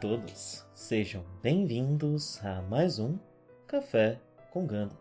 Todos, 0.00 0.66
sejam 0.74 1.24
bem-vindos 1.42 2.44
a 2.44 2.60
mais 2.60 2.98
um 2.98 3.18
Café 3.66 4.20
com 4.50 4.66
Ganda. 4.66 4.94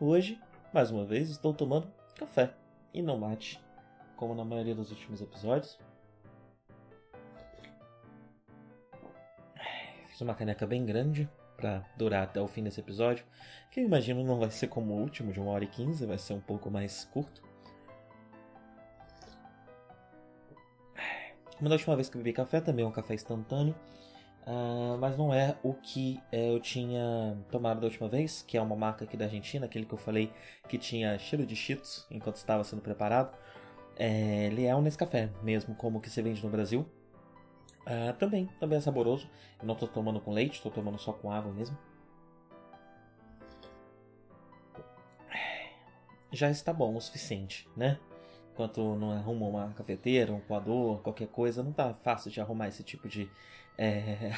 Hoje, 0.00 0.40
mais 0.72 0.90
uma 0.90 1.04
vez, 1.04 1.28
estou 1.28 1.52
tomando 1.52 1.86
café 2.14 2.54
e 2.94 3.02
não 3.02 3.18
mate, 3.18 3.62
como 4.16 4.34
na 4.34 4.46
maioria 4.46 4.74
dos 4.74 4.90
últimos 4.90 5.20
episódios. 5.20 5.78
Fiz 10.08 10.22
uma 10.22 10.34
caneca 10.34 10.66
bem 10.66 10.86
grande 10.86 11.28
para 11.54 11.84
durar 11.98 12.22
até 12.22 12.40
o 12.40 12.48
fim 12.48 12.64
desse 12.64 12.80
episódio, 12.80 13.26
que 13.70 13.80
eu 13.80 13.84
imagino 13.84 14.24
não 14.24 14.38
vai 14.38 14.50
ser 14.50 14.68
como 14.68 14.94
o 14.94 15.02
último, 15.02 15.34
de 15.34 15.40
1 15.40 15.46
hora 15.46 15.64
e 15.64 15.68
15, 15.68 16.06
vai 16.06 16.16
ser 16.16 16.32
um 16.32 16.40
pouco 16.40 16.70
mais 16.70 17.04
curto. 17.12 17.42
Como 21.56 21.68
da 21.68 21.74
última 21.74 21.96
vez 21.96 22.08
que 22.08 22.16
eu 22.16 22.22
bebi 22.22 22.32
café, 22.32 22.60
também 22.60 22.84
é 22.84 22.88
um 22.88 22.92
café 22.92 23.14
instantâneo. 23.14 23.74
Uh, 24.46 24.96
mas 24.98 25.18
não 25.18 25.34
é 25.34 25.56
o 25.62 25.74
que 25.74 26.22
é, 26.30 26.54
eu 26.54 26.60
tinha 26.60 27.36
tomado 27.50 27.80
da 27.80 27.86
última 27.86 28.08
vez, 28.08 28.42
que 28.42 28.56
é 28.56 28.62
uma 28.62 28.76
marca 28.76 29.04
aqui 29.04 29.16
da 29.16 29.24
Argentina, 29.24 29.66
aquele 29.66 29.84
que 29.84 29.92
eu 29.92 29.98
falei 29.98 30.32
que 30.68 30.78
tinha 30.78 31.18
cheiro 31.18 31.44
de 31.44 31.56
cheetos 31.56 32.06
enquanto 32.10 32.36
estava 32.36 32.62
sendo 32.62 32.80
preparado. 32.80 33.36
É, 33.96 34.46
ele 34.46 34.64
é 34.64 34.76
um 34.76 34.82
Nescafé, 34.82 35.30
mesmo 35.42 35.74
como 35.74 36.00
que 36.00 36.08
se 36.08 36.22
vende 36.22 36.44
no 36.44 36.50
Brasil. 36.50 36.86
Uh, 37.82 38.12
também, 38.18 38.46
também 38.60 38.78
é 38.78 38.80
saboroso. 38.80 39.28
Eu 39.58 39.66
não 39.66 39.74
estou 39.74 39.88
tomando 39.88 40.20
com 40.20 40.30
leite, 40.32 40.54
estou 40.54 40.70
tomando 40.70 40.98
só 40.98 41.12
com 41.12 41.32
água 41.32 41.52
mesmo. 41.52 41.76
Já 46.30 46.50
está 46.50 46.72
bom 46.72 46.94
o 46.94 47.00
suficiente, 47.00 47.68
né? 47.76 47.98
Enquanto 48.56 48.96
não 48.96 49.10
arruma 49.10 49.46
uma 49.46 49.72
cafeteira, 49.74 50.32
um 50.32 50.40
coador, 50.40 51.02
qualquer 51.02 51.28
coisa, 51.28 51.62
não 51.62 51.74
tá 51.74 51.92
fácil 51.92 52.30
de 52.30 52.40
arrumar 52.40 52.68
esse 52.68 52.82
tipo 52.82 53.06
de 53.06 53.28
é, 53.76 54.32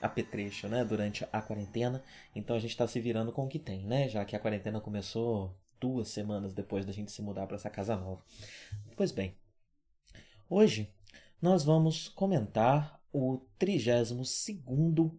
apetrecho, 0.00 0.68
né, 0.68 0.84
durante 0.84 1.26
a 1.32 1.42
quarentena. 1.42 2.02
Então 2.34 2.54
a 2.54 2.60
gente 2.60 2.70
está 2.70 2.86
se 2.86 3.00
virando 3.00 3.32
com 3.32 3.44
o 3.44 3.48
que 3.48 3.58
tem, 3.58 3.84
né, 3.84 4.08
já 4.08 4.24
que 4.24 4.36
a 4.36 4.38
quarentena 4.38 4.80
começou 4.80 5.52
duas 5.80 6.08
semanas 6.08 6.54
depois 6.54 6.86
da 6.86 6.92
gente 6.92 7.10
se 7.10 7.20
mudar 7.20 7.46
para 7.48 7.56
essa 7.56 7.68
casa 7.68 7.96
nova. 7.96 8.22
Pois 8.96 9.10
bem, 9.10 9.34
hoje 10.48 10.88
nós 11.42 11.64
vamos 11.64 12.08
comentar 12.08 13.00
o 13.12 13.40
32 13.58 14.62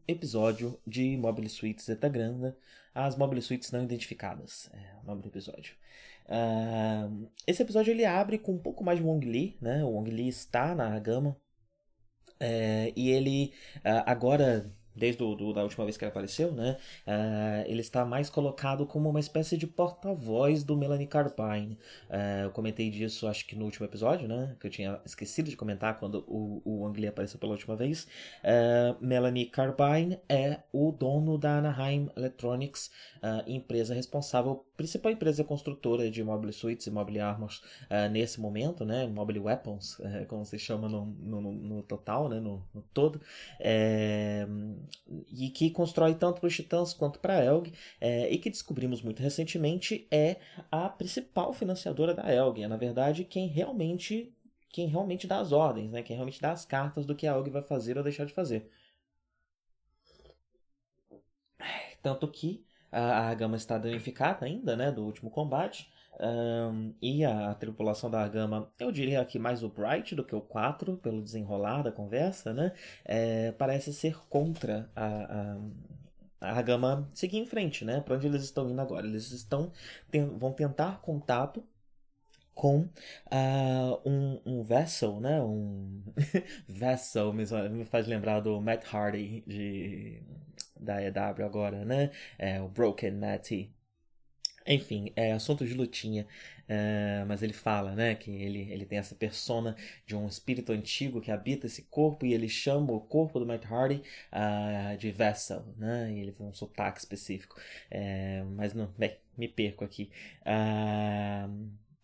episódio 0.07 0.79
de 0.87 1.17
Mobile 1.17 1.49
Suites 1.49 1.85
Zeta 1.85 2.07
Granda, 2.07 2.57
as 2.95 3.17
Mobile 3.17 3.41
Suites 3.41 3.71
não 3.71 3.83
identificadas, 3.83 4.69
é 4.71 4.95
o 5.03 5.05
nome 5.05 5.21
do 5.21 5.27
episódio. 5.27 5.75
Uh, 6.27 7.29
esse 7.45 7.61
episódio 7.61 7.91
ele 7.91 8.05
abre 8.05 8.37
com 8.37 8.53
um 8.53 8.59
pouco 8.59 8.83
mais 8.83 8.99
de 8.99 9.05
Wong 9.05 9.25
Lee, 9.25 9.57
né? 9.61 9.83
O 9.83 9.89
Wong 9.89 10.09
Lee 10.09 10.29
está 10.29 10.73
na 10.75 10.97
gama. 10.99 11.37
É, 12.39 12.91
e 12.95 13.09
ele 13.09 13.53
uh, 13.77 14.03
agora 14.05 14.73
desde 14.95 15.23
o, 15.23 15.35
do, 15.35 15.53
da 15.53 15.63
última 15.63 15.85
vez 15.85 15.97
que 15.97 16.03
ele 16.03 16.09
apareceu, 16.09 16.51
né? 16.51 16.77
Uh, 17.07 17.69
ele 17.69 17.81
está 17.81 18.05
mais 18.05 18.29
colocado 18.29 18.85
como 18.85 19.09
uma 19.09 19.19
espécie 19.19 19.57
de 19.57 19.65
porta-voz 19.67 20.63
do 20.63 20.75
Melanie 20.77 21.07
Carbine. 21.07 21.77
Uh, 22.09 22.43
eu 22.43 22.51
comentei 22.51 22.89
disso, 22.89 23.27
acho 23.27 23.45
que 23.47 23.55
no 23.55 23.65
último 23.65 23.85
episódio, 23.85 24.27
né? 24.27 24.55
Que 24.59 24.67
eu 24.67 24.71
tinha 24.71 24.99
esquecido 25.05 25.49
de 25.49 25.55
comentar 25.55 25.97
quando 25.99 26.23
o, 26.27 26.61
o 26.65 26.85
Ang 26.85 26.99
Lee 26.99 27.07
apareceu 27.07 27.39
pela 27.39 27.53
última 27.53 27.75
vez. 27.75 28.07
Uh, 28.43 29.03
Melanie 29.03 29.45
Carbine 29.45 30.19
é 30.27 30.59
o 30.71 30.91
dono 30.91 31.37
da 31.37 31.57
Anaheim 31.57 32.09
Electronics, 32.15 32.91
empresa 33.45 33.93
responsável, 33.93 34.65
principal 34.75 35.11
empresa 35.11 35.43
construtora 35.43 36.09
de 36.09 36.23
mobile 36.23 36.51
suites 36.51 36.87
e 36.87 36.91
mobile 36.91 37.19
armors 37.19 37.61
nesse 38.11 38.41
momento, 38.41 38.83
né? 38.83 39.05
Mobile 39.05 39.39
weapons, 39.39 40.01
como 40.27 40.43
se 40.43 40.57
chama 40.57 40.89
no, 40.89 41.05
no, 41.05 41.41
no, 41.41 41.83
total, 41.83 42.27
né? 42.27 42.39
No, 42.39 42.63
no 42.73 42.81
todo. 42.93 43.21
É, 43.59 44.47
e 45.31 45.49
que 45.49 45.69
constrói 45.71 46.15
tanto 46.15 46.39
para 46.39 46.47
os 46.47 46.55
Titãs 46.55 46.93
quanto 46.93 47.19
para 47.19 47.37
a 47.37 47.43
Elg, 47.43 47.73
é, 47.99 48.29
e 48.29 48.37
que 48.37 48.49
descobrimos 48.49 49.01
muito 49.01 49.21
recentemente 49.21 50.07
é 50.11 50.37
a 50.71 50.89
principal 50.89 51.53
financiadora 51.53 52.13
da 52.13 52.33
Elg. 52.33 52.61
É, 52.61 52.67
na 52.67 52.77
verdade, 52.77 53.25
quem 53.25 53.47
realmente 53.47 54.33
quem 54.69 54.87
realmente 54.87 55.27
dá 55.27 55.39
as 55.39 55.51
ordens, 55.51 55.91
né? 55.91 56.01
quem 56.01 56.15
realmente 56.15 56.41
dá 56.41 56.51
as 56.51 56.63
cartas 56.65 57.05
do 57.05 57.13
que 57.15 57.27
a 57.27 57.33
Elg 57.33 57.49
vai 57.49 57.61
fazer 57.61 57.97
ou 57.97 58.03
deixar 58.03 58.25
de 58.25 58.33
fazer. 58.33 58.71
Tanto 62.01 62.27
que 62.27 62.65
a, 62.91 63.33
gama 63.33 63.55
está 63.55 63.77
danificada 63.77 64.45
ainda, 64.45 64.75
né, 64.75 64.91
do 64.91 65.03
último 65.03 65.29
combate. 65.29 65.91
Um, 66.19 66.93
e 67.01 67.25
a, 67.25 67.53
tripulação 67.55 68.09
da 68.09 68.27
Gama, 68.27 68.71
eu 68.79 68.91
diria 68.91 69.23
que 69.25 69.39
mais 69.39 69.63
o 69.63 69.69
Bright 69.69 70.13
do 70.13 70.23
que 70.23 70.35
o 70.35 70.41
4, 70.41 70.97
pelo 70.97 71.21
desenrolar 71.21 71.81
da 71.81 71.91
conversa, 71.91 72.53
né? 72.53 72.73
É, 73.05 73.51
parece 73.53 73.93
ser 73.93 74.17
contra 74.29 74.89
a, 74.95 75.57
a, 76.41 76.59
a 76.59 76.61
Gama 76.61 77.09
seguir 77.13 77.37
em 77.39 77.45
frente, 77.45 77.85
né? 77.85 78.01
Para 78.01 78.15
onde 78.15 78.27
eles 78.27 78.43
estão 78.43 78.69
indo 78.69 78.81
agora? 78.81 79.07
Eles 79.07 79.31
estão 79.31 79.71
vão 80.37 80.53
tentar 80.53 81.01
contato 81.01 81.63
com 82.53 82.81
uh, 82.81 84.01
um, 84.05 84.41
um 84.45 84.63
vessel, 84.63 85.19
né? 85.19 85.41
Um 85.41 86.03
vessel 86.67 87.33
me, 87.33 87.45
me 87.69 87.85
faz 87.85 88.07
lembrar 88.07 88.41
do 88.41 88.59
Matt 88.61 88.85
Hardy 88.93 89.43
de 89.47 90.21
da 90.79 91.01
EW 91.01 91.45
agora, 91.45 91.85
né? 91.85 92.11
É 92.37 92.61
o 92.61 92.67
Broken 92.67 93.11
Matty 93.11 93.73
enfim, 94.65 95.11
é 95.15 95.31
assunto 95.31 95.65
de 95.65 95.73
lutinha, 95.73 96.27
uh, 96.63 97.25
mas 97.27 97.41
ele 97.41 97.53
fala, 97.53 97.95
né, 97.95 98.15
que 98.15 98.31
ele, 98.31 98.71
ele 98.71 98.85
tem 98.85 98.97
essa 98.97 99.15
persona 99.15 99.75
de 100.05 100.15
um 100.15 100.27
espírito 100.27 100.71
antigo 100.71 101.21
que 101.21 101.31
habita 101.31 101.67
esse 101.67 101.83
corpo 101.83 102.25
e 102.25 102.33
ele 102.33 102.47
chama 102.47 102.91
o 102.91 103.01
corpo 103.01 103.39
do 103.39 103.45
Matt 103.45 103.65
Hardy 103.65 104.03
uh, 104.31 104.97
de 104.97 105.11
Vessel, 105.11 105.65
né, 105.77 106.11
e 106.13 106.19
ele 106.19 106.31
tem 106.31 106.45
um 106.45 106.53
sotaque 106.53 106.99
específico, 106.99 107.59
uh, 107.91 108.45
mas 108.51 108.73
não, 108.73 108.87
bem, 108.97 109.17
me 109.37 109.47
perco 109.47 109.83
aqui. 109.83 110.11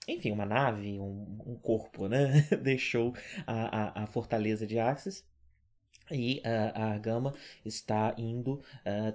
enfim, 0.08 0.32
uma 0.32 0.46
nave, 0.46 1.00
um, 1.00 1.40
um 1.46 1.56
corpo, 1.56 2.08
né, 2.08 2.48
deixou 2.64 3.14
a, 3.46 4.02
a, 4.02 4.04
a 4.04 4.08
fortaleza 4.08 4.66
de 4.66 4.80
Axis 4.80 5.26
e 6.10 6.42
a 6.74 6.98
Gama 7.00 7.36
está 7.66 8.16
indo 8.18 8.64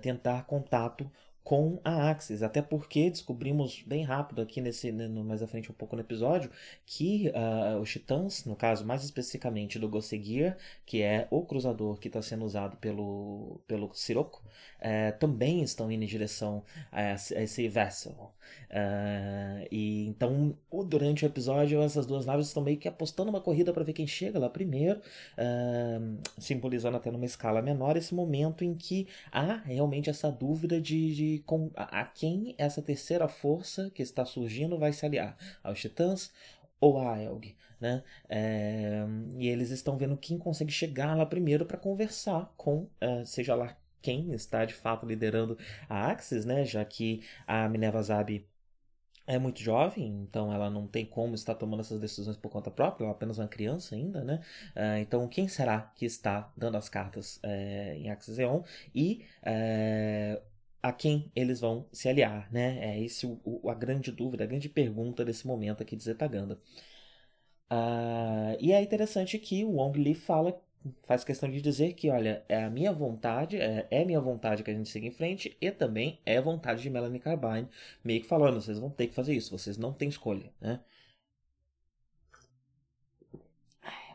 tentar 0.02 0.44
contato 0.44 1.10
com 1.44 1.80
a 1.84 2.10
Axis, 2.10 2.42
até 2.42 2.62
porque 2.62 3.10
descobrimos 3.10 3.82
bem 3.84 4.04
rápido 4.04 4.40
aqui 4.40 4.60
nesse 4.60 4.92
né, 4.92 5.08
no, 5.08 5.24
mais 5.24 5.42
à 5.42 5.46
frente 5.46 5.70
um 5.70 5.74
pouco 5.74 5.96
no 5.96 6.02
episódio 6.02 6.50
que 6.86 7.30
uh, 7.30 7.80
os 7.80 7.90
Titãs, 7.90 8.44
no 8.44 8.54
caso 8.54 8.86
mais 8.86 9.02
especificamente 9.02 9.78
do 9.78 9.88
Gossegear, 9.88 10.56
que 10.86 11.02
é 11.02 11.26
o 11.30 11.44
cruzador 11.44 11.98
que 11.98 12.06
está 12.06 12.22
sendo 12.22 12.44
usado 12.44 12.76
pelo 12.76 13.60
pelo 13.66 13.92
Sirocco, 13.92 14.40
uh, 14.78 15.18
também 15.18 15.62
estão 15.62 15.90
indo 15.90 16.04
em 16.04 16.06
direção 16.06 16.62
a, 16.92 17.00
a 17.00 17.42
esse 17.42 17.68
vessel. 17.68 18.32
Uh, 18.70 19.66
e 19.70 20.06
então 20.08 20.56
durante 20.86 21.24
o 21.24 21.26
episódio 21.26 21.82
essas 21.82 22.06
duas 22.06 22.24
naves 22.24 22.46
estão 22.46 22.62
meio 22.62 22.78
que 22.78 22.88
apostando 22.88 23.30
uma 23.30 23.40
corrida 23.40 23.72
para 23.72 23.84
ver 23.84 23.92
quem 23.92 24.06
chega 24.06 24.38
lá 24.38 24.48
primeiro, 24.48 25.00
simbolizando 26.38 26.96
até 26.96 27.10
numa 27.10 27.24
escala 27.24 27.62
menor 27.62 27.96
esse 27.96 28.14
momento 28.14 28.64
em 28.64 28.74
que 28.74 29.08
há 29.30 29.56
realmente 29.56 30.10
essa 30.10 30.30
dúvida 30.30 30.80
de, 30.80 31.14
de 31.14 31.31
com, 31.40 31.70
a, 31.74 32.00
a 32.00 32.04
quem 32.04 32.54
essa 32.58 32.82
terceira 32.82 33.28
força 33.28 33.90
que 33.90 34.02
está 34.02 34.24
surgindo 34.24 34.78
vai 34.78 34.92
se 34.92 35.04
aliar? 35.04 35.36
Aos 35.62 35.80
Titãs 35.80 36.32
ou 36.80 36.98
a 36.98 37.20
Elg? 37.20 37.56
né? 37.82 38.00
É, 38.28 39.04
e 39.36 39.48
eles 39.48 39.70
estão 39.70 39.98
vendo 39.98 40.16
quem 40.16 40.38
consegue 40.38 40.70
chegar 40.70 41.16
lá 41.16 41.26
primeiro 41.26 41.66
para 41.66 41.76
conversar 41.76 42.54
com, 42.56 42.82
uh, 43.02 43.26
seja 43.26 43.56
lá 43.56 43.76
quem 44.00 44.32
está 44.32 44.64
de 44.64 44.72
fato 44.72 45.04
liderando 45.04 45.58
a 45.88 46.08
Axis, 46.10 46.44
né? 46.44 46.64
Já 46.64 46.84
que 46.84 47.22
a 47.44 47.68
Minerva 47.68 48.00
Zabi 48.00 48.46
é 49.26 49.38
muito 49.38 49.60
jovem, 49.60 50.06
então 50.22 50.52
ela 50.52 50.68
não 50.68 50.86
tem 50.86 51.06
como 51.06 51.34
estar 51.34 51.54
tomando 51.54 51.80
essas 51.80 52.00
decisões 52.00 52.36
por 52.36 52.50
conta 52.50 52.70
própria, 52.70 53.04
ela 53.04 53.12
é 53.12 53.14
apenas 53.14 53.38
uma 53.38 53.48
criança 53.48 53.94
ainda, 53.94 54.22
né? 54.22 54.40
Uh, 54.76 54.98
então, 55.00 55.26
quem 55.28 55.48
será 55.48 55.92
que 55.96 56.04
está 56.04 56.52
dando 56.56 56.76
as 56.76 56.88
cartas 56.88 57.38
uh, 57.38 57.96
em 57.96 58.10
Axis 58.10 58.38
Eon 58.38 58.62
e 58.94 59.24
uh, 59.42 60.42
a 60.82 60.92
quem 60.92 61.30
eles 61.34 61.60
vão 61.60 61.86
se 61.92 62.08
aliar, 62.08 62.50
né? 62.52 62.78
É 62.96 63.00
esse 63.00 63.26
o, 63.26 63.40
o, 63.44 63.70
a 63.70 63.74
grande 63.74 64.10
dúvida, 64.12 64.44
a 64.44 64.46
grande 64.46 64.68
pergunta 64.68 65.24
desse 65.24 65.46
momento 65.46 65.82
aqui 65.82 65.96
de 65.96 66.02
Zetaganda. 66.04 66.60
e 68.60 68.72
é 68.72 68.82
interessante 68.82 69.38
que 69.38 69.64
o 69.64 69.72
Wong 69.72 69.98
Li 69.98 70.14
fala 70.14 70.60
faz 71.04 71.22
questão 71.24 71.48
de 71.50 71.60
dizer 71.60 71.94
que, 71.94 72.10
olha, 72.10 72.44
é 72.48 72.64
a 72.64 72.70
minha 72.70 72.92
vontade, 72.92 73.56
é, 73.56 73.86
é 73.90 74.04
minha 74.04 74.20
vontade 74.20 74.62
que 74.64 74.70
a 74.70 74.74
gente 74.74 74.88
siga 74.88 75.06
em 75.06 75.12
frente 75.12 75.56
e 75.60 75.70
também 75.70 76.18
é 76.26 76.40
vontade 76.40 76.82
de 76.82 76.90
Melanie 76.90 77.20
Carbine, 77.20 77.68
meio 78.04 78.20
que 78.20 78.26
falando, 78.26 78.60
vocês 78.60 78.78
vão 78.80 78.90
ter 78.90 79.06
que 79.06 79.14
fazer 79.14 79.34
isso, 79.34 79.56
vocês 79.56 79.78
não 79.78 79.92
têm 79.92 80.08
escolha, 80.08 80.50
né? 80.60 80.80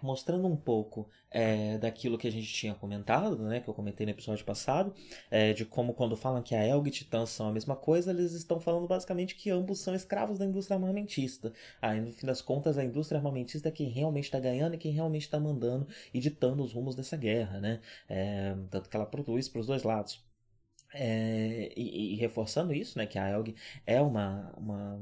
Mostrando 0.01 0.47
um 0.47 0.55
pouco 0.55 1.09
é, 1.29 1.77
daquilo 1.77 2.17
que 2.17 2.27
a 2.27 2.31
gente 2.31 2.47
tinha 2.47 2.73
comentado, 2.73 3.37
né, 3.37 3.59
que 3.59 3.67
eu 3.67 3.73
comentei 3.73 4.05
no 4.05 4.11
episódio 4.11 4.45
passado, 4.45 4.93
é, 5.29 5.53
de 5.53 5.65
como 5.65 5.93
quando 5.93 6.15
falam 6.15 6.41
que 6.41 6.55
a 6.55 6.65
Elg 6.65 6.87
e 6.87 6.91
Titã 6.91 7.25
são 7.25 7.49
a 7.49 7.51
mesma 7.51 7.75
coisa, 7.75 8.11
eles 8.11 8.33
estão 8.33 8.59
falando 8.59 8.87
basicamente 8.87 9.35
que 9.35 9.49
ambos 9.49 9.79
são 9.79 9.93
escravos 9.95 10.39
da 10.39 10.45
indústria 10.45 10.75
armamentista. 10.75 11.53
Aí, 11.81 11.99
no 12.01 12.11
fim 12.11 12.25
das 12.25 12.41
contas, 12.41 12.77
a 12.77 12.83
indústria 12.83 13.17
armamentista 13.17 13.69
é 13.69 13.71
quem 13.71 13.89
realmente 13.89 14.25
está 14.25 14.39
ganhando 14.39 14.75
e 14.75 14.77
quem 14.77 14.91
realmente 14.91 15.23
está 15.23 15.39
mandando 15.39 15.87
e 16.13 16.19
ditando 16.19 16.63
os 16.63 16.73
rumos 16.73 16.95
dessa 16.95 17.17
guerra, 17.17 17.59
né? 17.59 17.79
É, 18.09 18.55
tanto 18.69 18.89
que 18.89 18.95
ela 18.95 19.05
produz 19.05 19.47
para 19.49 19.61
os 19.61 19.67
dois 19.67 19.83
lados. 19.83 20.26
É, 20.93 21.73
e, 21.75 22.13
e, 22.13 22.15
reforçando 22.15 22.73
isso, 22.73 22.97
né, 22.97 23.05
que 23.05 23.19
a 23.19 23.29
Elg 23.29 23.53
é 23.85 24.01
uma, 24.01 24.53
uma, 24.57 24.99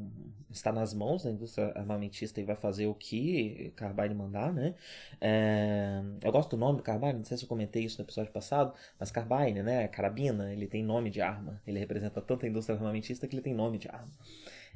está 0.49 0.71
nas 0.71 0.93
mãos 0.93 1.23
da 1.23 1.31
indústria 1.31 1.71
armamentista 1.75 2.41
e 2.41 2.43
vai 2.43 2.55
fazer 2.55 2.87
o 2.87 2.95
que 2.95 3.71
Carbine 3.75 4.15
mandar, 4.15 4.51
né? 4.51 4.73
É, 5.21 6.01
eu 6.23 6.31
gosto 6.31 6.51
do 6.51 6.57
nome 6.57 6.77
do 6.77 6.83
Carbine, 6.83 7.13
não 7.13 7.23
sei 7.23 7.37
se 7.37 7.43
eu 7.43 7.47
comentei 7.47 7.83
isso 7.83 7.99
no 7.99 8.05
episódio 8.05 8.31
passado, 8.31 8.73
mas 8.99 9.11
Carbine, 9.11 9.61
né, 9.61 9.87
carabina, 9.87 10.51
ele 10.51 10.67
tem 10.67 10.83
nome 10.83 11.09
de 11.11 11.21
arma, 11.21 11.61
ele 11.67 11.79
representa 11.79 12.19
tanto 12.19 12.45
a 12.45 12.49
indústria 12.49 12.75
armamentista 12.75 13.27
que 13.27 13.35
ele 13.35 13.43
tem 13.43 13.53
nome 13.53 13.77
de 13.77 13.87
arma. 13.87 14.11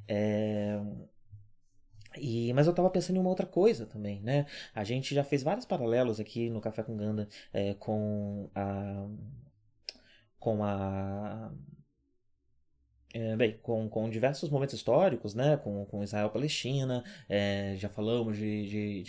É, 0.08 0.80
e, 2.18 2.52
mas 2.54 2.66
eu 2.66 2.72
estava 2.72 2.90
pensando 2.90 3.18
em 3.18 3.20
uma 3.20 3.30
outra 3.30 3.46
coisa 3.46 3.86
também, 3.86 4.22
né? 4.22 4.46
A 4.74 4.84
gente 4.84 5.14
já 5.14 5.24
fez 5.24 5.44
vários 5.44 5.66
paralelos 5.66 6.20
aqui 6.20 6.50
no 6.50 6.60
Café 6.60 6.84
com 6.84 6.98
Ganda 6.98 7.28
é, 7.54 7.76
com 7.76 8.50
a 8.56 9.08
com 10.40 10.64
a 10.64 11.52
é, 13.14 13.36
bem, 13.36 13.58
com, 13.64 13.90
com 13.90 14.08
diversos 14.08 14.52
momentos 14.52 14.76
históricos, 14.76 15.34
né, 15.34 15.58
com, 15.58 15.84
com 15.86 16.04
Israel-Palestina, 16.04 17.04
é, 17.28 17.74
já 17.76 17.90
falamos 17.90 18.38
de, 18.38 18.70
de, 18.70 19.04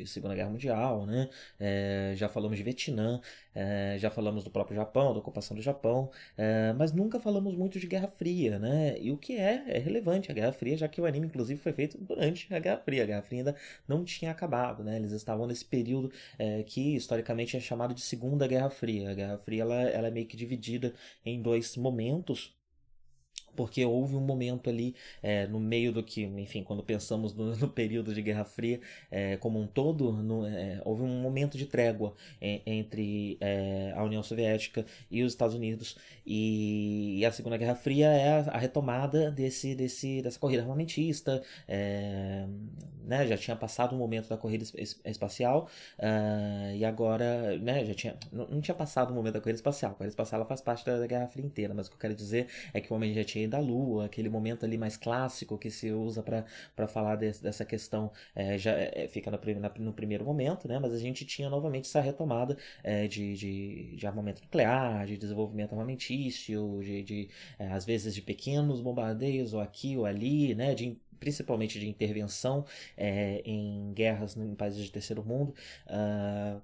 de, 0.00 0.06
Segunda 0.06 0.34
Guerra 0.34 0.50
Mundial, 0.50 1.06
né, 1.06 1.28
é, 1.60 2.12
já 2.16 2.28
falamos 2.28 2.56
de 2.56 2.64
Vietnã, 2.64 3.20
é, 3.54 3.96
já 4.00 4.10
falamos 4.10 4.42
do 4.42 4.50
próprio 4.50 4.74
Japão, 4.74 5.12
da 5.12 5.20
ocupação 5.20 5.56
do 5.56 5.62
Japão, 5.62 6.10
é, 6.36 6.72
mas 6.72 6.92
nunca 6.92 7.20
falamos 7.20 7.54
muito 7.54 7.78
de 7.78 7.86
Guerra 7.86 8.08
Fria, 8.08 8.58
né, 8.58 8.98
e 9.00 9.12
o 9.12 9.16
que 9.16 9.36
é, 9.36 9.62
é 9.68 9.78
relevante 9.78 10.28
a 10.30 10.34
Guerra 10.34 10.52
Fria, 10.52 10.76
já 10.76 10.88
que 10.88 11.00
o 11.00 11.06
anime, 11.06 11.26
inclusive, 11.26 11.60
foi 11.60 11.72
feito 11.72 11.96
durante 11.98 12.52
a 12.52 12.58
Guerra 12.58 12.78
Fria, 12.78 13.04
a 13.04 13.06
Guerra 13.06 13.22
Fria 13.22 13.40
ainda 13.40 13.56
não 13.86 14.02
tinha 14.04 14.32
acabado, 14.32 14.82
né, 14.82 14.96
eles 14.96 15.12
estavam 15.12 15.46
nesse 15.46 15.64
período 15.64 16.10
é, 16.36 16.64
que, 16.64 16.96
historicamente, 16.96 17.56
é 17.56 17.60
chamado 17.60 17.94
de 17.94 18.00
Segunda 18.00 18.46
Guerra 18.48 18.70
Fria, 18.70 19.10
a 19.12 19.14
Guerra 19.14 19.38
Fria, 19.38 19.62
ela, 19.62 19.82
ela 19.82 20.08
é 20.08 20.10
meio 20.10 20.26
que 20.26 20.36
dividida 20.36 20.92
em 21.24 21.40
dois 21.40 21.76
momentos, 21.76 22.56
porque 23.56 23.84
houve 23.84 24.14
um 24.14 24.20
momento 24.20 24.70
ali 24.70 24.94
é, 25.22 25.46
no 25.46 25.58
meio 25.58 25.92
do 25.92 26.02
que, 26.02 26.22
enfim, 26.22 26.62
quando 26.62 26.82
pensamos 26.82 27.34
no, 27.34 27.56
no 27.56 27.68
período 27.68 28.14
de 28.14 28.22
Guerra 28.22 28.44
Fria 28.44 28.80
é, 29.10 29.36
como 29.38 29.60
um 29.60 29.66
todo, 29.66 30.12
no, 30.12 30.46
é, 30.46 30.80
houve 30.84 31.02
um 31.02 31.20
momento 31.20 31.56
de 31.58 31.66
trégua 31.66 32.14
entre 32.40 33.36
é, 33.40 33.92
a 33.96 34.02
União 34.04 34.22
Soviética 34.22 34.84
e 35.10 35.22
os 35.22 35.32
Estados 35.32 35.54
Unidos. 35.54 35.96
E, 36.26 37.18
e 37.18 37.24
a 37.24 37.32
Segunda 37.32 37.56
Guerra 37.56 37.74
Fria 37.74 38.08
é 38.08 38.28
a, 38.28 38.50
a, 38.52 38.58
retomada 38.58 39.30
desse, 39.30 39.74
desse, 39.74 40.22
dessa 40.22 40.38
corrida 40.38 40.62
armamentista, 40.62 41.42
é, 41.66 42.46
né, 43.06 43.26
já 43.26 43.36
tinha 43.36 43.56
passado 43.56 43.94
o 43.94 43.98
momento 43.98 44.28
da 44.28 44.36
corrida 44.36 44.64
espacial 45.04 45.68
uh, 45.98 46.74
e 46.74 46.84
agora, 46.84 47.56
né, 47.58 47.84
já 47.84 47.94
tinha, 47.94 48.16
não, 48.32 48.46
não, 48.48 48.60
tinha 48.60 48.74
passado 48.74 49.12
o 49.12 49.14
momento 49.14 49.34
da 49.34 49.40
corrida 49.40 49.56
espacial, 49.56 49.92
a 49.92 49.94
corrida 49.94 50.10
espacial 50.10 50.44
faz 50.44 50.60
parte 50.60 50.84
da, 50.84 50.98
da 50.98 51.06
Guerra 51.06 51.28
Fria 51.28 51.46
inteira, 51.46 51.72
mas 51.72 51.86
o 51.86 51.90
que 51.90 51.96
eu 51.96 52.00
quero 52.00 52.14
dizer 52.14 52.48
é 52.74 52.80
que 52.80 52.92
o 52.92 52.96
homem 52.96 53.14
já 53.14 53.22
tinha 53.22 53.44
da 53.48 53.58
Lua, 53.58 54.06
aquele 54.06 54.28
momento 54.28 54.64
ali 54.64 54.78
mais 54.78 54.96
clássico 54.96 55.58
que 55.58 55.70
se 55.70 55.90
usa 55.92 56.22
para 56.22 56.88
falar 56.88 57.16
de, 57.16 57.32
dessa 57.40 57.64
questão, 57.64 58.10
é, 58.34 58.58
já 58.58 58.72
é, 58.72 59.08
fica 59.08 59.30
no, 59.30 59.38
na, 59.60 59.72
no, 59.78 59.92
primeiro 59.92 60.24
momento, 60.24 60.68
né? 60.68 60.78
mas 60.78 60.92
a 60.92 60.98
gente 60.98 61.24
tinha 61.24 61.48
novamente 61.50 61.86
essa 61.86 62.00
retomada 62.00 62.56
é, 62.82 63.06
de, 63.06 63.34
de, 63.34 63.96
de, 63.96 64.06
armamento 64.06 64.42
nuclear, 64.42 65.06
de 65.06 65.16
desenvolvimento 65.16 65.72
armamentício, 65.72 66.80
de, 66.82 67.02
de 67.02 67.30
é, 67.58 67.68
às 67.68 67.84
vezes 67.84 68.14
de 68.14 68.22
pequenos 68.22 68.80
bombardeios, 68.80 69.54
ou 69.54 69.60
aqui 69.60 69.96
ou 69.96 70.06
ali, 70.06 70.54
né? 70.54 70.74
de 70.74 70.98
principalmente 71.18 71.78
de 71.80 71.88
intervenção 71.88 72.64
é, 72.96 73.42
em 73.44 73.92
guerras 73.94 74.36
em 74.36 74.54
países 74.54 74.84
de 74.84 74.92
terceiro 74.92 75.24
mundo. 75.24 75.54
Uh, 75.86 76.60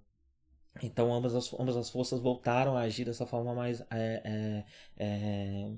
então 0.83 1.13
ambas 1.13 1.35
as, 1.35 1.53
ambas 1.55 1.77
as 1.77 1.91
forças 1.91 2.21
voltaram 2.21 2.77
a 2.77 2.83
agir 2.83 3.05
dessa 3.05 3.27
forma 3.27 3.55
mais 3.55 3.81
é, 3.83 3.85
é, 4.25 4.65
é, 4.97 5.71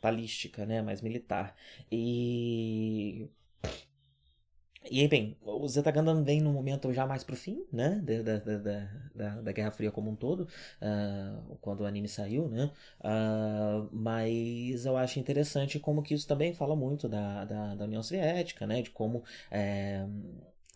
balística, 0.00 0.64
né, 0.66 0.82
mais 0.82 1.00
militar. 1.00 1.56
E 1.90 3.28
e 4.90 5.06
bem, 5.08 5.36
o 5.42 5.68
Zeta 5.68 5.90
Gundam 5.90 6.24
vem 6.24 6.40
no 6.40 6.52
momento 6.52 6.92
já 6.92 7.06
mais 7.06 7.22
pro 7.22 7.36
fim, 7.36 7.64
né, 7.70 8.00
da, 8.22 8.38
da, 8.38 8.88
da, 9.14 9.40
da 9.42 9.52
Guerra 9.52 9.70
Fria 9.70 9.90
como 9.90 10.10
um 10.10 10.16
todo, 10.16 10.48
uh, 10.80 11.56
quando 11.60 11.80
o 11.82 11.86
anime 11.86 12.08
saiu, 12.08 12.48
né, 12.48 12.70
uh, 13.00 13.88
mas 13.92 14.86
eu 14.86 14.96
acho 14.96 15.18
interessante 15.18 15.78
como 15.78 16.02
que 16.02 16.14
isso 16.14 16.26
também 16.26 16.54
fala 16.54 16.74
muito 16.74 17.06
da, 17.08 17.44
da, 17.44 17.74
da 17.74 17.84
União 17.84 18.02
Soviética, 18.02 18.66
né, 18.66 18.80
de 18.80 18.90
como 18.90 19.22
é, 19.50 20.06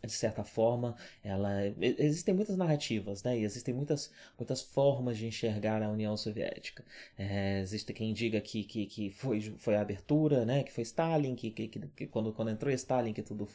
de 0.07 0.13
certa 0.13 0.43
forma, 0.43 0.97
ela 1.23 1.65
existem 1.81 2.35
muitas 2.35 2.57
narrativas, 2.57 3.23
né? 3.23 3.39
E 3.39 3.45
existem 3.45 3.73
muitas, 3.73 4.11
muitas 4.37 4.61
formas 4.61 5.17
de 5.17 5.27
enxergar 5.27 5.83
a 5.83 5.89
União 5.89 6.17
Soviética. 6.17 6.85
É, 7.17 7.61
existe 7.61 7.93
quem 7.93 8.13
diga 8.13 8.41
que, 8.41 8.65
que, 8.65 8.87
que 8.87 9.11
foi, 9.11 9.41
foi 9.57 9.77
a 9.77 9.81
abertura, 9.81 10.45
né? 10.45 10.65
Que 10.65 10.73
foi 10.73 10.83
Stalin, 10.83 11.37
que, 11.37 11.51
que, 11.51 11.69
que 11.69 12.07
quando, 12.09 12.33
quando 12.33 12.51
entrou 12.51 12.73
Stalin 12.73 13.13
que 13.13 13.23
tudo 13.23 13.49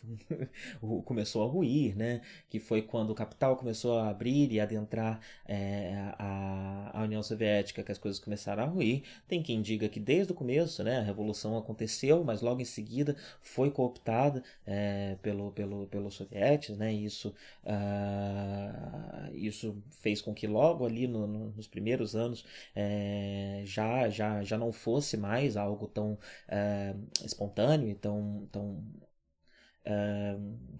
começou 1.03 1.43
a 1.43 1.47
ruir, 1.47 1.95
né? 1.97 2.21
Que 2.49 2.59
foi 2.59 2.81
quando 2.81 3.09
o 3.09 3.15
capital 3.15 3.57
começou 3.57 3.99
a 3.99 4.09
abrir 4.09 4.51
e 4.51 4.59
adentrar 4.59 5.19
é, 5.45 5.93
a, 6.17 6.91
a 6.93 7.03
União 7.03 7.21
Soviética 7.21 7.83
que 7.83 7.91
as 7.91 7.97
coisas 7.97 8.19
começaram 8.21 8.63
a 8.63 8.67
ruir. 8.67 9.03
Tem 9.27 9.43
quem 9.43 9.61
diga 9.61 9.89
que 9.89 9.99
desde 9.99 10.31
o 10.31 10.35
começo, 10.35 10.81
né? 10.83 10.99
A 10.99 11.03
revolução 11.03 11.57
aconteceu, 11.57 12.23
mas 12.23 12.41
logo 12.41 12.61
em 12.61 12.65
seguida 12.65 13.17
foi 13.41 13.69
cooptada 13.69 14.41
é, 14.65 15.17
pelo, 15.21 15.51
pelo, 15.51 15.87
pelo 15.87 16.09
soviético 16.09 16.36
né? 16.75 16.93
Isso, 16.93 17.33
uh, 17.63 19.35
isso 19.35 19.75
fez 20.01 20.21
com 20.21 20.33
que 20.33 20.47
logo 20.47 20.85
ali 20.85 21.07
no, 21.07 21.27
no, 21.27 21.49
nos 21.51 21.67
primeiros 21.67 22.15
anos 22.15 22.45
é, 22.75 23.61
já, 23.65 24.09
já, 24.09 24.43
já 24.43 24.57
não 24.57 24.71
fosse 24.71 25.17
mais 25.17 25.57
algo 25.57 25.87
tão 25.87 26.13
uh, 26.13 27.25
espontâneo 27.25 27.89
e 27.89 27.95
tão, 27.95 28.47
tão 28.51 28.83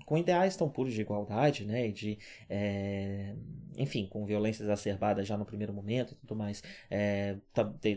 com 0.08 0.18
ideais 0.18 0.56
tão 0.56 0.70
puros 0.70 0.94
de 0.94 1.02
igualdade, 1.02 1.66
né, 1.66 1.90
e 1.90 1.92
de, 1.92 2.18
é, 2.50 3.36
enfim, 3.78 4.08
com 4.10 4.26
violência 4.26 4.64
exacerbada 4.64 5.22
já 5.22 5.36
no 5.36 5.44
primeiro 5.46 5.74
momento 5.74 6.14
e 6.14 6.16
tudo 6.16 6.34
mais, 6.34 6.64
é, 6.90 7.36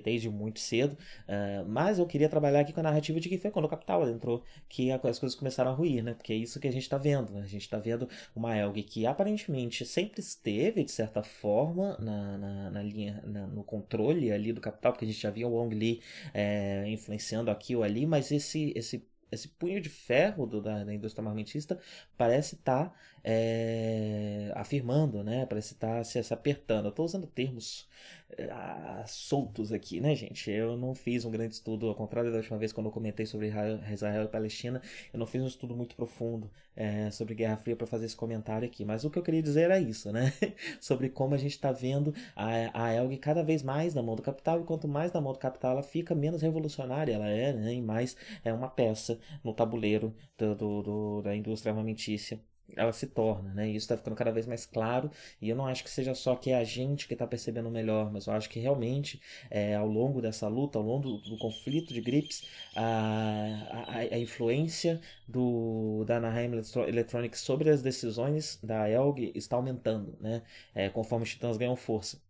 desde 0.05 0.29
muito 0.29 0.59
cedo, 0.59 0.95
uh, 0.95 1.65
mas 1.69 2.01
eu 2.01 2.07
queria 2.07 2.29
trabalhar 2.29 2.61
aqui 2.61 2.73
com 2.73 2.81
a 2.81 2.83
narrativa 2.83 3.21
de 3.21 3.29
que 3.29 3.39
foi 3.39 3.53
quando 3.53 3.67
o 3.67 3.69
Capital 3.69 4.09
entrou 4.09 4.43
que 4.69 4.91
as 4.91 5.21
coisas 5.21 5.39
começaram 5.39 5.71
a 5.71 5.75
ruir, 5.75 6.03
né, 6.03 6.15
porque 6.15 6.33
é 6.33 6.37
isso 6.37 6.59
que 6.59 6.67
a 6.67 6.73
gente 6.73 6.83
está 6.83 6.99
vendo, 6.99 7.33
né? 7.33 7.43
a 7.43 7.47
gente 7.47 7.63
está 7.63 7.79
vendo 7.79 8.09
uma 8.35 8.57
Elg 8.57 8.83
que 8.83 9.07
aparentemente 9.07 9.87
sempre 9.87 10.21
esteve, 10.21 10.83
de 10.83 10.91
certa 10.91 11.23
forma, 11.23 11.97
na, 12.01 12.37
na, 12.37 12.71
na 12.71 12.83
linha, 12.83 13.23
na, 13.25 13.47
no 13.47 13.63
controle 13.63 14.33
ali 14.33 14.53
do 14.53 14.61
Capital, 14.61 14.93
porque 14.93 15.05
a 15.05 15.09
gente 15.09 15.21
já 15.21 15.31
via 15.31 15.47
o 15.47 15.53
Wong 15.53 15.77
Li 15.77 16.03
é, 16.35 16.85
influenciando 16.89 17.53
aqui 17.53 17.77
ou 17.77 17.85
ali, 17.85 18.05
mas 18.05 18.33
esse, 18.33 18.73
esse 18.75 19.09
esse 19.31 19.49
punho 19.49 19.81
de 19.81 19.89
ferro 19.89 20.47
do, 20.47 20.61
da, 20.61 20.85
da, 20.85 20.95
indústria 20.95 21.23
armamentista 21.23 21.79
parece 22.17 22.57
estar 22.57 22.87
tá, 22.87 22.95
é, 23.23 24.53
afirmando, 24.55 25.23
né? 25.23 25.47
Parece 25.47 25.75
estar 25.75 25.99
tá 25.99 26.05
se, 26.05 26.23
se 26.23 26.35
apertando. 26.35 26.87
Eu 26.87 26.91
estou 26.91 27.05
usando 27.05 27.27
termos 27.27 27.89
uh, 28.33 29.05
soltos 29.07 29.73
aqui, 29.73 30.01
né, 30.01 30.15
gente? 30.15 30.51
Eu 30.51 30.77
não 30.77 30.95
fiz 30.95 31.25
um 31.25 31.31
grande 31.31 31.55
estudo, 31.55 31.89
ao 31.89 31.95
contrário 31.95 32.31
da 32.31 32.39
última 32.39 32.59
vez 32.59 32.73
quando 32.73 32.87
eu 32.87 32.93
comentei 32.93 33.27
sobre 33.27 33.53
Israel 33.93 34.25
e 34.25 34.29
Palestina, 34.29 34.81
eu 35.13 35.19
não 35.19 35.27
fiz 35.27 35.43
um 35.43 35.47
estudo 35.47 35.77
muito 35.77 35.95
profundo 35.95 36.51
é, 36.77 37.11
sobre 37.11 37.35
Guerra 37.35 37.57
Fria 37.57 37.77
para 37.77 37.87
fazer 37.87 38.07
esse 38.07 38.17
comentário 38.17 38.67
aqui. 38.67 38.85
Mas 38.85 39.05
o 39.05 39.11
que 39.11 39.19
eu 39.19 39.23
queria 39.23 39.43
dizer 39.43 39.63
era 39.63 39.79
isso, 39.79 40.11
né? 40.13 40.33
sobre 40.81 41.09
como 41.09 41.35
a 41.35 41.39
gente 41.39 41.53
está 41.53 41.73
vendo 41.73 42.15
a, 42.35 42.87
a 42.87 42.95
Elg 42.95 43.17
cada 43.19 43.43
vez 43.43 43.63
mais 43.63 43.95
na 43.95 44.03
mão 44.03 44.17
do 44.17 44.23
capital, 44.23 44.61
e 44.61 44.65
quanto 44.65 44.89
mais 44.89 45.13
na 45.13 45.21
mão 45.21 45.33
do 45.33 45.39
capital 45.39 45.73
ela 45.73 45.83
fica, 45.83 46.15
menos 46.15 46.43
revolucionária 46.43 47.13
ela 47.13 47.29
é, 47.29 47.53
né? 47.53 47.75
E 47.75 47.83
mais 47.83 48.17
é 48.45 48.53
uma 48.53 48.69
peça 48.69 49.19
no 49.45 49.55
tabuleiro 49.55 50.15
do, 50.39 50.55
do, 50.55 50.83
do 50.83 51.23
da 51.23 51.35
indústria 51.35 51.73
armamentícia 51.73 52.41
ela 52.77 52.93
se 52.93 53.07
torna, 53.07 53.53
né? 53.55 53.69
Isso 53.69 53.79
está 53.79 53.97
ficando 53.97 54.17
cada 54.17 54.31
vez 54.31 54.47
mais 54.47 54.67
claro. 54.67 55.11
E 55.41 55.49
eu 55.49 55.57
não 55.57 55.67
acho 55.67 55.83
que 55.83 55.91
seja 55.91 56.15
só 56.15 56.37
que 56.37 56.51
é 56.51 56.57
a 56.59 56.65
gente 56.65 57.07
que 57.07 57.15
está 57.15 57.27
percebendo 57.27 57.71
melhor, 57.71 58.11
mas 58.13 58.27
eu 58.27 58.33
acho 58.33 58.49
que 58.49 58.61
realmente, 58.61 59.21
é, 59.51 59.75
ao 59.75 59.87
longo 59.87 60.21
dessa 60.21 60.49
luta, 60.49 60.79
ao 60.79 60.85
longo 60.85 61.09
do, 61.09 61.19
do 61.31 61.39
conflito 61.39 61.93
de 61.93 62.01
grips, 62.01 62.45
a, 62.77 63.85
a, 63.89 63.99
a, 63.99 64.19
influência 64.19 65.01
do, 65.27 66.05
da 66.07 66.17
Anaheim 66.17 66.51
Electronics 66.89 67.41
sobre 67.41 67.71
as 67.71 67.83
decisões 67.83 68.59
da 68.63 68.89
Elg 68.89 69.33
está 69.35 69.57
aumentando, 69.57 70.17
né? 70.21 70.43
É, 70.75 70.89
conforme 70.89 71.25
os 71.25 71.31
titãs 71.31 71.57
ganham 71.57 71.77
força. 71.77 72.21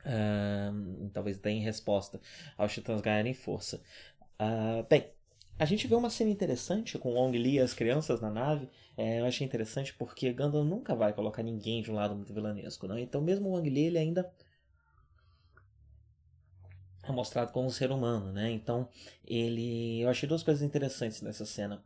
Uh, 0.00 1.10
talvez 1.12 1.38
deem 1.38 1.60
resposta 1.60 2.20
aos 2.56 2.72
titãs 2.72 3.00
ganharem 3.00 3.34
força. 3.34 3.82
Uh, 4.40 4.86
bem, 4.88 5.10
a 5.58 5.64
gente 5.64 5.86
vê 5.86 5.94
uma 5.94 6.10
cena 6.10 6.30
interessante 6.30 6.98
com 6.98 7.14
Wong 7.14 7.36
Li 7.36 7.54
e 7.54 7.60
as 7.60 7.74
crianças 7.74 8.20
na 8.20 8.30
nave. 8.30 8.68
É, 8.96 9.20
eu 9.20 9.26
achei 9.26 9.46
interessante 9.46 9.92
porque 9.94 10.32
Gundam 10.32 10.64
nunca 10.64 10.94
vai 10.94 11.12
colocar 11.12 11.42
ninguém 11.42 11.82
de 11.82 11.90
um 11.90 11.94
lado 11.94 12.14
muito 12.14 12.32
vilanesco, 12.32 12.86
né? 12.86 13.00
Então 13.00 13.20
mesmo 13.20 13.48
o 13.48 13.52
Wong 13.52 13.68
Li 13.68 13.84
ele 13.86 13.98
ainda 13.98 14.30
é 17.02 17.12
mostrado 17.12 17.52
como 17.52 17.66
um 17.66 17.70
ser 17.70 17.90
humano, 17.90 18.32
né? 18.32 18.50
Então 18.50 18.88
ele, 19.26 20.00
eu 20.00 20.08
achei 20.08 20.28
duas 20.28 20.42
coisas 20.42 20.62
interessantes 20.62 21.22
nessa 21.22 21.44
cena. 21.44 21.82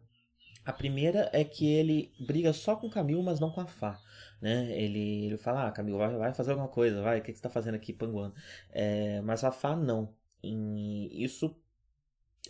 A 0.65 0.73
primeira 0.73 1.29
é 1.33 1.43
que 1.45 1.67
ele 1.67 2.13
briga 2.21 2.53
só 2.53 2.77
com 2.77 2.89
Camil, 2.91 3.23
mas 3.23 3.41
não 3.41 3.51
com 3.51 3.61
a 3.61 3.67
Fá. 3.67 4.01
Né? 4.41 4.71
Ele, 4.81 5.27
ele 5.27 5.37
fala, 5.39 5.69
ah, 5.69 5.73
Camil, 5.73 5.99
vai, 5.99 6.17
vai 6.17 6.35
fazer 6.35 6.51
alguma 6.53 6.69
coisa, 6.69 7.03
vai, 7.03 7.19
o 7.21 7.23
que, 7.23 7.33
que 7.33 7.39
você 7.39 7.39
está 7.39 7.51
fazendo 7.51 7.75
aqui, 7.75 7.93
Panguano? 7.93 8.35
É, 8.71 9.21
mas 9.23 9.45
a 9.45 9.51
Fá 9.51 9.75
não. 9.77 10.15
E 10.43 11.25
isso 11.25 11.57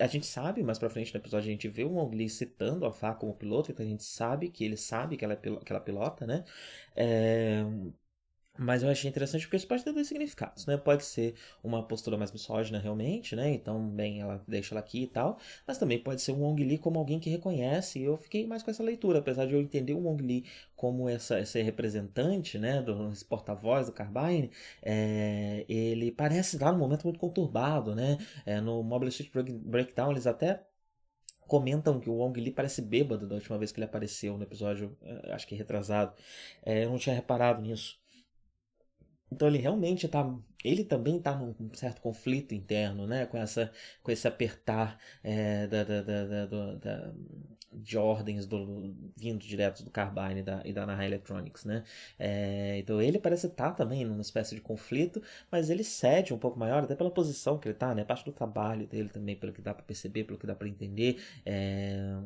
a 0.01 0.07
gente 0.07 0.27
sabe, 0.27 0.63
mais 0.63 0.79
pra 0.79 0.91
frente 0.91 1.13
no 1.15 1.21
episódio, 1.21 1.49
a 1.49 1.53
gente 1.53 1.69
vê 1.69 1.85
o 1.85 1.91
Mowgli 1.91 2.29
citando 2.29 2.87
a 2.87 2.93
Fá 2.93 3.15
como 3.15 3.35
piloto, 3.35 3.71
então 3.71 3.85
a 3.85 3.89
gente 3.89 4.05
sabe 4.05 4.51
que 4.51 4.65
ele 4.65 4.77
sabe 4.77 5.17
que 5.17 5.25
ela, 5.25 5.35
é 5.35 5.37
que 5.37 5.73
ela 5.73 5.81
pilota, 5.81 6.27
né? 6.27 6.45
É... 6.97 7.63
Mas 8.59 8.83
eu 8.83 8.91
achei 8.91 9.09
interessante 9.09 9.47
porque 9.47 9.57
isso 9.57 9.67
pode 9.67 9.83
ter 9.83 9.93
dois 9.93 10.07
significados, 10.07 10.67
né? 10.67 10.77
Pode 10.77 11.05
ser 11.05 11.35
uma 11.65 11.83
postura 11.83 12.19
mais 12.19 12.31
misógina 12.31 12.79
realmente, 12.79 13.35
né? 13.35 13.51
Então, 13.51 13.89
bem, 13.89 14.21
ela 14.21 14.45
deixa 14.47 14.75
ela 14.75 14.81
aqui 14.81 15.05
e 15.05 15.07
tal. 15.07 15.39
Mas 15.67 15.79
também 15.79 15.99
pode 15.99 16.21
ser 16.21 16.33
um 16.33 16.43
Wong 16.43 16.63
Li 16.63 16.77
como 16.79 16.99
alguém 16.99 17.19
que 17.19 17.31
reconhece. 17.31 17.99
E 17.99 18.05
eu 18.05 18.17
fiquei 18.17 18.47
mais 18.47 18.63
com 18.63 18.71
essa 18.71 18.83
leitura, 18.83 19.21
apesar 19.21 19.47
de 19.47 19.55
eu 19.55 19.61
entender 19.61 19.95
o 19.95 20.01
Wong 20.01 20.23
Li 20.23 20.45
como 20.77 21.09
essa, 21.09 21.41
esse 21.41 21.63
representante, 21.63 22.59
né? 22.59 22.83
Do 22.83 23.11
porta-voz 23.27 23.87
do 23.87 23.93
Carbine. 23.93 24.51
É, 24.83 25.65
ele 25.69 26.13
parece 26.13 26.57
estar 26.57 26.73
num 26.73 26.79
momento 26.79 27.05
muito 27.05 27.19
conturbado, 27.19 27.95
né? 27.95 28.19
É, 28.45 28.61
no 28.61 28.83
Mobile 28.83 29.11
Suit 29.11 29.31
Breakdown 29.33 30.11
eles 30.11 30.27
até 30.27 30.63
comentam 31.47 32.01
que 32.01 32.11
o 32.11 32.15
Wong 32.15 32.41
Li 32.41 32.51
parece 32.51 32.83
bêbado 32.83 33.27
da 33.27 33.35
última 33.37 33.59
vez 33.59 33.73
que 33.73 33.79
ele 33.79 33.87
apareceu 33.87 34.37
no 34.39 34.45
episódio, 34.45 34.97
é, 35.03 35.33
acho 35.33 35.47
que 35.47 35.55
retrasado. 35.55 36.15
É, 36.65 36.85
eu 36.85 36.91
não 36.91 36.99
tinha 36.99 37.15
reparado 37.15 37.63
nisso. 37.63 38.02
Então 39.33 39.49
ele 39.49 39.59
realmente 39.59 40.07
está, 40.07 40.25
ele 40.65 40.85
também 40.85 41.17
está 41.17 41.35
num 41.35 41.55
certo 41.75 42.01
conflito 42.01 42.55
interno, 42.55 43.07
né, 43.07 43.27
com 43.27 43.37
essa, 43.39 43.73
com 44.03 44.11
esse 44.11 44.29
apertar 44.29 44.99
é, 45.23 45.67
da, 45.67 45.85
da, 45.85 46.03
da, 46.03 46.77
da, 46.77 47.15
de 47.73 47.97
ordens 47.97 48.47
do, 48.47 48.95
vindo 49.17 49.41
direto 49.45 49.83
do 49.83 49.91
Carbine 49.91 50.41
e 50.41 50.43
da, 50.43 50.63
e 50.65 50.73
da 50.73 50.87
Naha 50.87 51.05
Electronics, 51.07 51.65
né. 51.65 51.83
É, 52.19 52.79
então 52.79 53.01
ele 53.01 53.19
parece 53.19 53.47
estar 53.47 53.71
tá 53.71 53.75
também 53.75 54.05
numa 54.05 54.21
espécie 54.21 54.55
de 54.55 54.61
conflito, 54.61 55.23
mas 55.51 55.71
ele 55.71 55.83
cede 55.83 56.35
um 56.35 56.39
pouco 56.39 56.59
maior, 56.59 56.83
até 56.85 56.95
pela 56.95 57.11
posição 57.11 57.59
que 57.59 57.69
ele 57.69 57.75
está, 57.75 57.95
né, 57.95 58.05
parte 58.05 58.25
do 58.25 58.33
trabalho 58.33 58.87
dele 58.87 59.09
também, 59.09 59.37
pelo 59.37 59.53
que 59.53 59.63
dá 59.63 59.73
para 59.75 59.85
perceber, 59.85 60.25
pelo 60.25 60.39
que 60.39 60.47
dá 60.47 60.55
para 60.55 60.69
entender. 60.69 61.23
É, 61.47 62.17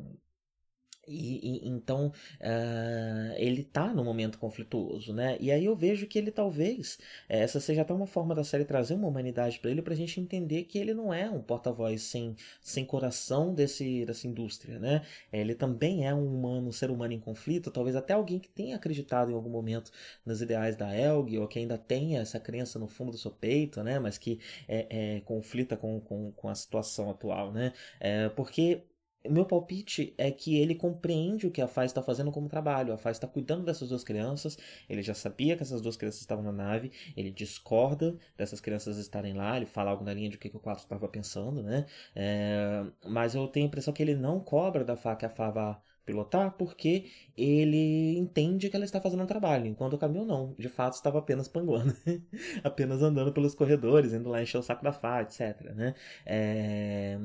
e, 1.07 1.67
e, 1.67 1.69
então 1.69 2.09
uh, 2.41 3.35
ele 3.37 3.63
tá 3.63 3.93
num 3.93 4.05
momento 4.05 4.39
conflituoso, 4.39 5.13
né? 5.13 5.37
E 5.41 5.51
aí 5.51 5.65
eu 5.65 5.77
vejo 5.77 6.07
que 6.07 6.19
ele 6.19 6.31
talvez 6.31 6.99
eh, 7.29 7.41
essa 7.41 7.61
seja 7.61 7.83
até 7.83 7.93
uma 7.95 8.07
forma 8.07 8.35
da 8.35 8.43
série 8.45 8.65
trazer 8.65 8.95
uma 8.95 9.09
humanidade 9.09 9.59
para 9.59 9.71
ele, 9.71 9.83
pra 9.83 9.95
gente 9.95 10.21
entender 10.21 10.65
que 10.65 10.79
ele 10.79 10.95
não 10.95 11.13
é 11.13 11.31
um 11.31 11.41
porta-voz 11.41 12.03
sem, 12.03 12.35
sem 12.61 12.85
coração 12.85 13.55
desse, 13.55 14.05
dessa 14.05 14.27
indústria, 14.27 14.79
né? 14.79 15.03
Ele 15.33 15.55
também 15.55 16.07
é 16.07 16.15
um 16.15 16.27
humano, 16.27 16.69
um 16.69 16.73
ser 16.73 16.91
humano 16.91 17.13
em 17.13 17.21
conflito, 17.21 17.71
talvez 17.71 17.97
até 17.97 18.15
alguém 18.15 18.39
que 18.39 18.49
tenha 18.49 18.77
acreditado 18.77 19.31
em 19.31 19.35
algum 19.35 19.51
momento 19.51 19.91
nos 20.25 20.41
ideais 20.43 20.77
da 20.77 20.95
Elg, 20.97 21.39
ou 21.39 21.47
que 21.49 21.59
ainda 21.59 21.79
tenha 21.79 22.21
essa 22.21 22.41
crença 22.41 22.79
no 22.79 22.89
fundo 22.89 23.13
do 23.13 23.19
seu 23.19 23.31
peito, 23.31 23.83
né? 23.83 23.99
Mas 23.99 24.19
que 24.19 24.41
é, 24.69 25.17
é 25.17 25.21
conflita 25.21 25.77
com, 25.77 26.01
com, 26.01 26.33
com 26.33 26.49
a 26.49 26.55
situação 26.55 27.11
atual, 27.11 27.53
né? 27.53 27.73
É, 28.01 28.29
porque 28.31 28.83
meu 29.29 29.45
palpite 29.45 30.15
é 30.19 30.31
que 30.31 30.59
ele 30.59 30.75
compreende 30.75 31.47
o 31.47 31.51
que 31.51 31.61
a 31.61 31.69
Faz 31.69 31.91
está 31.91 32.03
fazendo 32.03 32.31
como 32.33 32.49
trabalho. 32.49 32.93
A 32.93 32.99
Faz 32.99 33.17
está 33.17 33.27
cuidando 33.27 33.65
dessas 33.65 33.89
duas 33.89 34.05
crianças. 34.05 34.59
Ele 34.89 35.03
já 35.03 35.15
sabia 35.15 35.57
que 35.57 35.63
essas 35.63 35.81
duas 35.81 35.97
crianças 35.97 36.21
estavam 36.21 36.45
na 36.45 36.53
nave. 36.53 36.93
Ele 37.17 37.31
discorda 37.31 38.17
dessas 38.37 38.61
crianças 38.61 38.99
estarem 38.99 39.35
lá. 39.35 39.57
Ele 39.57 39.67
fala 39.67 39.91
algo 39.91 40.05
na 40.05 40.15
linha 40.15 40.29
de 40.31 40.37
o 40.37 40.39
que, 40.39 40.49
que 40.49 40.57
o 40.57 40.61
4 40.61 40.83
estava 40.83 41.09
pensando, 41.09 41.63
né? 41.63 41.87
É... 42.15 42.85
mas 43.07 43.35
eu 43.35 43.47
tenho 43.49 43.67
a 43.67 43.69
impressão 43.69 43.93
que 43.93 44.03
ele 44.03 44.15
não 44.15 44.41
cobra 44.41 44.85
da 44.85 44.97
Fá 44.97 45.17
que 45.17 45.25
a 45.27 45.31
Fá 45.31 45.51
vá 45.51 45.81
pilotar 46.07 46.53
porque 46.53 47.11
ele 47.37 48.17
entende 48.17 48.71
que 48.71 48.77
ela 48.77 48.85
está 48.85 49.01
fazendo 49.01 49.23
um 49.25 49.27
trabalho, 49.27 49.67
enquanto 49.67 49.95
o 49.95 49.99
caminhão 49.99 50.25
não, 50.25 50.55
de 50.59 50.69
fato 50.69 50.95
estava 50.95 51.19
apenas 51.19 51.49
panguando, 51.49 51.95
apenas 52.65 53.03
andando 53.03 53.33
pelos 53.33 53.55
corredores, 53.55 54.13
indo 54.13 54.31
lá 54.31 54.43
encher 54.43 54.57
o 54.57 54.63
saco 54.63 54.85
da 54.85 54.93
Fá, 54.93 55.21
etc. 55.21 55.61
Né? 55.75 55.95
É... 56.25 57.19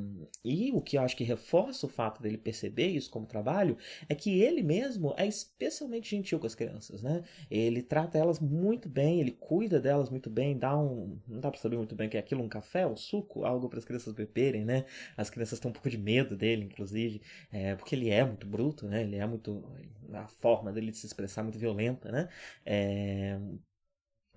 E 0.44 0.72
o 0.74 0.82
que 0.82 0.98
eu 0.98 1.02
acho 1.02 1.16
que 1.16 1.24
reforça 1.24 1.86
o 1.86 1.90
fato 1.90 2.22
dele 2.22 2.38
perceber 2.38 2.88
isso 2.88 3.10
como 3.10 3.26
trabalho 3.26 3.78
é 4.10 4.16
que 4.16 4.42
ele 4.42 4.64
mesmo 4.64 5.14
é 5.16 5.28
especialmente 5.28 6.10
gentil 6.10 6.40
com 6.40 6.48
as 6.48 6.56
crianças. 6.56 7.02
Né? 7.02 7.24
Ele 7.50 7.82
trata 7.82 8.18
elas 8.18 8.40
muito 8.40 8.90
bem, 8.90 9.22
ele 9.22 9.32
cuida 9.32 9.80
delas 9.80 10.10
muito 10.10 10.30
bem, 10.30 10.58
dá 10.58 10.78
um. 10.78 11.20
Não 11.28 11.40
dá 11.40 11.52
para 11.52 11.60
saber 11.60 11.78
muito 11.78 11.96
bem 11.96 12.08
o 12.08 12.10
que 12.10 12.18
é 12.18 12.20
aquilo, 12.20 12.44
um 12.44 12.50
café, 12.50 12.86
um 12.88 12.98
suco, 12.98 13.46
algo 13.46 13.70
para 13.70 13.80
as 13.80 13.86
crianças 13.86 14.14
beberem, 14.14 14.66
né? 14.66 14.86
As 15.16 15.30
crianças 15.30 15.60
têm 15.60 15.70
um 15.70 15.74
pouco 15.74 15.90
de 15.90 15.98
medo 15.98 16.36
dele, 16.36 16.66
inclusive, 16.66 17.22
é... 17.52 17.76
porque 17.76 17.96
ele 17.96 18.10
é 18.10 18.24
muito 18.26 18.48
bruto 18.48 18.71
adulto, 18.72 18.88
né? 18.88 19.04
Ele 19.04 19.18
é 19.18 19.26
muito. 19.26 19.64
A 20.14 20.28
forma 20.28 20.72
dele 20.74 20.92
de 20.92 20.98
se 20.98 21.06
expressar 21.06 21.42
é 21.42 21.44
muito 21.46 21.60
violenta, 21.60 22.12
né? 22.12 22.30
É, 22.66 23.40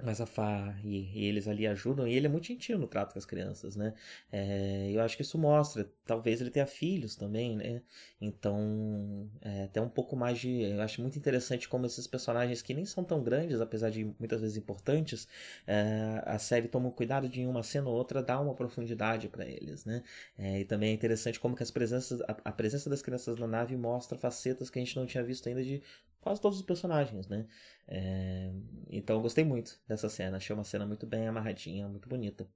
mas 0.02 0.20
a 0.20 0.26
Fá 0.26 0.74
e, 0.82 1.10
e, 1.14 1.24
eles 1.26 1.46
ali 1.46 1.66
ajudam, 1.66 2.06
e 2.06 2.14
ele 2.14 2.26
é 2.26 2.28
muito 2.28 2.46
gentil 2.46 2.78
no 2.78 2.86
trato 2.86 3.12
com 3.12 3.18
as 3.18 3.24
crianças, 3.24 3.76
né? 3.76 3.94
É, 4.30 4.90
eu 4.92 5.00
acho 5.00 5.16
que 5.16 5.22
isso 5.22 5.38
mostra, 5.38 5.88
talvez 6.04 6.40
ele 6.40 6.50
tenha 6.50 6.66
filhos 6.66 7.14
também, 7.16 7.56
né? 7.56 7.80
Então, 8.20 9.30
é, 9.40 9.64
até 9.64 9.80
um 9.80 9.88
pouco 9.88 10.16
mais 10.16 10.38
de. 10.38 10.62
Eu 10.62 10.80
acho 10.82 11.00
muito 11.00 11.18
interessante 11.18 11.68
como 11.68 11.86
esses 11.86 12.06
personagens 12.06 12.60
que 12.60 12.74
nem 12.74 12.84
são 12.84 13.04
tão 13.04 13.22
grandes, 13.22 13.60
apesar 13.60 13.90
de 13.90 14.04
muitas 14.18 14.40
vezes 14.40 14.56
importantes, 14.56 15.28
é, 15.66 16.22
a 16.26 16.38
série 16.38 16.68
toma 16.68 16.90
cuidado 16.90 17.28
de 17.28 17.46
uma 17.46 17.62
cena 17.62 17.88
ou 17.88 17.94
outra 17.94 18.22
dar 18.22 18.40
uma 18.40 18.54
profundidade 18.54 19.28
para 19.28 19.46
eles, 19.46 19.84
né? 19.84 20.02
É, 20.36 20.60
e 20.60 20.64
também 20.64 20.90
é 20.90 20.92
interessante 20.92 21.38
como 21.38 21.54
que 21.54 21.62
as 21.62 21.70
presenças, 21.70 22.20
a, 22.22 22.36
a 22.44 22.52
presença 22.52 22.90
das 22.90 23.00
crianças 23.00 23.36
na 23.38 23.46
nave 23.46 23.76
mostra 23.76 24.18
facetas 24.18 24.68
que 24.70 24.78
a 24.78 24.82
gente 24.84 24.96
não 24.96 25.06
tinha 25.06 25.22
visto 25.22 25.48
ainda 25.48 25.62
de 25.62 25.82
quase 26.25 26.40
todos 26.40 26.59
os 26.59 26.64
personagens, 26.64 27.28
né? 27.28 27.47
É, 27.87 28.50
então 28.88 29.16
eu 29.16 29.23
gostei 29.23 29.45
muito 29.45 29.78
dessa 29.87 30.09
cena, 30.09 30.38
achei 30.38 30.54
uma 30.54 30.64
cena 30.64 30.87
muito 30.87 31.07
bem 31.07 31.28
amarradinha, 31.28 31.87
muito 31.87 32.09
bonita. 32.09 32.49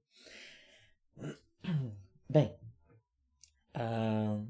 Bem, 2.27 2.55
uh, 3.75 4.47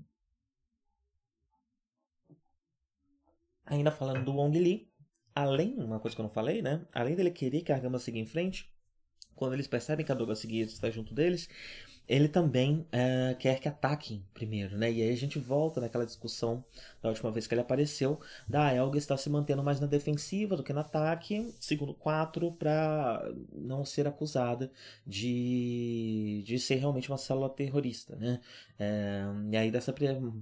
ainda 3.66 3.90
falando 3.92 4.26
do 4.26 4.34
Wong 4.34 4.58
Li, 4.58 4.92
além, 5.34 5.76
uma 5.80 6.00
coisa 6.00 6.16
que 6.16 6.22
eu 6.22 6.24
não 6.24 6.30
falei, 6.30 6.62
né? 6.62 6.86
Além 6.94 7.16
dele 7.16 7.32
querer 7.32 7.62
que 7.62 7.72
a 7.72 7.80
Gama 7.80 8.00
siga 8.00 8.18
em 8.18 8.26
frente, 8.26 8.70
quando 9.36 9.54
eles 9.54 9.68
percebem 9.68 10.06
que 10.06 10.12
a 10.12 10.16
Doga 10.16 10.36
Seguia 10.36 10.64
está 10.64 10.90
junto 10.90 11.14
deles, 11.14 11.50
ele 12.10 12.28
também 12.28 12.88
é, 12.92 13.36
quer 13.38 13.60
que 13.60 13.68
ataquem 13.70 14.25
primeiro, 14.34 14.75
né? 14.75 14.92
E 14.92 15.04
aí 15.04 15.12
a 15.12 15.16
gente 15.16 15.38
volta 15.38 15.80
naquela 15.80 16.06
discussão 16.06 16.66
da 17.04 17.10
última 17.10 17.32
vez 17.32 17.46
que 17.46 17.54
ele 17.54 17.62
apareceu, 17.62 18.20
da 18.48 18.74
Elga 18.74 18.98
estar 18.98 19.16
se 19.16 19.30
mantendo 19.30 19.63
mais 19.63 19.80
na 19.80 19.86
defensiva 19.86 20.58
do 20.58 20.63
que 20.63 20.74
no 20.74 20.80
ataque, 20.80 21.54
segundo 21.60 21.94
4, 21.94 22.51
para 22.54 23.32
não 23.54 23.86
ser 23.86 24.08
acusada 24.08 24.72
de, 25.06 26.44
de 26.46 26.60
ser 26.60 26.75
realmente 26.75 27.10
uma 27.10 27.18
célula 27.18 27.50
terrorista, 27.50 28.16
né? 28.16 28.39
É, 28.80 29.24
e 29.51 29.58
aí 29.58 29.70
dessa 29.70 29.94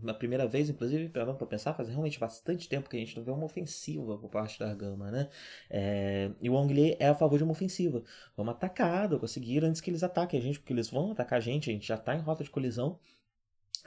a 0.08 0.14
primeira 0.14 0.48
vez, 0.48 0.70
inclusive, 0.70 1.10
para 1.10 1.34
pensar, 1.34 1.74
faz 1.74 1.90
realmente 1.90 2.20
bastante 2.20 2.70
tempo 2.70 2.88
que 2.88 2.96
a 2.96 3.00
gente 3.00 3.18
não 3.18 3.24
vê 3.24 3.32
uma 3.32 3.46
ofensiva 3.46 4.16
por 4.18 4.30
parte 4.30 4.60
da 4.60 4.74
Gama, 4.76 5.10
né? 5.10 5.28
É, 5.70 6.30
e 6.40 6.50
o 6.50 6.54
Wong 6.54 6.96
é 7.00 7.08
a 7.08 7.16
favor 7.16 7.38
de 7.38 7.44
uma 7.44 7.52
ofensiva. 7.54 8.04
Vamos 8.36 8.54
atacar, 8.54 9.10
conseguir 9.20 9.64
antes 9.66 9.82
que 9.82 9.90
eles 9.90 10.04
ataquem 10.04 10.40
a 10.40 10.44
gente, 10.44 10.60
porque 10.60 10.74
eles 10.74 10.90
vão 10.90 11.12
atacar 11.12 11.38
a 11.38 11.42
gente, 11.42 11.57
a 11.70 11.74
gente 11.74 11.88
já 11.88 11.96
está 11.96 12.16
em 12.16 12.20
rota 12.22 12.44
de 12.44 12.50
colisão. 12.50 13.00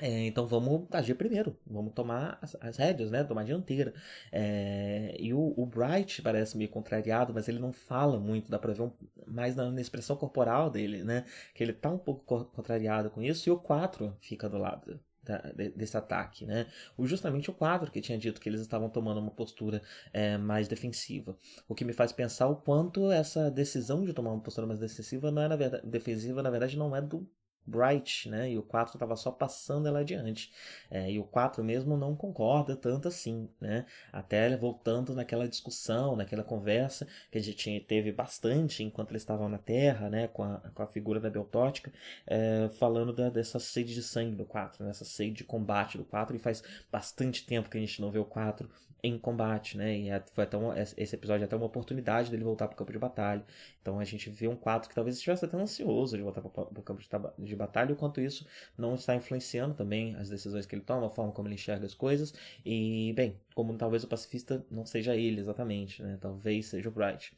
É, 0.01 0.27
então 0.27 0.47
vamos 0.47 0.89
agir 0.93 1.15
primeiro, 1.15 1.55
vamos 1.67 1.93
tomar 1.93 2.39
as, 2.41 2.57
as 2.61 2.77
rédeas, 2.79 3.11
né? 3.11 3.23
Tomar 3.23 3.43
a 3.43 3.45
dianteira. 3.45 3.93
É, 4.33 5.15
e 5.19 5.35
o, 5.35 5.53
o, 5.57 5.67
Bright 5.67 6.23
parece 6.23 6.57
meio 6.57 6.71
contrariado, 6.71 7.35
mas 7.35 7.49
ele 7.49 7.59
não 7.59 7.71
fala 7.71 8.19
muito, 8.19 8.51
dá 8.51 8.59
pra 8.59 8.73
ver 8.73 8.83
um, 8.83 8.93
mais 9.27 9.55
na, 9.55 9.71
na, 9.71 9.81
expressão 9.81 10.17
corporal 10.17 10.71
dele, 10.71 11.05
né? 11.05 11.27
Que 11.55 11.63
ele 11.63 11.75
tá 11.75 11.91
um 11.91 11.99
pouco 11.99 12.45
contrariado 12.47 13.11
com 13.11 13.23
isso, 13.23 13.49
e 13.49 13.53
o 13.53 13.59
4 13.59 14.17
fica 14.21 14.49
do 14.49 14.59
lado. 14.59 14.99
Da, 15.23 15.37
desse 15.77 15.95
ataque, 15.99 16.47
né? 16.47 16.67
O, 16.97 17.07
justamente 17.07 17.51
o 17.51 17.53
4 17.53 17.91
que 17.91 18.01
tinha 18.01 18.17
dito 18.17 18.41
que 18.41 18.49
eles 18.49 18.63
estavam 18.63 18.89
tomando 18.89 19.21
uma 19.21 19.31
postura 19.31 19.83
é, 20.15 20.39
mais 20.39 20.67
defensiva. 20.67 21.37
O 21.69 21.75
que 21.75 21.85
me 21.85 21.93
faz 21.93 22.11
pensar 22.11 22.49
o 22.49 22.57
quanto 22.57 23.13
essa 23.13 23.51
decisão 23.51 24.03
de 24.03 24.15
tomar 24.15 24.33
uma 24.33 24.41
postura 24.43 24.67
mais 24.67 24.81
defensiva 24.81 25.31
não 25.31 25.43
é 25.43 25.49
na 25.49 25.57
verdade, 25.57 25.87
defensiva, 25.87 26.43
na 26.43 26.49
verdade, 26.49 26.79
não 26.79 26.97
é 26.97 27.03
do 27.03 27.29
Bright, 27.71 28.29
né? 28.29 28.51
E 28.51 28.59
o 28.59 28.63
4 28.63 28.97
estava 28.97 29.17
só 29.17 29.31
passando 29.31 29.87
ela 29.87 30.01
adiante. 30.01 30.53
É, 30.91 31.11
e 31.11 31.19
o 31.19 31.25
4 31.25 31.63
mesmo 31.63 31.97
não 31.97 32.17
concorda 32.17 32.77
tanto 32.77 33.09
assim, 33.09 33.49
né? 33.61 33.87
Até 34.13 34.57
voltando 34.57 35.15
naquela 35.15 35.49
discussão, 35.49 36.17
naquela 36.17 36.43
conversa 36.43 37.07
que 37.31 37.39
a 37.39 37.43
gente 37.43 37.81
teve 37.81 38.13
bastante 38.13 38.83
enquanto 38.83 39.11
eles 39.13 39.23
estavam 39.23 39.49
na 39.49 39.59
Terra, 39.59 40.11
né? 40.11 40.29
Com 40.29 40.43
a, 40.43 40.59
com 40.75 40.83
a 40.83 40.87
figura 40.87 41.21
da 41.21 41.31
Beltótica, 41.31 41.93
é, 42.27 42.69
falando 42.79 43.13
da, 43.13 43.31
dessa 43.31 43.59
sede 43.59 43.95
de 43.95 44.03
sangue 44.03 44.35
do 44.37 44.45
4, 44.45 44.85
né? 44.85 44.91
Essa 44.91 45.05
sede 45.05 45.33
de 45.33 45.45
combate 45.45 45.97
do 45.99 46.05
4. 46.05 46.37
E 46.37 46.39
faz 46.39 46.63
bastante 46.91 47.47
tempo 47.47 47.71
que 47.71 47.79
a 47.79 47.81
gente 47.81 48.01
não 48.01 48.11
vê 48.11 48.19
o 48.19 48.25
4 48.25 48.69
em 49.03 49.19
combate, 49.19 49.77
né? 49.77 49.97
E 49.99 50.09
é, 50.11 50.23
foi 50.33 50.45
até 50.45 50.57
um, 50.57 50.73
esse 50.77 51.15
episódio 51.15 51.43
é 51.43 51.47
até 51.47 51.57
uma 51.57 51.67
oportunidade 51.67 52.31
dele 52.31 52.45
voltar 52.45 52.69
para 52.69 52.75
o 52.75 52.77
campo 52.79 52.93
de 52.93 52.99
batalha. 52.99 53.45
Então 53.81 53.99
a 53.99 54.05
gente 54.05 54.31
vê 54.31 54.49
um 54.49 54.57
4 54.57 54.89
que 54.89 54.95
talvez 54.95 55.17
estivesse 55.17 55.45
até 55.45 55.57
ansioso 55.57 56.17
de 56.17 56.23
voltar 56.23 56.41
para 56.41 56.49
o 56.49 56.83
campo 56.83 57.01
de, 57.01 57.09
de 57.45 57.57
batalha, 57.57 57.93
enquanto 57.93 58.21
isso 58.21 58.47
não 58.77 58.95
está 58.95 59.15
influenciando 59.15 59.75
também 59.75 60.15
as 60.17 60.29
decisões 60.29 60.67
que 60.67 60.75
ele 60.75 60.83
toma, 60.83 61.07
a 61.07 61.11
forma 61.11 61.33
como 61.33 61.49
ele 61.49 61.55
enxerga 61.55 61.87
as 61.87 61.95
coisas. 61.95 62.35
E, 62.65 63.13
bem, 63.15 63.41
como 63.55 63.77
talvez 63.77 64.05
o 64.05 64.09
pacifista 64.09 64.65
não 64.71 64.85
seja 64.85 65.17
ele 65.17 65.41
exatamente, 65.41 66.03
né? 66.03 66.19
Talvez 66.21 66.67
seja 66.67 66.89
o 66.89 66.93
Bright. 66.93 67.37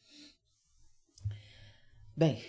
Bem, 2.16 2.42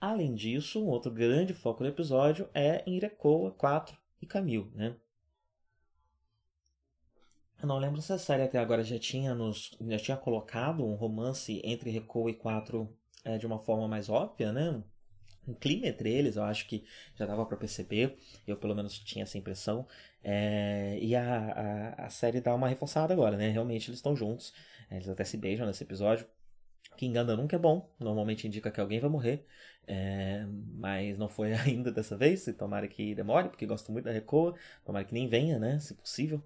além 0.00 0.34
disso, 0.34 0.82
um 0.82 0.88
outro 0.88 1.12
grande 1.12 1.52
foco 1.52 1.82
do 1.82 1.88
episódio 1.88 2.48
é 2.54 2.82
em 2.86 2.96
Irekoa 2.96 3.50
4 3.52 3.96
e 4.22 4.26
Camille, 4.26 4.70
né? 4.74 4.96
Eu 7.60 7.66
não 7.66 7.78
lembro 7.78 8.00
se 8.00 8.12
a 8.12 8.18
série 8.18 8.42
até 8.42 8.58
agora 8.58 8.84
já 8.84 8.98
tinha 8.98 9.34
nos 9.34 9.76
já 9.88 9.98
tinha 9.98 10.16
colocado 10.16 10.84
um 10.84 10.94
romance 10.94 11.60
entre 11.64 11.90
Rekoa 11.90 12.30
e 12.30 12.34
4 12.34 12.88
é, 13.24 13.36
de 13.36 13.46
uma 13.46 13.58
forma 13.58 13.88
mais 13.88 14.08
óbvia, 14.08 14.52
né? 14.52 14.82
Um 15.46 15.54
clima 15.54 15.86
entre 15.88 16.12
eles, 16.12 16.36
eu 16.36 16.44
acho 16.44 16.68
que 16.68 16.84
já 17.16 17.26
dava 17.26 17.44
para 17.46 17.56
perceber. 17.56 18.16
Eu 18.46 18.56
pelo 18.56 18.74
menos 18.74 18.98
tinha 18.98 19.24
essa 19.24 19.38
impressão. 19.38 19.86
É, 20.22 20.98
e 21.00 21.16
a, 21.16 21.94
a, 21.98 22.06
a, 22.06 22.10
série 22.10 22.40
dá 22.40 22.54
uma 22.54 22.68
reforçada 22.68 23.12
agora, 23.12 23.36
né? 23.36 23.48
Realmente 23.50 23.88
eles 23.88 23.98
estão 23.98 24.14
juntos. 24.14 24.52
Eles 24.90 25.08
até 25.08 25.24
se 25.24 25.36
beijam 25.36 25.66
nesse 25.66 25.82
episódio. 25.82 26.26
Que 26.96 27.06
engana 27.06 27.36
nunca 27.36 27.56
é 27.56 27.58
bom. 27.58 27.90
Normalmente 27.98 28.46
indica 28.46 28.70
que 28.70 28.80
alguém 28.80 29.00
vai 29.00 29.10
morrer. 29.10 29.46
É, 29.86 30.44
mas 30.74 31.16
não 31.18 31.28
foi 31.28 31.52
ainda 31.54 31.90
dessa 31.90 32.16
vez. 32.16 32.44
Tomara 32.58 32.86
que 32.88 33.14
demore, 33.14 33.48
porque 33.48 33.66
gosto 33.66 33.90
muito 33.90 34.04
da 34.04 34.12
Recoa. 34.12 34.54
Tomara 34.84 35.04
que 35.04 35.14
nem 35.14 35.28
venha, 35.28 35.58
né? 35.58 35.78
Se 35.80 35.94
possível. 35.94 36.42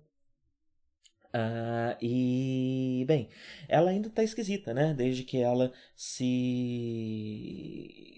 Uh, 1.34 1.96
e, 2.00 3.04
bem, 3.06 3.28
ela 3.68 3.90
ainda 3.90 4.10
tá 4.10 4.22
esquisita, 4.22 4.74
né? 4.74 4.92
Desde 4.94 5.24
que 5.24 5.38
ela 5.38 5.72
se, 5.96 6.28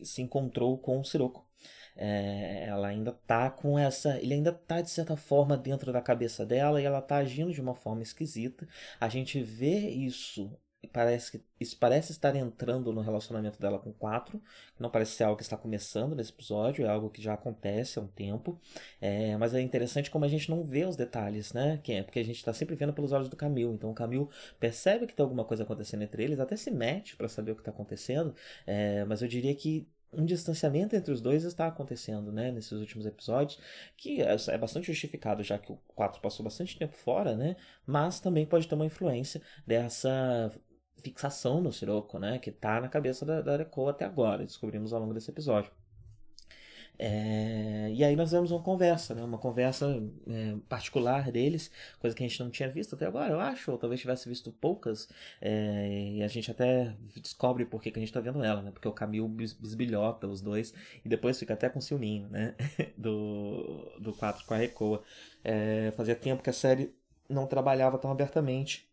se 0.02 0.20
encontrou 0.22 0.76
com 0.78 1.00
o 1.00 1.04
Sirocco. 1.04 1.46
É, 1.96 2.64
ela 2.66 2.88
ainda 2.88 3.12
tá 3.12 3.50
com 3.50 3.78
essa. 3.78 4.18
Ele 4.20 4.34
ainda 4.34 4.52
tá, 4.52 4.80
de 4.80 4.90
certa 4.90 5.16
forma, 5.16 5.56
dentro 5.56 5.92
da 5.92 6.02
cabeça 6.02 6.44
dela 6.44 6.80
e 6.80 6.84
ela 6.84 7.00
tá 7.00 7.16
agindo 7.18 7.52
de 7.52 7.60
uma 7.60 7.74
forma 7.74 8.02
esquisita. 8.02 8.66
A 9.00 9.08
gente 9.08 9.40
vê 9.42 9.90
isso 9.90 10.50
parece 10.94 11.32
que 11.32 11.44
isso 11.58 11.76
parece 11.76 12.12
estar 12.12 12.36
entrando 12.36 12.92
no 12.92 13.00
relacionamento 13.00 13.60
dela 13.60 13.80
com 13.80 13.92
quatro, 13.92 14.40
não 14.78 14.88
parece 14.88 15.10
ser 15.12 15.24
algo 15.24 15.36
que 15.36 15.42
está 15.42 15.56
começando 15.56 16.14
nesse 16.14 16.30
episódio, 16.30 16.86
é 16.86 16.88
algo 16.88 17.10
que 17.10 17.20
já 17.20 17.34
acontece 17.34 17.98
há 17.98 18.02
um 18.02 18.06
tempo, 18.06 18.60
é, 19.00 19.36
mas 19.36 19.54
é 19.54 19.60
interessante 19.60 20.08
como 20.08 20.24
a 20.24 20.28
gente 20.28 20.48
não 20.48 20.62
vê 20.62 20.84
os 20.84 20.94
detalhes, 20.94 21.52
né? 21.52 21.80
É 21.88 22.02
porque 22.04 22.20
a 22.20 22.24
gente 22.24 22.36
está 22.36 22.52
sempre 22.52 22.76
vendo 22.76 22.92
pelos 22.92 23.10
olhos 23.10 23.28
do 23.28 23.34
Camil, 23.34 23.74
então 23.74 23.90
o 23.90 23.94
Camil 23.94 24.30
percebe 24.60 25.08
que 25.08 25.14
tem 25.14 25.24
alguma 25.24 25.44
coisa 25.44 25.64
acontecendo 25.64 26.02
entre 26.02 26.22
eles, 26.22 26.38
até 26.38 26.54
se 26.56 26.70
mete 26.70 27.16
para 27.16 27.28
saber 27.28 27.50
o 27.50 27.56
que 27.56 27.62
está 27.62 27.72
acontecendo, 27.72 28.32
é, 28.64 29.04
mas 29.04 29.20
eu 29.20 29.26
diria 29.26 29.54
que 29.54 29.88
um 30.16 30.24
distanciamento 30.24 30.94
entre 30.94 31.12
os 31.12 31.20
dois 31.20 31.44
está 31.44 31.66
acontecendo, 31.66 32.32
né, 32.32 32.50
nesses 32.50 32.72
últimos 32.72 33.06
episódios, 33.06 33.58
que 33.96 34.22
é, 34.22 34.36
é 34.48 34.58
bastante 34.58 34.86
justificado, 34.86 35.42
já 35.42 35.58
que 35.58 35.72
o 35.72 35.78
4 35.94 36.20
passou 36.20 36.44
bastante 36.44 36.78
tempo 36.78 36.96
fora, 36.96 37.36
né, 37.36 37.56
mas 37.86 38.20
também 38.20 38.46
pode 38.46 38.68
ter 38.68 38.74
uma 38.74 38.86
influência 38.86 39.40
dessa 39.66 40.50
fixação 41.04 41.60
no 41.60 41.72
Sirocco, 41.72 42.18
né? 42.18 42.38
Que 42.38 42.50
tá 42.50 42.80
na 42.80 42.88
cabeça 42.88 43.24
da, 43.26 43.42
da 43.42 43.56
Reco 43.56 43.88
até 43.88 44.04
agora, 44.04 44.44
descobrimos 44.44 44.92
ao 44.92 45.00
longo 45.00 45.14
desse 45.14 45.30
episódio. 45.30 45.70
É, 46.96 47.90
e 47.92 48.04
aí 48.04 48.14
nós 48.14 48.30
vemos 48.30 48.52
uma 48.52 48.62
conversa, 48.62 49.14
né? 49.14 49.22
uma 49.24 49.38
conversa 49.38 50.00
é, 50.28 50.54
particular 50.68 51.30
deles, 51.32 51.70
coisa 51.98 52.14
que 52.14 52.22
a 52.22 52.28
gente 52.28 52.40
não 52.40 52.50
tinha 52.50 52.68
visto 52.68 52.94
até 52.94 53.06
agora, 53.06 53.32
eu 53.32 53.40
acho, 53.40 53.72
ou 53.72 53.78
talvez 53.78 54.00
tivesse 54.00 54.28
visto 54.28 54.52
poucas, 54.52 55.08
é, 55.40 56.12
e 56.14 56.22
a 56.22 56.28
gente 56.28 56.50
até 56.50 56.94
descobre 57.16 57.64
por 57.64 57.82
que, 57.82 57.90
que 57.90 57.98
a 57.98 58.00
gente 58.00 58.10
está 58.10 58.20
vendo 58.20 58.44
ela, 58.44 58.62
né? 58.62 58.70
porque 58.70 58.86
o 58.86 58.92
Camil 58.92 59.26
bisbilhota 59.28 60.28
os 60.28 60.40
dois, 60.40 60.72
e 61.04 61.08
depois 61.08 61.38
fica 61.38 61.54
até 61.54 61.68
com 61.68 61.80
ciúminho 61.80 62.28
né? 62.28 62.54
do, 62.96 63.92
do 63.98 64.12
4 64.12 64.44
com 64.46 64.54
a 64.54 64.56
Recoa. 64.56 65.02
É, 65.42 65.92
fazia 65.96 66.14
tempo 66.14 66.42
que 66.42 66.50
a 66.50 66.52
série 66.52 66.94
não 67.28 67.46
trabalhava 67.46 67.98
tão 67.98 68.10
abertamente 68.10 68.88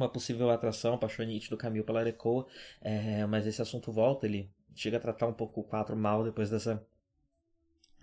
uma 0.00 0.08
possível 0.08 0.50
atração 0.50 0.94
apaixonite 0.94 1.50
do 1.50 1.56
Camille 1.56 1.84
pela 1.84 2.00
Arecoa, 2.00 2.46
é, 2.80 3.24
mas 3.26 3.46
esse 3.46 3.60
assunto 3.60 3.92
volta, 3.92 4.26
ele 4.26 4.50
chega 4.74 4.96
a 4.96 5.00
tratar 5.00 5.26
um 5.26 5.32
pouco 5.32 5.60
o 5.60 5.64
4 5.64 5.96
mal 5.96 6.24
depois 6.24 6.50
dessa 6.50 6.84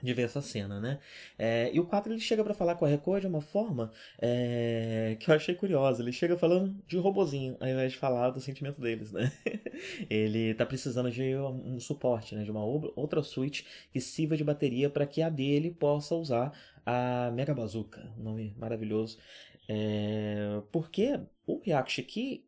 de 0.02 0.14
ver 0.14 0.24
essa 0.24 0.42
cena, 0.42 0.80
né? 0.80 1.00
É, 1.38 1.72
e 1.74 1.80
o 1.80 1.86
4 1.86 2.14
ele 2.14 2.20
chega 2.20 2.44
para 2.44 2.54
falar 2.54 2.76
com 2.76 2.86
a 2.86 2.88
Record 2.88 3.22
de 3.22 3.28
uma 3.28 3.42
forma 3.42 3.92
é, 4.20 5.18
que 5.20 5.30
eu 5.30 5.36
achei 5.36 5.56
curiosa. 5.56 6.02
Ele 6.02 6.12
chega 6.12 6.38
falando 6.38 6.76
de 6.88 6.98
robozinho, 6.98 7.58
ao 7.60 7.68
invés 7.68 7.94
de 7.94 7.98
falar 7.98 8.30
do 8.30 8.40
sentimento 8.40 8.80
deles, 8.80 9.12
né? 9.12 9.32
ele 10.10 10.54
tá 10.54 10.66
precisando 10.66 11.10
de 11.10 11.36
um, 11.36 11.80
suporte, 11.80 12.36
né? 12.36 12.44
De 12.44 12.52
uma 12.52 12.64
outra 12.64 13.24
switch 13.24 13.64
que 13.92 14.00
sirva 14.00 14.38
de 14.38 14.44
bateria 14.44 14.90
para 14.90 15.06
que 15.06 15.22
a 15.22 15.30
dele 15.30 15.72
possa 15.72 16.16
usar 16.16 16.52
a 16.86 17.32
Mega 17.34 17.54
Bazooka, 17.54 18.08
um 18.20 18.24
nome 18.24 18.56
maravilhoso. 18.58 19.18
É, 19.68 20.62
porque 20.72 21.20
o 21.48 21.62
aqui, 21.74 22.46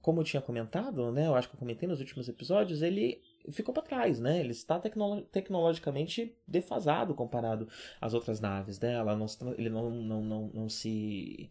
como 0.00 0.20
eu 0.20 0.24
tinha 0.24 0.40
comentado, 0.40 1.10
né, 1.12 1.26
eu 1.26 1.34
acho 1.34 1.48
que 1.48 1.56
eu 1.56 1.58
comentei 1.58 1.88
nos 1.88 2.00
últimos 2.00 2.28
episódios, 2.28 2.80
ele 2.80 3.20
ficou 3.50 3.74
para 3.74 3.82
trás, 3.82 4.20
né? 4.20 4.40
Ele 4.40 4.52
está 4.52 4.78
tecno 4.78 5.22
tecnologicamente 5.22 6.34
defasado 6.46 7.14
comparado 7.14 7.68
às 8.00 8.14
outras 8.14 8.40
naves, 8.40 8.78
né? 8.78 8.94
Ele 9.56 9.68
não, 9.70 9.90
não, 9.90 10.22
não, 10.22 10.50
não 10.54 10.68
se 10.68 11.50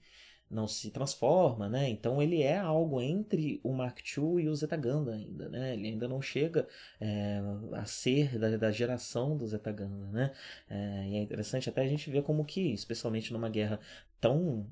não 0.49 0.65
se 0.65 0.91
transforma, 0.91 1.67
né? 1.67 1.89
Então 1.89 2.21
ele 2.21 2.41
é 2.41 2.57
algo 2.57 3.01
entre 3.01 3.59
o 3.63 3.73
Mark 3.73 3.99
II 3.99 4.43
e 4.43 4.49
o 4.49 4.55
Zetaganda 4.55 5.13
ainda, 5.13 5.49
né? 5.49 5.73
Ele 5.73 5.89
ainda 5.89 6.07
não 6.07 6.21
chega 6.21 6.67
é, 7.01 7.41
a 7.73 7.85
ser 7.85 8.39
da, 8.39 8.55
da, 8.55 8.71
geração 8.71 9.35
do 9.35 9.45
Zetaganda, 9.45 10.07
né? 10.07 10.31
É, 10.69 11.07
e 11.09 11.15
é 11.17 11.21
interessante 11.21 11.69
até 11.69 11.81
a 11.81 11.87
gente 11.87 12.09
ver 12.09 12.23
como 12.23 12.45
que, 12.45 12.73
especialmente 12.73 13.33
numa 13.33 13.49
guerra 13.49 13.79
tão 14.21 14.65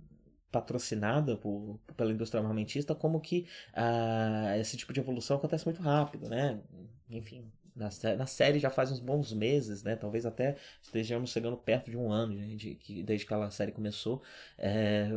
patrocinada 0.55 1.35
por, 1.35 1.77
pela 1.97 2.13
indústria 2.13 2.41
armamentista, 2.41 2.95
como 2.95 3.19
que 3.19 3.45
ah, 3.73 4.57
esse 4.57 4.77
tipo 4.77 4.93
de 4.93 5.01
evolução 5.01 5.35
acontece 5.35 5.65
muito 5.65 5.81
rápido, 5.81 6.29
né? 6.29 6.61
Enfim, 7.09 7.43
na, 7.75 7.89
na, 8.15 8.25
série 8.25 8.57
já 8.57 8.69
faz 8.69 8.89
uns 8.89 9.01
bons 9.01 9.33
meses, 9.33 9.83
né? 9.83 9.97
Talvez 9.97 10.25
até 10.25 10.55
estejamos 10.81 11.31
chegando 11.31 11.57
perto 11.57 11.91
de 11.91 11.97
um 11.97 12.09
ano 12.09 12.35
né? 12.35 12.47
de, 12.55 12.75
de, 12.75 13.03
desde 13.03 13.25
que 13.25 13.33
a 13.33 13.51
série 13.51 13.73
começou. 13.73 14.21
É, 14.57 15.09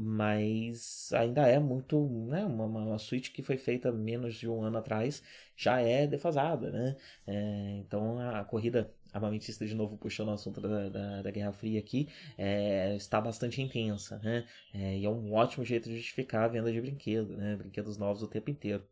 mas 0.00 1.12
ainda 1.12 1.46
é 1.48 1.58
muito, 1.58 2.00
né, 2.28 2.44
uma, 2.44 2.64
uma 2.64 2.98
suíte 2.98 3.32
que 3.32 3.42
foi 3.42 3.56
feita 3.58 3.90
menos 3.90 4.36
de 4.36 4.48
um 4.48 4.62
ano 4.62 4.78
atrás 4.78 5.22
já 5.56 5.80
é 5.80 6.06
defasada, 6.06 6.70
né? 6.70 6.96
É, 7.26 7.78
então 7.80 8.18
a 8.20 8.44
corrida 8.44 8.90
armamentista 9.12 9.66
de 9.66 9.74
novo 9.74 9.96
puxando 9.96 10.28
o 10.28 10.32
assunto 10.32 10.60
da, 10.60 10.88
da, 10.88 11.22
da 11.22 11.30
Guerra 11.30 11.52
Fria 11.52 11.78
aqui, 11.80 12.08
é, 12.36 12.94
está 12.96 13.20
bastante 13.20 13.60
intensa, 13.62 14.18
né? 14.18 14.46
É, 14.72 14.98
e 14.98 15.04
é 15.04 15.10
um 15.10 15.32
ótimo 15.32 15.64
jeito 15.64 15.88
de 15.88 15.96
justificar 15.96 16.44
a 16.44 16.48
venda 16.48 16.72
de 16.72 16.80
brinquedo, 16.80 17.36
né? 17.36 17.56
Brinquedos 17.56 17.96
novos 17.96 18.22
o 18.22 18.28
tempo 18.28 18.50
inteiro. 18.50 18.84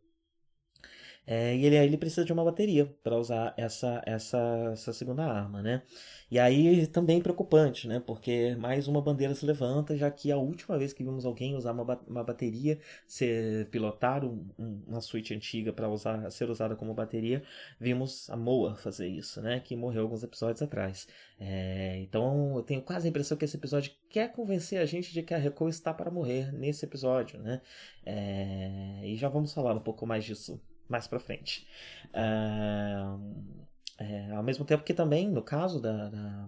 É, 1.29 1.53
e 1.57 1.65
ele, 1.65 1.75
ele 1.75 1.97
precisa 1.97 2.23
de 2.23 2.31
uma 2.31 2.43
bateria 2.45 2.85
para 3.03 3.17
usar 3.17 3.53
essa, 3.57 4.01
essa, 4.05 4.69
essa 4.71 4.93
segunda 4.93 5.25
arma, 5.25 5.61
né? 5.61 5.83
E 6.31 6.39
aí 6.39 6.87
também 6.87 7.21
preocupante, 7.21 7.85
né? 7.87 7.99
Porque 7.99 8.55
mais 8.55 8.87
uma 8.87 9.01
bandeira 9.01 9.35
se 9.35 9.45
levanta, 9.45 9.97
já 9.97 10.09
que 10.09 10.31
a 10.31 10.37
última 10.37 10.77
vez 10.77 10.93
que 10.93 11.03
vimos 11.03 11.25
alguém 11.25 11.55
usar 11.55 11.73
uma, 11.73 11.83
uma 12.07 12.23
bateria, 12.23 12.79
ser, 13.05 13.67
pilotar 13.69 14.23
um, 14.23 14.47
um, 14.57 14.83
uma 14.87 15.01
Switch 15.01 15.31
antiga 15.31 15.73
para 15.73 15.89
usar 15.89 16.31
ser 16.31 16.49
usada 16.49 16.75
como 16.77 16.93
bateria, 16.93 17.43
vimos 17.79 18.29
a 18.29 18.37
Moa 18.37 18.75
fazer 18.75 19.07
isso, 19.07 19.41
né? 19.41 19.59
Que 19.59 19.75
morreu 19.75 20.03
alguns 20.03 20.23
episódios 20.23 20.61
atrás. 20.61 21.07
É, 21.39 21.97
então 21.99 22.55
eu 22.55 22.63
tenho 22.63 22.81
quase 22.81 23.07
a 23.07 23.09
impressão 23.09 23.37
que 23.37 23.43
esse 23.45 23.57
episódio 23.57 23.91
quer 24.09 24.31
convencer 24.31 24.79
a 24.79 24.85
gente 24.85 25.11
de 25.13 25.21
que 25.23 25.33
a 25.33 25.37
Reco 25.37 25.67
está 25.67 25.93
para 25.93 26.09
morrer 26.09 26.53
nesse 26.53 26.85
episódio, 26.85 27.39
né? 27.39 27.61
É, 28.05 29.01
e 29.03 29.15
já 29.17 29.27
vamos 29.29 29.53
falar 29.53 29.73
um 29.75 29.81
pouco 29.81 30.05
mais 30.05 30.23
disso 30.23 30.61
mais 30.89 31.07
para 31.07 31.19
frente. 31.19 31.67
Uh, 32.09 33.67
é, 33.99 34.31
ao 34.31 34.43
mesmo 34.43 34.65
tempo 34.65 34.83
que 34.83 34.93
também, 34.93 35.27
no 35.29 35.41
caso 35.41 35.81
da, 35.81 36.09
da, 36.09 36.47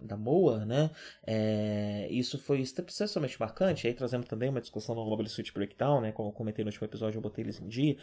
da 0.00 0.16
Moa, 0.16 0.64
né, 0.64 0.90
é, 1.26 2.08
isso 2.10 2.38
foi 2.38 2.60
extremamente 2.60 3.38
marcante, 3.38 3.86
aí 3.86 3.94
trazendo 3.94 4.26
também 4.26 4.48
uma 4.48 4.60
discussão 4.60 4.94
no 4.94 5.04
Global 5.04 5.26
Suite 5.26 5.52
Breakdown, 5.52 6.00
né, 6.00 6.12
como 6.12 6.30
eu 6.30 6.32
comentei 6.32 6.64
no 6.64 6.68
último 6.68 6.84
episódio, 6.84 7.18
eu 7.18 7.22
botei 7.22 7.44
eles 7.44 7.60
em 7.60 7.68
dia, 7.68 7.96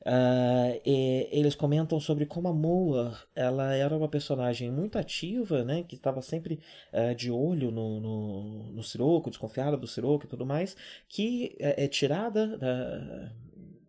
Uh, 0.00 0.80
eles 0.82 1.54
comentam 1.54 2.00
sobre 2.00 2.24
como 2.24 2.48
a 2.48 2.54
Moa 2.54 3.14
ela 3.34 3.74
era 3.74 3.94
uma 3.94 4.08
personagem 4.08 4.70
muito 4.70 4.98
ativa, 4.98 5.62
né, 5.62 5.82
que 5.82 5.94
estava 5.94 6.22
sempre 6.22 6.58
uh, 6.90 7.14
de 7.14 7.30
olho 7.30 7.70
no, 7.70 8.00
no, 8.00 8.72
no 8.72 8.82
Siroco, 8.82 9.28
desconfiada 9.28 9.76
do 9.76 9.86
Siroco 9.86 10.24
e 10.24 10.28
tudo 10.28 10.46
mais, 10.46 10.74
que 11.06 11.54
é, 11.58 11.84
é 11.84 11.86
tirada 11.88 12.56
da, 12.56 13.30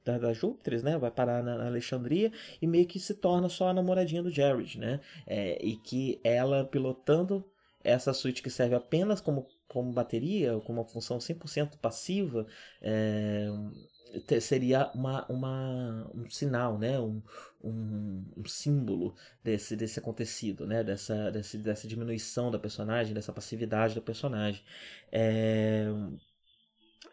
da, 0.04 0.18
da 0.18 0.34
Júpiter, 0.34 0.84
né? 0.84 0.98
Vai 0.98 1.12
parar 1.12 1.44
na, 1.44 1.58
na, 1.58 1.68
Alexandria 1.68 2.32
e 2.62 2.68
meio 2.68 2.86
que 2.88 3.00
se 3.00 3.14
torna 3.14 3.50
só 3.50 3.70
a 3.70 3.74
namoradinha 3.74 4.24
do 4.24 4.32
Jared, 4.32 4.80
né? 4.80 5.00
É, 5.26 5.64
e 5.64 5.76
que 5.78 6.20
ela 6.24 6.66
pilotando 6.66 7.46
essa 7.84 8.14
suíte 8.14 8.44
que 8.44 8.50
serve 8.50 8.76
apenas 8.76 9.22
como, 9.22 9.48
como 9.68 9.92
bateria, 9.92 10.60
com 10.60 10.74
uma 10.74 10.86
função 10.86 11.18
100% 11.18 11.78
passiva, 11.78 12.46
é, 12.82 13.48
seria 14.40 14.92
uma, 14.94 15.26
uma, 15.28 16.12
um 16.14 16.30
sinal, 16.30 16.78
né? 16.78 17.00
um, 17.00 17.22
um, 17.64 18.26
um, 18.38 18.46
símbolo 18.46 19.16
desse, 19.44 19.76
desse 19.76 20.00
acontecido, 20.00 20.68
né? 20.68 20.84
dessa, 20.84 21.32
desse, 21.32 21.58
dessa 21.58 21.88
diminuição 21.88 22.52
da 22.52 22.60
personagem, 22.60 23.14
dessa 23.14 23.32
passividade 23.34 23.96
da 23.96 24.02
personagem. 24.02 24.64
É, 25.12 25.86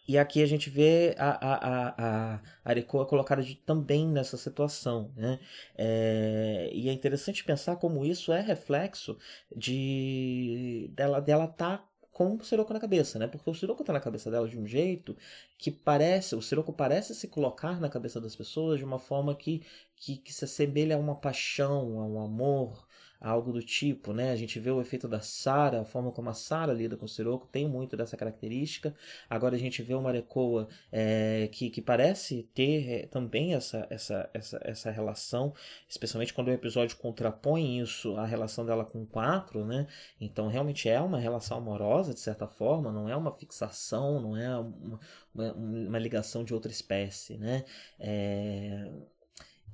e 0.09 0.17
aqui 0.17 0.43
a 0.43 0.47
gente 0.47 0.71
vê 0.71 1.15
a, 1.19 1.31
a, 1.31 1.55
a, 1.55 2.35
a 2.37 2.41
Arecoa 2.65 3.05
colocada 3.05 3.43
de, 3.43 3.55
também 3.57 4.09
nessa 4.09 4.39
situação. 4.39 5.13
Né? 5.15 5.39
É, 5.77 6.71
e 6.73 6.89
é 6.89 6.93
interessante 6.93 7.45
pensar 7.45 7.77
como 7.77 8.07
isso 8.07 8.33
é 8.33 8.41
reflexo 8.41 9.19
de 9.55 10.91
dela 10.95 11.21
dela 11.21 11.47
tá 11.47 11.85
com 12.11 12.35
o 12.35 12.45
Siroco 12.45 12.73
na 12.73 12.81
cabeça, 12.81 13.17
né? 13.17 13.29
Porque 13.29 13.49
o 13.49 13.55
Siroco 13.55 13.85
tá 13.85 13.93
na 13.93 14.01
cabeça 14.01 14.29
dela 14.29 14.49
de 14.49 14.59
um 14.59 14.67
jeito 14.67 15.17
que 15.57 15.71
parece, 15.71 16.35
o 16.35 16.43
Siroco 16.43 16.73
parece 16.73 17.15
se 17.15 17.29
colocar 17.29 17.79
na 17.79 17.89
cabeça 17.89 18.21
das 18.21 18.35
pessoas 18.35 18.79
de 18.79 18.85
uma 18.85 18.99
forma 18.99 19.37
que, 19.37 19.63
que, 19.95 20.17
que 20.17 20.33
se 20.33 20.45
assemelha 20.45 20.97
a 20.97 20.99
uma 20.99 21.15
paixão, 21.15 22.01
a 22.01 22.07
um 22.07 22.21
amor, 22.21 22.88
algo 23.21 23.53
do 23.53 23.63
tipo, 23.63 24.13
né? 24.13 24.31
A 24.31 24.37
gente 24.37 24.61
vê 24.61 24.71
o 24.71 24.81
efeito 24.81 25.09
da 25.09 25.21
Sara, 25.21 25.81
a 25.81 25.85
forma 25.85 26.13
como 26.13 26.31
a 26.31 26.35
Sara 26.35 26.73
lida 26.73 26.97
com 26.97 27.05
o 27.05 27.09
Siroco 27.09 27.47
tem 27.47 27.69
muito 27.69 27.97
dessa 27.97 28.17
característica. 28.17 28.95
Agora 29.29 29.57
a 29.57 29.59
gente 29.59 29.83
vê 29.83 29.95
uma 29.95 30.11
Arecoa 30.11 30.69
é, 30.93 31.49
que, 31.53 31.71
que 31.71 31.83
parece 31.83 32.49
ter 32.55 32.91
é, 32.91 33.07
também 33.07 33.55
essa, 33.55 33.87
essa, 33.91 34.31
essa, 34.33 34.61
essa 34.63 34.91
relação, 34.91 35.53
especialmente 35.89 36.33
quando 36.33 36.49
o 36.49 36.53
episódio 36.53 36.97
contrapõe 36.97 37.81
isso 37.81 38.17
à 38.17 38.25
relação 38.25 38.65
dela 38.65 38.85
com 38.85 39.03
o 39.03 39.07
4, 39.07 39.65
né? 39.65 39.87
Então 40.21 40.49
realmente 40.49 40.89
é 40.89 41.01
uma 41.01 41.19
relação 41.19 41.59
amorosa, 41.59 42.15
de 42.15 42.21
certa 42.21 42.47
forma, 42.47 42.93
não 42.93 43.09
é 43.09 43.17
uma 43.17 43.33
fixação, 43.33 44.21
não 44.21 44.37
é 44.37 44.57
uma, 44.59 45.01
uma, 45.35 45.53
uma 45.53 45.99
ligação 45.99 46.45
de 46.45 46.55
outra 46.55 46.71
espécie, 46.71 47.37
né? 47.37 47.65
É 47.99 48.89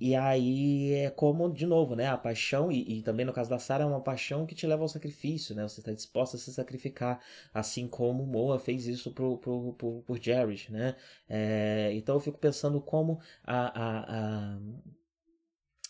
e 0.01 0.15
aí 0.15 0.93
é 0.95 1.11
como, 1.11 1.53
de 1.53 1.67
novo, 1.67 1.95
né? 1.95 2.09
A 2.09 2.19
paixão, 2.19 2.71
e, 2.71 2.99
e 2.99 3.03
também 3.03 3.25
no 3.25 3.33
caso 3.33 3.51
da 3.51 3.59
Sarah, 3.59 3.85
é 3.85 3.87
uma 3.87 4.01
paixão 4.01 4.47
que 4.47 4.55
te 4.55 4.67
leva 4.67 4.83
ao 4.83 4.89
sacrifício, 4.89 5.55
né? 5.55 5.63
Você 5.63 5.81
está 5.81 5.93
disposta 5.93 6.37
a 6.37 6.41
se 6.41 6.53
sacrificar, 6.53 7.21
assim 7.53 7.87
como 7.89 8.27
Moa 8.27 8.59
fez 8.59 8.87
isso 8.87 9.13
pro, 9.13 9.39
pro, 9.39 9.73
pro, 9.75 10.03
por 10.03 10.19
Jared, 10.21 10.71
né? 10.73 10.97
É, 11.29 11.93
então 11.95 12.17
eu 12.17 12.21
fico 12.21 12.39
pensando 12.39 12.81
como 12.81 13.21
a, 13.45 13.67
a, 13.67 14.55
a 14.57 14.59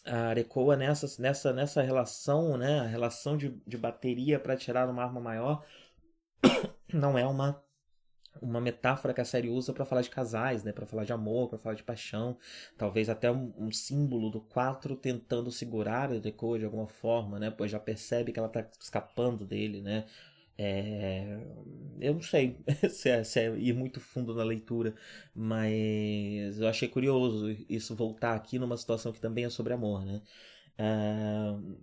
a 0.07 0.29
Arecoa 0.29 0.77
nessa, 0.77 1.07
nessa, 1.21 1.53
nessa 1.53 1.83
relação, 1.83 2.57
né, 2.59 2.81
a 2.81 2.87
relação 2.87 3.37
de, 3.37 3.51
de 3.67 3.79
bateria 3.79 4.39
para 4.39 4.57
tirar 4.57 4.89
uma 4.89 5.03
arma 5.03 5.21
maior, 5.21 5.65
não 6.93 7.19
é 7.19 7.27
uma 7.27 7.64
uma 8.43 8.61
metáfora 8.61 9.15
que 9.15 9.21
a 9.21 9.25
série 9.25 9.49
usa 9.49 9.73
para 9.73 9.85
falar 9.85 10.03
de 10.03 10.11
casais, 10.11 10.63
né, 10.65 10.73
para 10.73 10.87
falar 10.87 11.05
de 11.05 11.13
amor, 11.13 11.49
para 11.49 11.59
falar 11.59 11.75
de 11.75 11.83
paixão, 11.83 12.37
talvez 12.77 13.09
até 13.09 13.31
um, 13.31 13.53
um 13.59 13.71
símbolo 13.71 14.31
do 14.31 14.41
4 14.41 14.97
tentando 14.97 15.51
segurar 15.51 16.13
a 16.13 16.19
Deco 16.19 16.59
de 16.59 16.65
alguma 16.65 16.87
forma, 16.89 17.39
né, 17.39 17.51
pois 17.51 17.71
já 17.71 17.79
percebe 17.81 18.33
que 18.33 18.39
ela 18.39 18.49
tá 18.49 18.67
escapando 18.81 19.45
dele, 19.47 19.81
né. 19.81 20.05
É... 20.57 21.37
Eu 22.01 22.15
não 22.15 22.23
sei 22.23 22.59
se 22.91 23.09
é, 23.09 23.25
se 23.25 23.41
é, 23.41 23.57
ir 23.57 23.73
muito 23.75 24.01
fundo 24.01 24.35
na 24.35 24.45
leitura, 24.45 24.95
mas 25.35 26.61
eu 26.61 26.69
achei 26.69 26.89
curioso 26.89 27.51
isso 27.69 27.95
voltar 27.97 28.35
aqui 28.35 28.59
numa 28.59 28.77
situação 28.77 29.13
que 29.13 29.21
também 29.21 29.45
é 29.45 29.51
sobre 29.51 29.73
amor, 29.73 30.05
né? 30.05 30.23
Uh, 30.79 31.77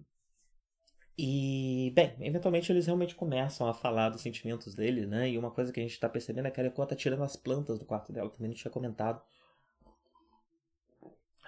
e, 1.24 1.92
bem, 1.92 2.16
eventualmente 2.20 2.72
eles 2.72 2.88
realmente 2.88 3.14
começam 3.14 3.68
a 3.68 3.76
falar 3.76 4.10
dos 4.10 4.24
sentimentos 4.24 4.74
dele, 4.74 5.06
né? 5.06 5.30
E 5.30 5.38
uma 5.38 5.52
coisa 5.52 5.72
que 5.72 5.80
a 5.80 5.84
gente 5.84 6.00
tá 6.00 6.10
percebendo 6.10 6.48
é 6.48 6.52
que 6.52 6.60
a 6.60 6.64
Areco 6.64 6.84
tá 6.84 6.96
tirando 6.96 7.22
as 7.22 7.36
plantas 7.36 7.78
do 7.78 7.86
quarto 7.86 8.12
dela, 8.12 8.28
também 8.32 8.48
não 8.48 8.56
tinha 8.56 8.72
comentado. 8.72 9.22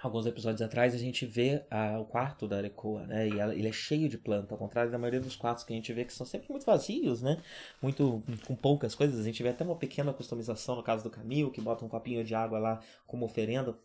Alguns 0.00 0.26
episódios 0.26 0.62
atrás 0.62 0.94
a 0.94 0.98
gente 0.98 1.26
vê 1.26 1.64
a, 1.68 1.98
o 1.98 2.04
quarto 2.04 2.46
da 2.46 2.58
Arecoa, 2.58 3.04
né? 3.08 3.28
E 3.28 3.36
ela, 3.36 3.52
ele 3.52 3.66
é 3.66 3.72
cheio 3.72 4.08
de 4.08 4.16
planta, 4.16 4.54
ao 4.54 4.58
contrário 4.58 4.92
da 4.92 4.98
maioria 4.98 5.20
dos 5.20 5.34
quartos 5.34 5.64
que 5.64 5.72
a 5.72 5.76
gente 5.76 5.92
vê 5.92 6.04
que 6.04 6.12
são 6.12 6.24
sempre 6.24 6.48
muito 6.52 6.64
vazios, 6.64 7.20
né? 7.20 7.42
Muito 7.82 8.22
com 8.46 8.54
poucas 8.54 8.94
coisas. 8.94 9.18
A 9.18 9.24
gente 9.24 9.42
vê 9.42 9.48
até 9.48 9.64
uma 9.64 9.74
pequena 9.74 10.12
customização 10.12 10.76
no 10.76 10.84
caso 10.84 11.02
do 11.02 11.10
Camil, 11.10 11.50
que 11.50 11.60
bota 11.60 11.84
um 11.84 11.88
copinho 11.88 12.22
de 12.22 12.32
água 12.32 12.60
lá 12.60 12.80
como 13.08 13.26
oferenda 13.26 13.76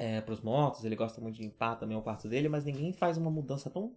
é, 0.00 0.18
para 0.22 0.32
os 0.32 0.40
mortos, 0.40 0.82
ele 0.82 0.96
gosta 0.96 1.20
muito 1.20 1.36
de 1.36 1.42
limpar 1.42 1.76
também 1.76 1.94
o 1.94 2.00
quarto 2.00 2.26
dele, 2.26 2.48
mas 2.48 2.64
ninguém 2.64 2.90
faz 2.90 3.18
uma 3.18 3.30
mudança 3.30 3.68
tão 3.68 3.94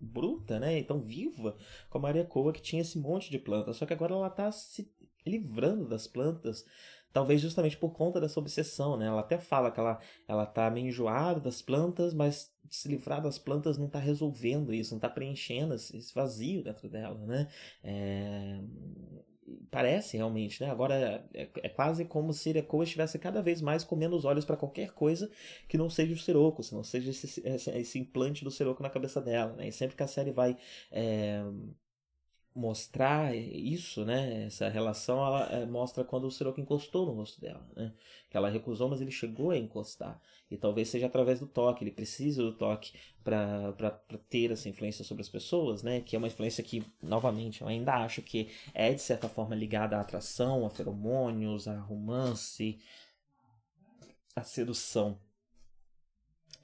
bruta, 0.00 0.60
né, 0.60 0.78
e 0.78 0.84
tão 0.84 1.00
viva 1.00 1.56
como 1.90 2.06
a 2.06 2.08
Maria 2.08 2.24
Coa, 2.24 2.52
que 2.52 2.62
tinha 2.62 2.80
esse 2.80 2.96
monte 2.96 3.28
de 3.28 3.40
plantas. 3.40 3.76
Só 3.76 3.84
que 3.84 3.92
agora 3.92 4.14
ela 4.14 4.28
está 4.28 4.52
se 4.52 4.88
livrando 5.26 5.88
das 5.88 6.06
plantas, 6.06 6.64
talvez 7.12 7.40
justamente 7.40 7.76
por 7.76 7.90
conta 7.90 8.20
dessa 8.20 8.38
obsessão, 8.38 8.96
né? 8.96 9.06
Ela 9.06 9.20
até 9.20 9.36
fala 9.36 9.72
que 9.72 9.80
ela, 9.80 9.98
ela 10.28 10.46
tá 10.46 10.70
meio 10.70 10.86
enjoada 10.86 11.40
das 11.40 11.60
plantas, 11.60 12.14
mas 12.14 12.54
se 12.70 12.86
livrar 12.86 13.20
das 13.20 13.36
plantas 13.36 13.76
não 13.76 13.86
está 13.86 13.98
resolvendo 13.98 14.72
isso, 14.72 14.92
não 14.92 14.98
está 14.98 15.10
preenchendo 15.10 15.74
esse 15.74 16.14
vazio 16.14 16.62
dentro 16.62 16.88
dela, 16.88 17.18
né? 17.26 17.48
É 17.82 18.60
parece 19.70 20.16
realmente, 20.16 20.62
né? 20.62 20.70
Agora 20.70 21.24
é, 21.34 21.48
é 21.62 21.68
quase 21.68 22.04
como 22.04 22.32
se 22.32 22.50
Irekoa 22.50 22.84
estivesse 22.84 23.18
cada 23.18 23.42
vez 23.42 23.60
mais 23.60 23.84
comendo 23.84 24.16
os 24.16 24.24
olhos 24.24 24.44
para 24.44 24.56
qualquer 24.56 24.92
coisa 24.92 25.30
que 25.68 25.78
não 25.78 25.88
seja 25.90 26.14
o 26.14 26.18
Siroco, 26.18 26.62
se 26.62 26.74
não 26.74 26.84
seja 26.84 27.10
esse, 27.10 27.42
esse, 27.46 27.98
implante 27.98 28.44
do 28.44 28.50
Siroco 28.50 28.82
na 28.82 28.90
cabeça 28.90 29.20
dela, 29.20 29.54
né? 29.54 29.68
E 29.68 29.72
sempre 29.72 29.96
que 29.96 30.02
a 30.02 30.06
série 30.06 30.30
vai 30.30 30.56
é, 30.90 31.42
mostrar 32.54 33.34
isso, 33.34 34.04
né? 34.04 34.44
Essa 34.46 34.68
relação 34.68 35.24
ela 35.24 35.46
é, 35.50 35.66
mostra 35.66 36.04
quando 36.04 36.26
o 36.26 36.30
Siroco 36.30 36.60
encostou 36.60 37.06
no 37.06 37.12
rosto 37.12 37.40
dela, 37.40 37.66
né? 37.74 37.92
Que 38.30 38.36
ela 38.36 38.50
recusou, 38.50 38.88
mas 38.88 39.00
ele 39.00 39.10
chegou 39.10 39.50
a 39.50 39.58
encostar. 39.58 40.20
E 40.50 40.56
talvez 40.56 40.88
seja 40.88 41.06
através 41.06 41.40
do 41.40 41.46
toque, 41.46 41.82
ele 41.82 41.90
precisa 41.90 42.42
do 42.42 42.52
toque 42.52 42.92
para 43.24 43.72
ter 44.28 44.50
essa 44.50 44.68
influência 44.68 45.04
sobre 45.04 45.22
as 45.22 45.28
pessoas, 45.28 45.82
né? 45.82 46.00
Que 46.00 46.14
é 46.14 46.18
uma 46.18 46.28
influência 46.28 46.62
que, 46.62 46.84
novamente, 47.02 47.62
eu 47.62 47.68
ainda 47.68 47.94
acho 47.94 48.20
que 48.20 48.50
é 48.74 48.92
de 48.92 49.00
certa 49.00 49.28
forma 49.28 49.54
ligada 49.54 49.96
à 49.96 50.00
atração, 50.00 50.66
a 50.66 50.70
feromônios, 50.70 51.66
a 51.66 51.78
romance, 51.80 52.78
a 54.36 54.42
sedução. 54.42 55.18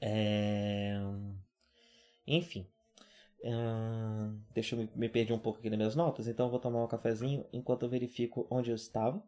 É... 0.01 0.99
Enfim, 2.27 2.67
Uh, 3.41 4.37
deixa 4.53 4.75
eu 4.75 4.81
me, 4.81 4.91
me 4.97 5.09
perder 5.09 5.33
um 5.33 5.39
pouco 5.39 5.61
aqui 5.61 5.71
nas 5.71 5.79
minhas 5.79 5.95
notas, 5.95 6.27
então 6.27 6.47
eu 6.47 6.51
vou 6.51 6.59
tomar 6.59 6.83
um 6.83 6.89
cafezinho 6.89 7.47
enquanto 7.53 7.85
eu 7.85 7.89
verifico 7.89 8.47
onde 8.51 8.71
eu 8.71 8.75
estava. 8.75 9.23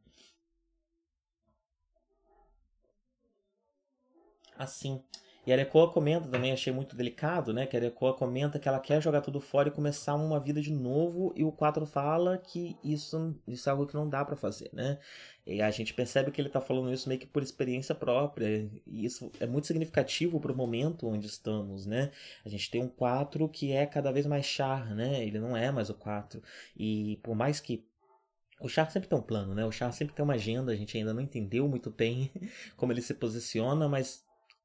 Assim. 4.57 5.03
E 5.50 5.52
a 5.52 5.56
Erekoa 5.56 5.90
comenta 5.90 6.28
também, 6.28 6.52
achei 6.52 6.72
muito 6.72 6.94
delicado, 6.94 7.52
né? 7.52 7.66
Que 7.66 7.76
a 7.76 7.80
Erekoa 7.80 8.14
comenta 8.14 8.56
que 8.56 8.68
ela 8.68 8.78
quer 8.78 9.02
jogar 9.02 9.20
tudo 9.20 9.40
fora 9.40 9.66
e 9.66 9.72
começar 9.72 10.14
uma 10.14 10.38
vida 10.38 10.62
de 10.62 10.72
novo, 10.72 11.32
e 11.34 11.42
o 11.42 11.50
4 11.50 11.84
fala 11.86 12.38
que 12.38 12.78
isso, 12.84 13.34
isso 13.48 13.68
é 13.68 13.72
algo 13.72 13.84
que 13.84 13.94
não 13.94 14.08
dá 14.08 14.24
para 14.24 14.36
fazer, 14.36 14.70
né? 14.72 15.00
E 15.44 15.60
a 15.60 15.68
gente 15.72 15.92
percebe 15.92 16.30
que 16.30 16.40
ele 16.40 16.50
tá 16.50 16.60
falando 16.60 16.92
isso 16.92 17.08
meio 17.08 17.20
que 17.20 17.26
por 17.26 17.42
experiência 17.42 17.96
própria, 17.96 18.70
e 18.86 19.04
isso 19.04 19.32
é 19.40 19.46
muito 19.46 19.66
significativo 19.66 20.38
pro 20.38 20.54
momento 20.54 21.08
onde 21.08 21.26
estamos, 21.26 21.84
né? 21.84 22.12
A 22.44 22.48
gente 22.48 22.70
tem 22.70 22.80
um 22.80 22.88
4 22.88 23.48
que 23.48 23.72
é 23.72 23.86
cada 23.86 24.12
vez 24.12 24.26
mais 24.26 24.46
char, 24.46 24.94
né? 24.94 25.24
Ele 25.24 25.40
não 25.40 25.56
é 25.56 25.72
mais 25.72 25.90
o 25.90 25.94
4. 25.94 26.40
E 26.76 27.18
por 27.24 27.34
mais 27.34 27.58
que 27.58 27.84
o 28.60 28.68
Char 28.68 28.88
sempre 28.88 29.08
tem 29.08 29.18
um 29.18 29.22
plano, 29.22 29.52
né? 29.52 29.64
O 29.64 29.72
Char 29.72 29.90
sempre 29.90 30.14
tem 30.14 30.22
uma 30.22 30.34
agenda, 30.34 30.70
a 30.70 30.76
gente 30.76 30.96
ainda 30.96 31.12
não 31.12 31.20
entendeu 31.20 31.66
muito 31.66 31.90
bem 31.90 32.30
como 32.76 32.92
ele 32.92 33.02
se 33.02 33.14
posiciona, 33.14 33.88
mas 33.88 34.22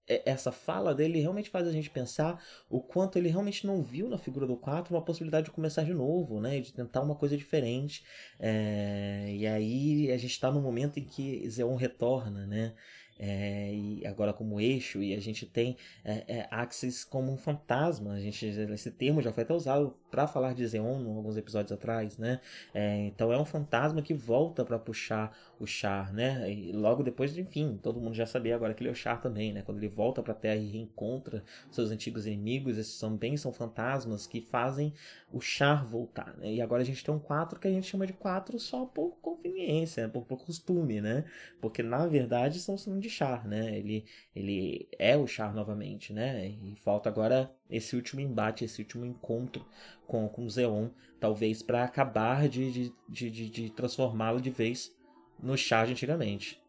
essa 0.08 0.52
fala 0.52 0.94
dele 0.94 1.20
realmente 1.20 1.50
faz 1.50 1.68
a 1.68 1.72
gente 1.72 1.90
pensar 1.90 2.44
o 2.70 2.80
quanto 2.80 3.18
ele 3.18 3.30
realmente 3.30 3.66
não 3.66 3.82
viu 3.82 4.08
na 4.08 4.18
figura 4.18 4.46
do 4.46 4.56
4 4.56 4.94
uma 4.94 5.02
possibilidade 5.02 5.46
de 5.46 5.52
começar 5.52 5.84
de 5.84 5.94
novo, 5.94 6.40
né? 6.40 6.60
De 6.60 6.72
tentar 6.72 7.02
uma 7.02 7.16
coisa 7.16 7.36
diferente. 7.36 8.04
É... 8.40 9.34
E 9.36 9.48
aí 9.48 10.12
a 10.12 10.18
gente 10.18 10.32
está 10.32 10.52
no 10.52 10.62
momento 10.62 11.00
em 11.00 11.04
que 11.04 11.50
Zeon 11.50 11.76
retorna, 11.76 12.46
né? 12.46 12.74
É, 13.18 13.74
e 13.74 14.06
agora 14.06 14.34
como 14.34 14.60
eixo, 14.60 15.02
e 15.02 15.14
a 15.14 15.20
gente 15.20 15.46
tem 15.46 15.78
é, 16.04 16.24
é, 16.28 16.48
Axis 16.52 17.04
como 17.04 17.32
um 17.32 17.38
fantasma. 17.38 18.14
A 18.14 18.20
gente, 18.20 18.46
esse 18.46 18.92
termo 18.92 19.22
já 19.22 19.32
foi 19.32 19.44
até 19.44 19.54
usado 19.54 19.96
para 20.12 20.28
falar 20.28 20.54
de 20.54 20.66
Zeon 20.68 21.02
em 21.02 21.16
alguns 21.16 21.38
episódios 21.38 21.72
atrás, 21.72 22.18
né? 22.18 22.40
É, 22.74 22.98
então 23.08 23.32
é 23.32 23.38
um 23.38 23.46
fantasma 23.46 24.02
que 24.02 24.14
volta 24.14 24.64
para 24.66 24.78
puxar 24.80 25.36
o 25.60 25.66
Char, 25.66 26.14
né? 26.14 26.52
E 26.52 26.72
logo 26.72 27.04
depois, 27.04 27.38
enfim, 27.38 27.80
todo 27.82 28.00
mundo 28.00 28.14
já 28.14 28.26
sabia 28.26 28.56
agora 28.56 28.74
que 28.74 28.82
ele 28.82 28.90
é 28.90 28.92
o 28.92 28.96
Char 28.96 29.22
também, 29.22 29.54
né? 29.54 29.62
Quando 29.62 29.78
ele 29.78 29.88
volta 29.88 30.22
para 30.22 30.34
a 30.34 30.36
Terra 30.36 30.56
e 30.56 30.70
reencontra 30.70 31.44
seus 31.72 31.92
antigos 31.92 32.26
inimigos, 32.26 32.78
esses 32.78 33.00
também 33.00 33.38
são 33.38 33.52
fantasmas 33.52 34.28
que 34.28 34.42
fazem 34.42 34.94
o 35.32 35.40
Char 35.40 35.86
voltar, 35.86 36.36
né? 36.38 36.54
E 36.54 36.62
agora 36.62 36.82
a 36.82 36.86
gente 36.86 37.04
tem 37.04 37.14
um 37.14 37.20
4 37.20 37.60
que 37.60 37.68
a 37.68 37.72
gente 37.72 37.88
chama 37.88 38.06
de 38.06 38.14
4 38.14 38.60
só 38.60 38.86
por 38.86 39.18
conveniência, 39.22 40.08
por, 40.10 40.24
por 40.26 40.44
costume, 40.44 41.02
né? 41.02 41.26
Porque 41.62 41.82
na 41.82 42.06
verdade 42.08 42.60
são 42.60 42.78
de 43.08 43.10
Char, 43.10 43.48
né? 43.48 43.78
Ele, 43.78 44.06
ele 44.36 44.90
é 44.98 45.16
o 45.16 45.28
Char 45.28 45.54
novamente, 45.54 46.12
né? 46.14 46.48
E 46.48 46.76
falta 46.76 47.10
agora 47.10 47.54
esse 47.70 47.96
último 47.96 48.22
embate, 48.22 48.66
esse 48.66 48.82
último 48.82 49.06
encontro 49.06 49.66
com, 50.08 50.28
com 50.28 50.50
Zeon, 50.50 50.90
talvez 51.20 51.62
para 51.62 51.84
acabar 51.84 52.50
de, 52.50 52.72
de, 52.72 52.94
de, 53.10 53.32
de, 53.32 53.50
de 53.50 53.70
transformá-lo 53.72 54.42
de 54.42 54.50
vez 54.50 54.96
no 55.40 55.58
Char 55.58 55.86
de 55.86 55.94
antigamente. 55.94 56.62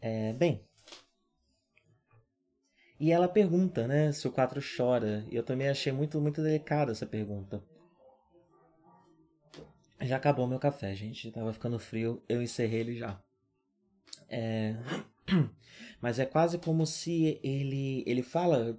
É, 0.00 0.32
bem. 0.34 0.64
E 2.98 3.12
ela 3.12 3.28
pergunta, 3.28 3.86
né, 3.86 4.10
se 4.12 4.26
o 4.26 4.32
4 4.32 4.60
chora. 4.76 5.24
E 5.30 5.36
eu 5.36 5.42
também 5.42 5.68
achei 5.68 5.92
muito, 5.92 6.20
muito 6.20 6.42
delicada 6.42 6.92
essa 6.92 7.06
pergunta. 7.06 7.62
Já 10.00 10.16
acabou 10.16 10.46
meu 10.46 10.58
café, 10.58 10.94
gente. 10.94 11.30
Tava 11.30 11.52
ficando 11.52 11.78
frio, 11.78 12.22
eu 12.28 12.42
encerrei 12.42 12.80
ele 12.80 12.96
já. 12.96 13.20
É... 14.28 14.74
Mas 16.00 16.18
é 16.18 16.26
quase 16.26 16.58
como 16.58 16.86
se 16.86 17.40
ele, 17.42 18.04
ele 18.06 18.22
fala 18.22 18.78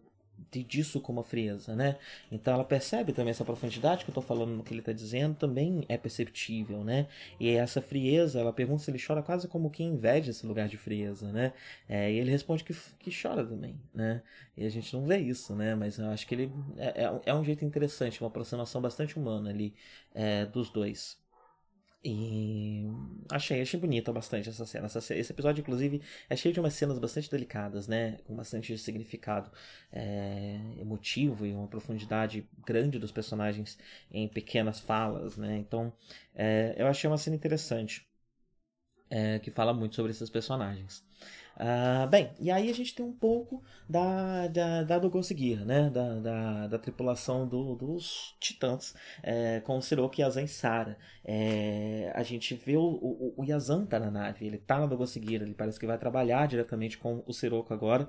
disso 0.52 1.02
com 1.02 1.12
uma 1.12 1.24
frieza, 1.24 1.76
né? 1.76 1.98
Então 2.32 2.54
ela 2.54 2.64
percebe 2.64 3.12
também 3.12 3.32
essa 3.32 3.44
profundidade 3.44 4.04
que 4.06 4.12
eu 4.12 4.16
tô 4.16 4.22
falando 4.22 4.52
no 4.52 4.64
que 4.64 4.74
ele 4.74 4.82
tá 4.82 4.92
dizendo, 4.92 5.36
também 5.36 5.84
é 5.90 5.98
perceptível, 5.98 6.84
né? 6.84 7.08
E 7.40 7.50
essa 7.50 7.82
frieza, 7.82 8.40
ela 8.40 8.54
pergunta 8.54 8.84
se 8.84 8.92
ele 8.92 9.02
chora 9.06 9.22
quase 9.22 9.48
como 9.48 9.70
quem 9.70 9.90
inveja 9.90 10.32
esse 10.32 10.46
lugar 10.46 10.68
de 10.68 10.78
frieza, 10.78 11.32
né? 11.32 11.54
É, 11.88 12.12
e 12.12 12.18
ele 12.18 12.32
responde 12.32 12.64
que, 12.64 12.74
que 13.00 13.12
chora 13.12 13.46
também, 13.46 13.80
né? 13.94 14.22
E 14.56 14.66
a 14.66 14.70
gente 14.70 14.94
não 14.96 15.06
vê 15.06 15.18
isso, 15.18 15.56
né? 15.56 15.76
Mas 15.76 15.98
eu 15.98 16.08
acho 16.10 16.26
que 16.28 16.36
ele 16.36 16.52
é, 16.78 17.04
é, 17.04 17.22
é 17.26 17.34
um 17.34 17.44
jeito 17.44 17.66
interessante, 17.66 18.22
uma 18.22 18.28
aproximação 18.28 18.82
bastante 18.82 19.18
humana 19.18 19.50
ali 19.50 19.74
é, 20.14 20.46
dos 20.46 20.70
dois. 20.70 21.18
E 22.10 22.86
achei, 23.30 23.62
achei 23.62 23.78
bonita 23.78 24.14
bastante 24.14 24.48
essa 24.48 24.66
cena. 24.66 24.86
Essa, 24.86 25.00
esse 25.14 25.34
episódio, 25.34 25.60
inclusive, 25.60 26.02
é 26.30 26.38
cheio 26.38 26.54
de 26.54 26.60
umas 26.62 26.74
cenas 26.74 26.98
bastante 26.98 27.30
delicadas, 27.30 27.86
né? 27.86 28.18
Com 28.26 28.34
bastante 28.34 28.78
significado 28.78 29.52
é, 29.92 30.58
emotivo 30.80 31.46
e 31.46 31.54
uma 31.54 31.68
profundidade 31.68 32.48
grande 32.66 32.98
dos 32.98 33.12
personagens 33.12 33.78
em 34.10 34.26
pequenas 34.26 34.80
falas, 34.80 35.36
né? 35.36 35.58
Então, 35.58 35.92
é, 36.34 36.76
eu 36.78 36.88
achei 36.88 37.10
uma 37.10 37.18
cena 37.18 37.36
interessante 37.36 38.08
é, 39.10 39.40
que 39.40 39.52
fala 39.52 39.74
muito 39.74 39.96
sobre 39.96 40.12
esses 40.12 40.30
personagens. 40.30 41.04
Uh, 41.60 42.08
bem, 42.08 42.30
e 42.40 42.52
aí 42.52 42.70
a 42.70 42.74
gente 42.74 42.94
tem 42.94 43.04
um 43.04 43.12
pouco 43.12 43.64
da, 43.90 44.46
da, 44.48 44.84
da 44.84 45.00
do 45.00 45.12
Gear, 45.24 45.66
né? 45.66 45.90
Da, 45.90 46.20
da, 46.20 46.68
da 46.68 46.78
tripulação 46.78 47.48
do, 47.48 47.76
dos 47.76 48.36
Titãs 48.40 48.94
é, 49.24 49.60
com 49.62 49.80
o 49.80 49.82
Siroku, 49.82 50.22
Yazan 50.22 50.44
e 50.44 50.48
Sara. 50.48 51.00
É, 51.26 52.12
a 52.14 52.22
gente 52.22 52.54
vê 52.54 52.78
o, 52.78 52.84
o, 52.84 53.34
o 53.38 53.44
Yazan 53.44 53.88
tá 53.88 54.00
na 54.00 54.12
nave, 54.12 54.46
ele 54.46 54.60
tá 54.60 54.80
na 54.80 54.86
do 54.86 55.04
Gear, 55.08 55.42
ele 55.42 55.56
parece 55.56 55.80
que 55.80 55.88
vai 55.88 55.98
trabalhar 55.98 56.48
diretamente 56.48 56.96
com 56.96 57.24
o 57.26 57.34
Siroku 57.34 57.74
agora. 57.74 58.08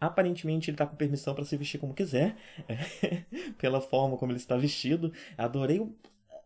Aparentemente 0.00 0.70
ele 0.70 0.78
tá 0.78 0.86
com 0.86 0.96
permissão 0.96 1.34
para 1.34 1.44
se 1.44 1.56
vestir 1.56 1.78
como 1.78 1.92
quiser, 1.92 2.34
pela 3.58 3.80
forma 3.82 4.16
como 4.16 4.32
ele 4.32 4.38
está 4.38 4.56
vestido. 4.56 5.12
Adorei 5.36 5.80
o 5.80 5.94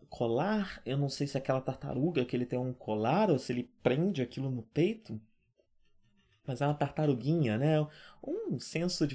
colar, 0.08 0.82
eu 0.84 0.98
não 0.98 1.08
sei 1.08 1.28
se 1.28 1.36
é 1.36 1.40
aquela 1.40 1.60
tartaruga 1.60 2.24
que 2.24 2.34
ele 2.34 2.44
tem 2.44 2.58
um 2.58 2.72
colar 2.72 3.30
ou 3.30 3.38
se 3.38 3.52
ele 3.52 3.70
prende 3.82 4.20
aquilo 4.20 4.50
no 4.50 4.62
peito 4.62 5.20
mas 6.50 6.60
é 6.60 6.66
uma 6.66 6.74
tartaruguinha, 6.74 7.56
né? 7.56 7.86
Um 8.22 8.58
senso 8.58 9.06
de 9.06 9.14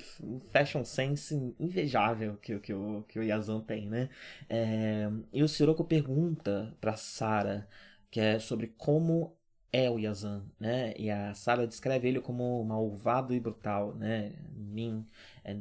fashion 0.52 0.84
sense 0.86 1.36
invejável 1.60 2.38
que, 2.38 2.58
que, 2.60 2.74
o, 2.74 3.04
que 3.04 3.20
o 3.20 3.24
Yazan 3.24 3.62
tem, 3.62 3.88
né? 3.90 4.10
É, 4.50 5.10
e 5.34 5.44
o 5.44 5.48
Siroko 5.48 5.84
pergunta 5.84 6.76
pra 6.82 6.96
Sara 6.96 7.68
que 8.10 8.20
é 8.22 8.40
sobre 8.40 8.68
como 8.78 9.36
é 9.74 9.90
o 9.90 10.00
Yazan, 10.00 10.46
né? 10.58 10.94
E 10.98 11.10
a 11.12 11.34
Sara 11.34 11.68
descreve 11.68 12.08
ele 12.08 12.22
como 12.22 12.64
malvado 12.64 13.34
e 13.34 13.40
brutal, 13.42 13.94
né? 13.94 14.34
Min, 14.56 15.06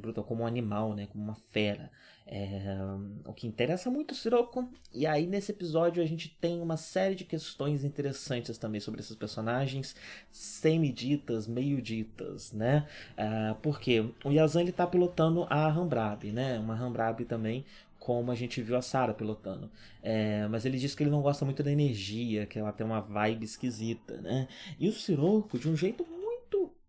brutal 0.00 0.22
como 0.22 0.44
um 0.44 0.46
animal, 0.46 0.94
né? 0.94 1.06
Como 1.08 1.24
uma 1.24 1.34
fera. 1.34 1.90
É, 2.26 2.78
o 3.26 3.34
que 3.34 3.46
interessa 3.46 3.90
muito 3.90 4.12
o 4.12 4.14
Sirocco. 4.14 4.66
E 4.92 5.06
aí 5.06 5.26
nesse 5.26 5.52
episódio 5.52 6.02
a 6.02 6.06
gente 6.06 6.34
tem 6.40 6.60
uma 6.60 6.76
série 6.76 7.14
de 7.14 7.24
questões 7.24 7.84
interessantes 7.84 8.56
também 8.56 8.80
sobre 8.80 9.00
esses 9.00 9.14
personagens 9.14 9.94
semi-ditas, 10.32 11.46
meio-ditas, 11.46 12.52
né? 12.52 12.86
É, 13.16 13.54
porque 13.62 14.08
o 14.24 14.30
Yazan 14.30 14.62
ele 14.62 14.72
tá 14.72 14.86
pilotando 14.86 15.46
a 15.50 15.68
Hambrab, 15.68 16.32
né? 16.32 16.58
Uma 16.58 16.74
Hambrab 16.74 17.24
também 17.26 17.64
como 18.04 18.30
a 18.30 18.34
gente 18.34 18.60
viu 18.60 18.76
a 18.76 18.82
Sarah 18.82 19.14
pilotando. 19.14 19.70
É, 20.02 20.46
mas 20.48 20.66
ele 20.66 20.76
diz 20.76 20.94
que 20.94 21.02
ele 21.02 21.10
não 21.10 21.22
gosta 21.22 21.42
muito 21.42 21.62
da 21.62 21.72
energia, 21.72 22.44
que 22.44 22.58
ela 22.58 22.70
tem 22.70 22.84
uma 22.86 23.00
vibe 23.00 23.44
esquisita, 23.44 24.18
né? 24.18 24.46
E 24.78 24.86
o 24.88 24.92
Sirocco, 24.92 25.58
de 25.58 25.70
um 25.70 25.74
jeito 25.74 26.04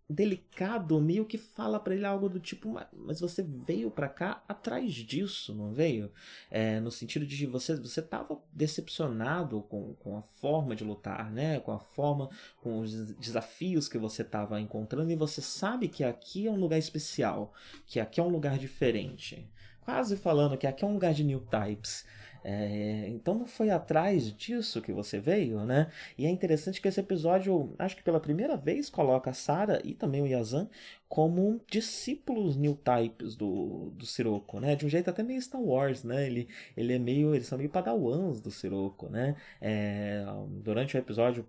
delicado, 0.08 1.02
meio 1.02 1.26
que 1.26 1.38
fala 1.38 1.80
para 1.80 1.96
ele 1.96 2.06
algo 2.06 2.30
do 2.30 2.40
tipo, 2.40 2.80
mas 2.94 3.20
você 3.20 3.42
veio 3.42 3.90
para 3.90 4.08
cá 4.08 4.44
atrás 4.48 4.94
disso, 4.94 5.54
não 5.56 5.74
veio? 5.74 6.12
É, 6.50 6.80
no 6.80 6.92
sentido 6.92 7.26
de 7.26 7.46
você 7.48 7.76
você 7.76 8.02
estava 8.02 8.40
decepcionado 8.54 9.62
com, 9.64 9.96
com 9.96 10.18
a 10.18 10.22
forma 10.22 10.76
de 10.76 10.84
lutar, 10.84 11.32
né? 11.32 11.60
Com 11.60 11.72
a 11.72 11.80
forma, 11.80 12.30
com 12.62 12.80
os 12.80 13.14
desafios 13.16 13.88
que 13.88 13.98
você 13.98 14.22
estava 14.22 14.62
encontrando 14.62 15.12
e 15.12 15.16
você 15.16 15.42
sabe 15.42 15.88
que 15.88 16.04
aqui 16.04 16.46
é 16.46 16.52
um 16.52 16.60
lugar 16.60 16.78
especial, 16.78 17.52
que 17.88 18.00
aqui 18.00 18.20
é 18.20 18.24
um 18.24 18.30
lugar 18.30 18.60
diferente. 18.60 19.50
Quase 19.82 20.18
falando 20.18 20.58
que 20.58 20.68
aqui 20.68 20.84
é 20.84 20.88
um 20.88 20.94
lugar 20.94 21.14
de 21.14 21.24
new 21.24 21.42
types. 21.42 22.06
É, 22.48 23.08
então 23.10 23.34
não 23.34 23.48
foi 23.48 23.72
atrás 23.72 24.32
disso 24.32 24.80
que 24.80 24.94
você 24.94 25.20
veio, 25.20 25.66
né? 25.66 25.92
E 26.16 26.28
é 26.28 26.30
interessante 26.30 26.80
que 26.80 26.88
esse 26.88 27.00
episódio, 27.00 27.74
acho 27.80 27.96
que 27.96 28.04
pela 28.04 28.20
primeira 28.20 28.56
vez, 28.56 28.88
coloca 28.88 29.32
a 29.32 29.34
Sarah 29.34 29.82
e 29.84 29.96
também 29.96 30.22
o 30.22 30.28
Yazan 30.28 30.70
como 31.10 31.60
discípulos 31.68 32.56
new 32.56 32.76
types 32.76 33.36
do, 33.36 33.90
do 33.96 34.06
Sirocco, 34.06 34.60
né? 34.60 34.76
De 34.76 34.86
um 34.86 34.90
jeito 34.90 35.10
até 35.10 35.24
meio 35.24 35.42
Star 35.42 35.60
Wars, 35.60 36.04
né? 36.04 36.28
Ele, 36.28 36.48
ele 36.78 36.94
é 36.94 37.00
meio, 37.00 37.34
eles 37.34 37.48
são 37.48 37.58
meio 37.58 37.70
padawans 37.70 38.40
do 38.40 38.52
Sirocco, 38.52 39.10
né? 39.10 39.36
É, 39.60 40.24
durante 40.64 40.96
o 40.96 41.00
episódio 41.00 41.48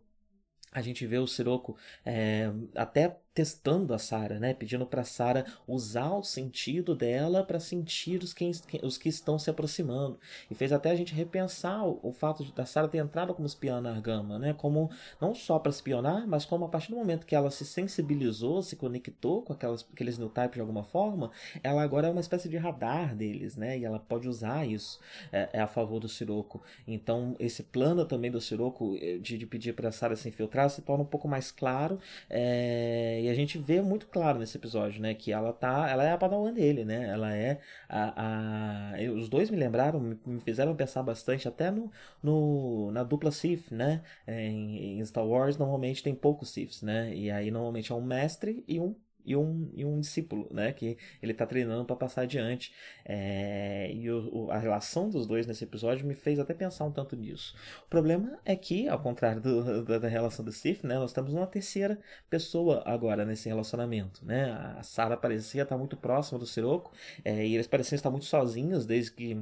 a 0.73 0.81
gente 0.83 1.07
vê 1.07 1.19
o 1.19 1.27
Sirocco 1.27 1.77
é, 2.05 2.51
até 2.75 3.19
testando 3.37 3.93
a 3.93 3.99
Sara, 3.99 4.41
né? 4.41 4.55
Pedindo 4.55 4.87
para 4.87 5.05
Sara 5.05 5.45
usar 5.69 6.11
o 6.15 6.23
sentido 6.23 6.95
dela 6.95 7.45
para 7.45 7.61
sentir 7.61 8.23
os 8.23 8.33
que, 8.33 8.51
os 8.83 8.97
que 8.97 9.11
estão 9.11 9.39
se 9.39 9.51
aproximando. 9.51 10.19
E 10.51 10.55
fez 10.55 10.73
até 10.73 10.91
a 10.91 10.95
gente 10.97 11.13
repensar 11.13 11.87
o, 11.87 12.01
o 12.03 12.13
fato 12.13 12.43
de 12.43 12.51
da 12.53 12.65
Sara 12.65 12.89
ter 12.89 12.97
entrado 12.97 13.35
como 13.35 13.47
espiã 13.47 13.79
na 13.79 13.91
Argama, 13.91 14.39
né? 14.39 14.55
Como 14.55 14.91
não 15.21 15.35
só 15.35 15.59
para 15.59 15.69
espionar, 15.69 16.27
mas 16.27 16.47
como 16.47 16.65
a 16.65 16.69
partir 16.69 16.93
do 16.93 16.97
momento 16.97 17.27
que 17.27 17.35
ela 17.35 17.51
se 17.51 17.67
sensibilizou, 17.67 18.63
se 18.63 18.75
conectou 18.75 19.43
com 19.43 19.53
aquelas, 19.53 19.87
aqueles 19.93 20.17
new 20.17 20.31
types 20.31 20.55
de 20.55 20.61
alguma 20.63 20.83
forma, 20.83 21.31
ela 21.63 21.83
agora 21.83 22.09
é 22.09 22.11
uma 22.11 22.23
espécie 22.23 22.49
de 22.49 22.57
radar 22.57 23.15
deles, 23.15 23.55
né? 23.55 23.79
E 23.79 23.85
ela 23.85 23.99
pode 23.99 24.27
usar 24.27 24.67
isso 24.67 24.99
é, 25.31 25.51
é 25.53 25.61
a 25.61 25.67
favor 25.67 26.01
do 26.01 26.09
Siroco. 26.09 26.63
Então, 26.89 27.37
esse 27.39 27.63
plano 27.63 28.07
também 28.07 28.31
do 28.31 28.41
Siroco 28.41 28.97
eh, 28.99 29.19
de, 29.19 29.37
de 29.37 29.45
pedir 29.45 29.75
para 29.75 29.93
Sara 29.93 30.17
se 30.17 30.27
infiltrar 30.27 30.71
se 30.71 30.81
torna 30.81 31.05
um 31.05 31.07
pouco 31.07 31.29
mais 31.29 31.51
claro. 31.51 31.99
É, 32.31 33.26
e 33.27 33.31
a 33.31 33.35
gente 33.35 33.59
vê 33.59 33.81
muito 33.83 34.07
claro 34.07 34.39
nesse 34.39 34.57
episódio, 34.57 35.01
né? 35.03 35.15
Que 35.15 35.33
ela 35.33 35.53
tá. 35.53 35.89
Ela 35.91 36.05
é 36.05 36.13
a 36.13 36.19
padawan 36.19 36.53
dele, 36.53 36.85
né? 36.85 37.09
Ela 37.09 37.35
é 37.35 37.61
a. 37.89 38.93
a... 38.95 39.13
Os 39.13 39.29
dois 39.29 39.51
me 39.51 39.57
lembraram, 39.57 40.01
me 40.25 40.41
fizeram 40.41 40.75
pensar 40.77 41.03
bastante, 41.03 41.49
até 41.49 41.71
no, 41.71 41.91
no 42.23 42.91
na 42.93 43.03
dupla 43.03 43.31
Sith, 43.33 43.71
né? 43.71 44.03
Em, 44.27 45.01
em 45.01 45.05
Star 45.05 45.27
Wars 45.27 45.57
normalmente 45.59 46.03
tem 46.03 46.15
poucos 46.15 46.51
Siths, 46.51 46.83
né? 46.83 47.15
E 47.15 47.31
aí 47.31 47.51
normalmente 47.51 47.91
é 47.93 47.95
um 47.95 48.03
mestre 48.03 48.65
e 48.69 48.79
um 48.81 48.95
e 49.27 49.35
um, 49.37 49.69
e 49.75 49.85
um 49.85 50.01
discípulo, 50.01 50.49
né? 50.53 50.73
Que 50.73 50.97
ele 51.21 51.33
está 51.33 51.45
treinando 51.45 51.85
para 51.85 51.97
passar 51.97 52.23
adiante. 52.23 52.73
É, 53.05 53.91
e 53.93 54.09
o, 54.11 54.47
o, 54.47 54.51
a 54.51 54.59
relação 54.59 55.11
dos 55.11 55.27
dois 55.27 55.47
nesse 55.47 55.65
episódio 55.65 56.07
me 56.07 56.15
fez 56.15 56.39
até 56.39 56.55
pensar 56.55 56.85
um 56.85 56.93
tanto 56.93 57.17
nisso. 57.17 57.55
O 57.85 57.89
problema 57.89 58.39
é 58.45 58.55
que, 58.55 58.89
ao 58.89 59.01
contrário 59.01 59.43
do, 59.43 59.83
da, 59.85 59.99
da, 59.99 60.09
relação 60.09 60.45
do 60.45 60.53
Sif, 60.53 60.87
né? 60.87 60.95
Nós 60.95 61.13
temos 61.13 61.35
uma 61.35 61.47
terceira 61.47 61.99
pessoa 62.31 62.83
agora 62.87 63.25
nesse 63.25 63.49
relacionamento, 63.49 64.25
né? 64.25 64.53
A 64.79 64.83
Sarah 64.85 65.17
parecia 65.17 65.65
estar 65.65 65.77
muito 65.77 65.97
próxima 65.97 66.39
do 66.39 66.47
Sirocco 66.47 66.93
é, 67.25 67.45
e 67.45 67.55
eles 67.55 67.67
pareciam 67.67 67.97
estar 67.97 68.11
muito 68.11 68.27
sozinhos 68.27 68.87
desde 68.87 69.11
que 69.11 69.37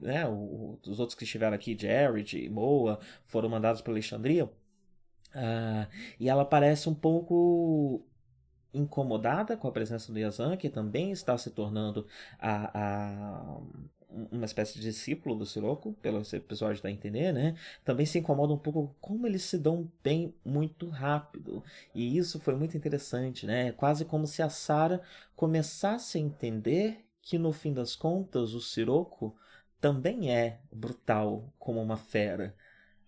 né, 0.00 0.26
o, 0.26 0.78
os 0.86 0.98
outros 0.98 1.14
que 1.16 1.24
estiveram 1.24 1.54
aqui, 1.54 1.76
Jared 1.78 2.36
e 2.38 2.48
Moa, 2.48 2.98
foram 3.26 3.48
mandados 3.48 3.80
para 3.80 3.92
Alexandria. 3.92 4.46
Uh, 5.36 5.86
e 6.18 6.28
ela 6.30 6.44
parece 6.44 6.88
um 6.88 6.94
pouco 6.94 8.02
incomodada 8.76 9.56
com 9.56 9.68
a 9.68 9.72
presença 9.72 10.12
do 10.12 10.18
Yazan, 10.18 10.56
que 10.56 10.68
também 10.68 11.10
está 11.10 11.36
se 11.38 11.50
tornando 11.50 12.06
a, 12.38 12.70
a 12.74 13.60
uma 14.08 14.44
espécie 14.44 14.74
de 14.74 14.80
discípulo 14.80 15.34
do 15.34 15.44
Sirocco, 15.44 15.92
pelo 15.94 16.22
episódio 16.32 16.82
da 16.82 16.90
entender, 16.90 17.32
né? 17.32 17.54
Também 17.84 18.06
se 18.06 18.18
incomoda 18.18 18.52
um 18.54 18.58
pouco 18.58 18.94
como 19.00 19.26
eles 19.26 19.42
se 19.42 19.58
dão 19.58 19.90
bem 20.02 20.34
muito 20.44 20.88
rápido. 20.88 21.62
E 21.94 22.16
isso 22.16 22.40
foi 22.40 22.54
muito 22.54 22.76
interessante, 22.76 23.46
né? 23.46 23.72
Quase 23.72 24.04
como 24.04 24.26
se 24.26 24.42
a 24.42 24.48
Sara 24.48 25.02
começasse 25.34 26.18
a 26.18 26.20
entender 26.20 27.04
que 27.20 27.38
no 27.38 27.52
fim 27.52 27.72
das 27.72 27.94
contas 27.96 28.54
o 28.54 28.60
Sirocco 28.60 29.36
também 29.80 30.32
é 30.34 30.60
brutal 30.72 31.52
como 31.58 31.82
uma 31.82 31.96
fera, 31.96 32.54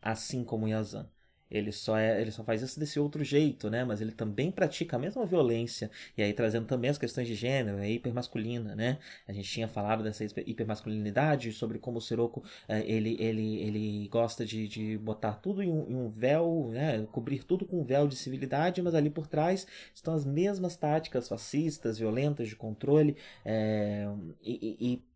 assim 0.03 0.45
como 0.45 0.69
Yazan. 0.69 1.09
Ele 1.51 1.73
só, 1.73 1.97
é, 1.97 2.21
ele 2.21 2.31
só 2.31 2.45
faz 2.45 2.63
isso 2.63 2.79
desse 2.79 3.01
outro 3.01 3.25
jeito, 3.25 3.71
né? 3.71 3.85
Mas 3.85 4.01
ele 4.01 4.13
também 4.13 4.51
pratica 4.51 4.97
a 4.97 4.99
mesma 4.99 5.25
violência. 5.25 5.91
E 6.17 6.23
aí 6.23 6.33
trazendo 6.33 6.67
também 6.67 6.91
as 6.91 6.99
questões 6.99 7.27
de 7.27 7.35
gênero, 7.35 7.79
é 7.79 7.91
hipermasculina, 7.91 8.75
né? 8.75 8.99
A 9.27 9.33
gente 9.33 9.51
tinha 9.51 9.69
falado 9.69 10.03
dessa 10.03 10.25
hipermasculinidade, 10.25 11.53
sobre 11.53 11.79
como 11.79 11.99
o 11.99 12.01
Sirocco, 12.01 12.43
é, 12.69 12.81
ele, 12.91 13.17
ele, 13.19 13.57
ele 13.63 14.09
gosta 14.09 14.45
de, 14.45 14.69
de 14.69 14.99
botar 14.99 15.35
tudo 15.35 15.63
em 15.63 15.71
um, 15.71 15.91
em 15.91 15.95
um, 15.95 16.09
véu, 16.09 16.69
né? 16.73 17.07
Cobrir 17.13 17.45
tudo 17.45 17.65
com 17.65 17.81
um 17.81 17.85
véu 17.85 18.07
de 18.07 18.17
civilidade, 18.17 18.83
mas 18.83 18.95
ali 18.95 19.11
por 19.11 19.27
trás 19.27 19.67
estão 19.95 20.15
as 20.15 20.25
mesmas 20.25 20.77
táticas 20.77 21.29
fascistas, 21.29 21.99
violentas, 21.99 22.49
de 22.49 22.57
controle. 22.57 23.17
É, 23.45 24.07
e, 24.43 24.77
e 24.81 25.08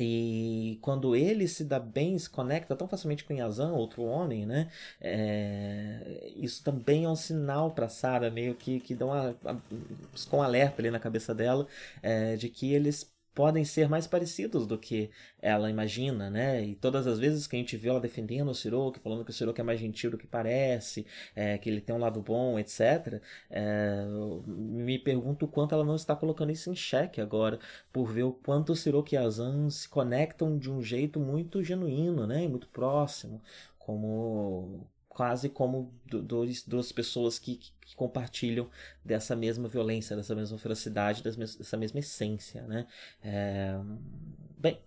e 0.00 0.78
quando 0.80 1.16
ele 1.16 1.48
se 1.48 1.64
dá 1.64 1.80
bem, 1.80 2.16
se 2.16 2.30
conecta 2.30 2.76
tão 2.76 2.86
facilmente 2.86 3.24
com 3.24 3.34
Yazan, 3.34 3.72
outro 3.72 4.02
homem, 4.04 4.46
né? 4.46 4.70
É, 5.00 6.30
isso 6.36 6.62
também 6.62 7.04
é 7.04 7.08
um 7.08 7.16
sinal 7.16 7.72
para 7.72 7.88
Sara, 7.88 8.30
meio 8.30 8.54
que, 8.54 8.78
que 8.78 8.94
dá 8.94 9.06
uma, 9.06 9.36
com 10.30 10.38
um 10.38 10.42
alerta 10.42 10.80
ali 10.80 10.90
na 10.90 11.00
cabeça 11.00 11.34
dela 11.34 11.66
é, 12.00 12.36
de 12.36 12.48
que 12.48 12.72
eles 12.72 13.12
podem 13.38 13.64
ser 13.64 13.88
mais 13.88 14.04
parecidos 14.04 14.66
do 14.66 14.76
que 14.76 15.12
ela 15.40 15.70
imagina, 15.70 16.28
né? 16.28 16.60
E 16.60 16.74
todas 16.74 17.06
as 17.06 17.20
vezes 17.20 17.46
que 17.46 17.54
a 17.54 17.58
gente 17.60 17.76
vê 17.76 17.88
ela 17.88 18.00
defendendo 18.00 18.48
o 18.48 18.54
Siroki, 18.54 18.98
falando 18.98 19.24
que 19.24 19.30
o 19.30 19.32
Siroki 19.32 19.60
é 19.60 19.64
mais 19.64 19.78
gentil 19.78 20.10
do 20.10 20.18
que 20.18 20.26
parece, 20.26 21.06
é, 21.36 21.56
que 21.56 21.70
ele 21.70 21.80
tem 21.80 21.94
um 21.94 22.00
lado 22.00 22.20
bom, 22.20 22.58
etc., 22.58 23.22
é, 23.48 24.04
me 24.44 24.98
pergunto 24.98 25.44
o 25.44 25.48
quanto 25.48 25.72
ela 25.72 25.84
não 25.84 25.94
está 25.94 26.16
colocando 26.16 26.50
isso 26.50 26.68
em 26.68 26.74
xeque 26.74 27.20
agora, 27.20 27.60
por 27.92 28.12
ver 28.12 28.24
o 28.24 28.32
quanto 28.32 28.72
o 28.72 28.76
Siroki 28.76 29.14
e 29.14 29.18
a 29.18 29.30
Zan 29.30 29.70
se 29.70 29.88
conectam 29.88 30.58
de 30.58 30.68
um 30.68 30.82
jeito 30.82 31.20
muito 31.20 31.62
genuíno, 31.62 32.26
né? 32.26 32.42
E 32.42 32.48
muito 32.48 32.66
próximo, 32.66 33.40
como 33.78 34.84
quase 35.18 35.48
como 35.48 35.92
dois, 36.04 36.62
duas 36.62 36.92
pessoas 36.92 37.40
que, 37.40 37.56
que, 37.56 37.96
compartilham 37.96 38.70
dessa 39.04 39.34
mesma 39.34 39.66
violência, 39.66 40.14
dessa 40.14 40.32
mesma 40.32 40.56
ferocidade, 40.58 41.24
dessa 41.24 41.76
mesma 41.76 41.98
essência, 41.98 42.62
né? 42.68 42.86
É... 43.20 43.76
Bem, 44.56 44.78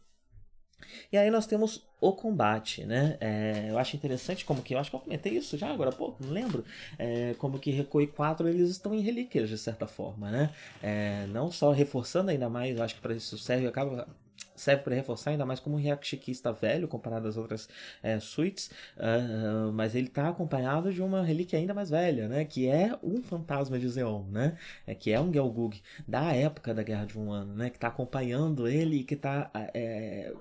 e 1.12 1.18
aí 1.18 1.30
nós 1.30 1.46
temos 1.46 1.86
o 2.00 2.14
combate, 2.14 2.86
né? 2.86 3.18
É, 3.20 3.68
eu 3.72 3.78
acho 3.78 3.98
interessante 3.98 4.46
como 4.46 4.62
que. 4.62 4.74
Eu 4.74 4.80
acho 4.80 4.90
que 4.90 4.96
eu 4.96 5.02
comentei 5.02 5.34
isso 5.34 5.58
já 5.58 5.70
agora 5.70 5.90
há 5.90 5.94
pouco, 5.94 6.24
não 6.24 6.32
lembro. 6.32 6.64
É, 6.98 7.34
como 7.38 7.60
que 7.60 7.70
Recoi 7.70 8.08
4 8.08 8.48
eles 8.48 8.70
estão 8.70 8.96
em 8.96 9.02
relíquias, 9.02 9.50
de 9.50 9.58
certa 9.58 9.86
forma, 9.86 10.32
né? 10.32 10.50
É, 10.82 11.26
não 11.28 11.52
só 11.52 11.72
reforçando 11.74 12.32
ainda 12.32 12.50
mais, 12.50 12.80
acho 12.80 12.96
que 12.96 13.02
para 13.02 13.14
isso 13.14 13.38
serve, 13.38 13.68
acaba 13.68 14.08
serve 14.56 14.84
para 14.84 14.96
reforçar 14.96 15.32
ainda 15.32 15.46
mais 15.46 15.60
como 15.60 15.76
o 15.76 15.80
Hyakshiki 15.80 16.32
está 16.32 16.52
velho 16.52 16.88
comparado 16.88 17.28
às 17.28 17.38
outras 17.38 17.68
é, 18.04 18.20
suítes, 18.20 18.70
uh, 18.98 19.72
mas 19.74 19.96
ele 19.96 20.08
está 20.08 20.30
acompanhado 20.30 20.94
de 20.94 21.02
uma 21.02 21.24
relíquia 21.24 21.58
ainda 21.58 21.74
mais 21.74 21.90
velha, 21.90 22.28
né, 22.28 22.46
que 22.46 22.68
é 22.68 22.98
um 23.04 23.22
fantasma 23.24 23.80
de 23.80 23.88
Zeon, 23.90 24.24
né, 24.30 24.58
é, 24.86 24.94
que 24.94 25.12
é 25.12 25.20
um 25.20 25.34
Gelgug 25.34 25.82
da 26.08 26.34
época 26.34 26.74
da 26.74 26.84
Guerra 26.84 27.06
de 27.06 27.18
um 27.18 27.32
Ano, 27.32 27.54
né, 27.56 27.70
que 27.70 27.78
está 27.78 27.88
acompanhando 27.88 28.68
ele 28.68 28.98
e 28.98 29.04
que 29.04 29.16
está 29.16 29.50
é, 29.74 30.34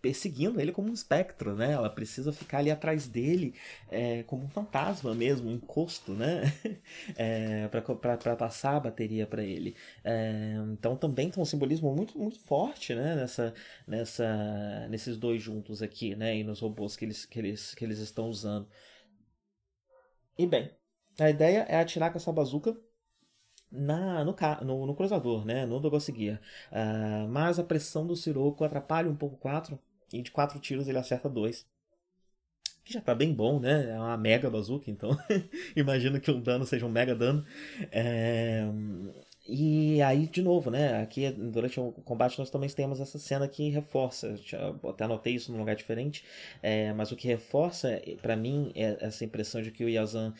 perseguindo 0.00 0.60
ele 0.60 0.72
como 0.72 0.90
um 0.90 0.94
espectro, 0.94 1.54
né? 1.54 1.72
Ela 1.72 1.90
precisa 1.90 2.32
ficar 2.32 2.58
ali 2.58 2.70
atrás 2.70 3.08
dele 3.08 3.54
é, 3.90 4.22
como 4.24 4.44
um 4.44 4.48
fantasma 4.48 5.14
mesmo, 5.14 5.48
um 5.50 5.54
encosto, 5.54 6.12
né? 6.12 6.42
é, 7.16 7.68
para 7.68 8.36
passar 8.36 8.76
a 8.76 8.80
bateria 8.80 9.26
para 9.26 9.42
ele. 9.42 9.76
É, 10.04 10.54
então 10.72 10.96
também 10.96 11.30
tem 11.30 11.42
um 11.42 11.46
simbolismo 11.46 11.94
muito, 11.94 12.18
muito 12.18 12.38
forte, 12.40 12.94
né? 12.94 13.16
Nessa, 13.16 13.54
nessa, 13.86 14.88
nesses 14.88 15.16
dois 15.16 15.42
juntos 15.42 15.82
aqui, 15.82 16.14
né? 16.14 16.36
E 16.36 16.44
nos 16.44 16.60
robôs 16.60 16.96
que 16.96 17.04
eles, 17.04 17.24
que 17.24 17.38
eles, 17.38 17.74
que 17.74 17.84
eles 17.84 17.98
estão 17.98 18.28
usando. 18.28 18.68
E 20.38 20.46
bem, 20.46 20.70
a 21.18 21.28
ideia 21.30 21.66
é 21.68 21.80
atirar 21.80 22.12
com 22.12 22.18
essa 22.18 22.32
bazuca 22.32 22.76
na, 23.70 24.24
no, 24.24 24.34
no, 24.64 24.86
no 24.86 24.94
cruzador, 24.94 25.44
né? 25.44 25.66
No 25.66 25.80
Dogoseguir. 25.80 26.34
Uh, 26.34 26.38
ah, 26.72 27.26
mas 27.28 27.58
a 27.58 27.64
pressão 27.64 28.06
do 28.06 28.16
Siroco 28.16 28.64
atrapalha 28.64 29.10
um 29.10 29.16
pouco 29.16 29.36
o 29.36 29.38
4 29.38 29.78
e 30.12 30.22
de 30.22 30.30
quatro 30.30 30.58
tiros 30.58 30.88
ele 30.88 30.98
acerta 30.98 31.28
dois. 31.28 31.66
Que 32.84 32.94
já 32.94 33.00
tá 33.00 33.14
bem 33.14 33.34
bom, 33.34 33.60
né? 33.60 33.90
É 33.90 33.98
uma 33.98 34.16
mega 34.16 34.48
bazooka, 34.48 34.90
então 34.90 35.10
imagino 35.76 36.20
que 36.20 36.30
um 36.30 36.40
dano 36.40 36.64
seja 36.64 36.86
um 36.86 36.90
mega 36.90 37.14
dano. 37.14 37.44
É... 37.92 38.66
E 39.46 40.00
aí, 40.02 40.26
de 40.26 40.42
novo, 40.42 40.70
né? 40.70 41.02
Aqui 41.02 41.30
durante 41.30 41.78
o 41.78 41.92
combate 41.92 42.38
nós 42.38 42.50
também 42.50 42.68
temos 42.70 43.00
essa 43.00 43.18
cena 43.18 43.46
que 43.46 43.68
reforça. 43.68 44.34
Eu 44.52 44.90
até 44.90 45.04
anotei 45.04 45.34
isso 45.34 45.52
num 45.52 45.58
lugar 45.58 45.76
diferente, 45.76 46.24
é... 46.62 46.92
mas 46.94 47.12
o 47.12 47.16
que 47.16 47.28
reforça 47.28 48.00
para 48.22 48.34
mim 48.36 48.72
é 48.74 48.96
essa 49.00 49.24
impressão 49.24 49.60
de 49.60 49.70
que 49.70 49.84
o 49.84 49.88
Yazan 49.88 50.32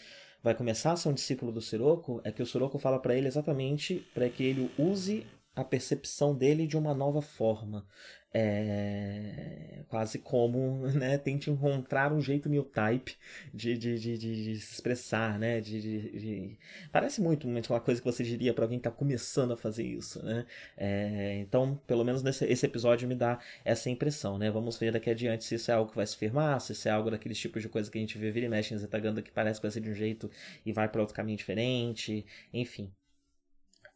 vai 0.43 0.55
começar 0.55 0.93
a 0.93 0.97
ser 0.97 1.09
um 1.09 1.15
discípulo 1.15 1.53
do 1.53 1.61
Sirocco 1.61 2.21
é 2.25 2.31
que 2.31 2.43
o 2.43 2.47
Sirocco 2.47 2.79
fala 2.79 2.99
para 2.99 3.15
ele 3.15 3.27
exatamente 3.27 4.07
para 4.15 4.29
que 4.29 4.43
ele 4.43 4.71
use 4.79 5.27
a 5.61 5.65
percepção 5.65 6.35
dele 6.35 6.67
de 6.67 6.77
uma 6.77 6.95
nova 6.95 7.21
forma. 7.21 7.85
É, 8.33 9.85
quase 9.89 10.19
como 10.19 10.87
né, 10.93 11.17
tente 11.17 11.51
encontrar 11.51 12.13
um 12.13 12.21
jeito 12.21 12.47
new 12.47 12.63
type 12.63 13.17
de, 13.55 13.77
de, 13.79 13.99
de, 13.99 14.19
de, 14.19 14.61
se 14.61 14.75
expressar, 14.75 15.39
né? 15.39 15.61
De, 15.61 15.81
de, 15.81 16.59
Parece 16.93 17.23
muito 17.23 17.49
uma 17.49 17.81
coisa 17.81 18.01
que 18.01 18.05
você 18.05 18.23
diria 18.23 18.53
para 18.53 18.65
alguém 18.65 18.79
que 18.79 18.87
está 18.87 18.97
começando 18.97 19.53
a 19.53 19.57
fazer 19.57 19.83
isso, 19.85 20.23
né? 20.23 20.45
É, 20.77 21.39
então, 21.41 21.81
pelo 21.87 22.05
menos 22.05 22.23
nesse 22.23 22.45
esse 22.45 22.67
episódio 22.67 23.09
me 23.09 23.15
dá 23.15 23.39
essa 23.65 23.89
impressão, 23.91 24.39
né? 24.39 24.51
Vamos 24.51 24.79
ver 24.79 24.93
daqui 24.93 25.11
adiante 25.11 25.45
se 25.45 25.55
isso 25.55 25.71
é 25.71 25.75
algo 25.75 25.91
que 25.91 25.97
vai 25.97 26.07
se 26.07 26.17
firmar, 26.17 26.61
se 26.61 26.73
isso 26.73 26.87
é 26.87 26.91
algo 26.91 27.11
daqueles 27.11 27.39
tipos 27.39 27.63
de 27.63 27.69
coisa 27.69 27.91
que 27.91 27.99
a 27.99 28.01
gente 28.01 28.19
vê 28.19 28.31
vira 28.31 28.47
e 28.47 28.49
mexe 28.49 28.75
em 28.75 28.79
Zetaganda 28.79 29.23
que 29.23 29.33
parece 29.33 29.59
que 29.59 29.67
vai 29.67 29.73
ser 29.73 29.81
de 29.81 29.91
um 29.91 29.95
jeito 29.95 30.31
e 30.67 30.73
vai 30.73 30.89
para 30.89 31.01
outro 31.01 31.17
caminho 31.17 31.39
diferente, 31.39 32.25
enfim. 32.53 32.93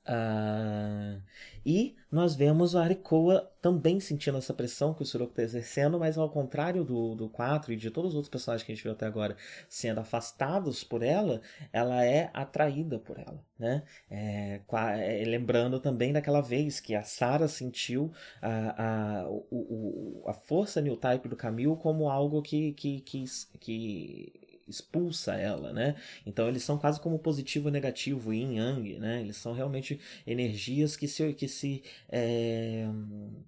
Uh, 0.05 1.23
e 1.65 1.95
nós 2.11 2.35
vemos 2.35 2.75
a 2.75 2.83
Arikoa 2.83 3.49
também 3.61 4.01
sentindo 4.01 4.37
essa 4.37 4.53
pressão 4.53 4.93
que 4.93 5.03
o 5.03 5.07
Suroku 5.07 5.31
está 5.31 5.43
exercendo, 5.43 5.99
mas 5.99 6.19
ao 6.19 6.29
contrário 6.29 6.83
do, 6.83 7.15
do 7.15 7.29
4 7.29 7.73
e 7.73 7.77
de 7.77 7.89
todos 7.91 8.11
os 8.11 8.17
outros 8.17 8.31
personagens 8.31 8.67
que 8.67 8.73
a 8.73 8.75
gente 8.75 8.83
viu 8.83 8.93
até 8.93 9.07
agora 9.07 9.37
sendo 9.69 10.01
afastados 10.01 10.83
por 10.83 11.03
ela, 11.05 11.41
ela 11.73 12.05
é 12.05 12.31
atraída 12.35 12.99
por 12.99 13.19
ela. 13.19 13.41
Né? 13.57 13.85
É, 14.11 14.61
é, 14.99 15.25
lembrando 15.25 15.79
também 15.79 16.13
daquela 16.13 16.41
vez 16.41 16.81
que 16.81 16.97
a 16.97 17.05
Sarah 17.05 17.47
sentiu 17.47 18.13
a, 18.41 19.21
a, 19.21 19.29
o, 19.29 19.47
o, 19.53 20.25
a 20.27 20.35
força 20.35 20.81
new 20.81 20.97
type 20.97 21.29
do 21.29 21.37
Camille 21.37 21.77
como 21.77 22.11
algo 22.11 22.43
que, 22.43 22.73
que, 22.73 23.01
que, 23.03 23.25
que 23.61 24.42
expulsa 24.73 25.35
ela, 25.35 25.73
né? 25.73 25.95
Então 26.27 26.49
eles 26.49 26.63
são 26.63 26.79
quase 26.79 27.01
como 27.01 27.19
positivo 27.19 27.69
e 27.69 27.73
negativo, 27.73 28.33
yin 28.33 28.57
yang, 28.57 28.99
né? 28.99 29.21
Eles 29.21 29.37
são 29.37 29.53
realmente 29.53 30.01
energias 30.27 30.97
que 30.97 31.07
se 31.07 31.33
que 31.35 31.49
se 31.49 31.83
é, 32.09 32.87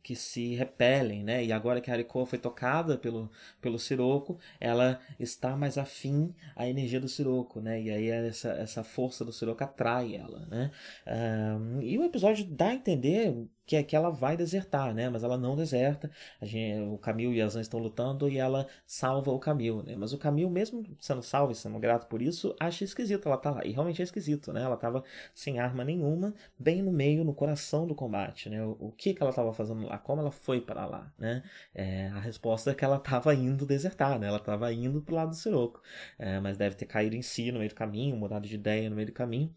que 0.03 0.15
se 0.15 0.55
repelem, 0.55 1.25
né? 1.25 1.45
E 1.45 1.53
agora 1.53 1.81
que 1.81 1.91
a 1.91 1.95
Hariko 1.95 2.25
foi 2.27 2.39
tocada 2.39 2.97
pelo 2.99 3.31
pelo 3.61 3.79
Siroco, 3.79 4.39
ela 4.61 5.01
está 5.19 5.57
mais 5.57 5.79
afim 5.79 6.35
à 6.55 6.69
energia 6.69 7.01
do 7.01 7.09
Siroco, 7.09 7.61
né? 7.61 7.81
E 7.83 7.91
aí 7.91 8.09
essa, 8.09 8.51
essa 8.53 8.85
força 8.85 9.25
do 9.25 9.33
Siroco 9.33 9.65
atrai 9.65 10.15
ela, 10.15 10.47
né? 10.47 10.71
Um, 11.07 11.81
e 11.83 11.99
o 11.99 12.05
episódio 12.05 12.45
dá 12.45 12.69
a 12.69 12.75
entender 12.75 13.35
que 13.67 13.77
é 13.77 13.83
que 13.83 13.97
ela 13.97 14.11
vai 14.11 14.37
desertar, 14.37 14.95
né? 14.95 15.09
Mas 15.09 15.23
ela 15.25 15.37
não 15.39 15.57
deserta. 15.57 16.11
A 16.41 16.45
gente, 16.45 16.81
o 16.89 16.99
Camil 16.99 17.33
e 17.33 17.41
a 17.41 17.49
Zan 17.49 17.61
estão 17.61 17.81
lutando 17.81 18.29
e 18.29 18.39
ela 18.39 18.67
salva 18.87 19.31
o 19.31 19.39
Camil, 19.39 19.83
né? 19.83 19.95
Mas 19.97 20.13
o 20.13 20.19
Camil, 20.19 20.51
mesmo 20.51 20.85
sendo 21.01 21.23
salvo 21.23 21.53
e 21.53 21.55
sendo 21.55 21.79
grato 21.79 22.07
por 22.07 22.21
isso, 22.23 22.55
acha 22.61 22.85
esquisito 22.85 23.27
ela 23.27 23.39
tá 23.39 23.51
lá. 23.51 23.65
E 23.65 23.73
realmente 23.73 24.01
é 24.03 24.05
esquisito, 24.05 24.53
né? 24.53 24.63
Ela 24.63 24.77
tava 24.77 25.03
sem 25.35 25.59
arma 25.59 25.85
nenhuma, 25.85 26.35
bem 26.59 26.83
no 26.83 26.93
meio, 26.93 27.25
no 27.25 27.35
coração 27.35 27.87
do 27.87 27.95
combate, 27.95 28.49
né? 28.51 28.63
O, 28.65 28.77
o 28.81 28.93
que 28.93 29.15
que 29.15 29.23
ela 29.23 29.33
tava 29.33 29.53
fazendo 29.53 29.87
lá? 29.87 29.99
Como 29.99 30.21
ela 30.21 30.31
foi 30.31 30.61
para 30.61 30.87
lá, 30.87 31.13
né? 31.19 31.43
É, 31.75 32.09
a 32.09 32.21
resposta 32.21 32.71
é 32.71 32.75
que 32.75 32.85
ela 32.85 32.99
tava 32.99 33.35
indo 33.35 33.67
desertar, 33.67 34.19
né? 34.19 34.29
Ela 34.29 34.41
tava 34.41 34.73
indo 34.73 35.01
pro 35.03 35.15
lado 35.15 35.31
do 35.31 35.37
Siroco. 35.37 35.81
É, 36.19 36.41
mas 36.41 36.57
deve 36.57 36.77
ter 36.77 36.87
caído 36.87 37.17
em 37.17 37.23
si 37.23 37.51
no 37.53 37.59
meio 37.59 37.71
do 37.71 37.75
caminho, 37.75 38.17
mudado 38.17 38.47
de 38.47 38.55
ideia 38.55 38.89
no 38.91 38.97
meio 38.97 39.07
do 39.07 39.13
caminho. 39.13 39.55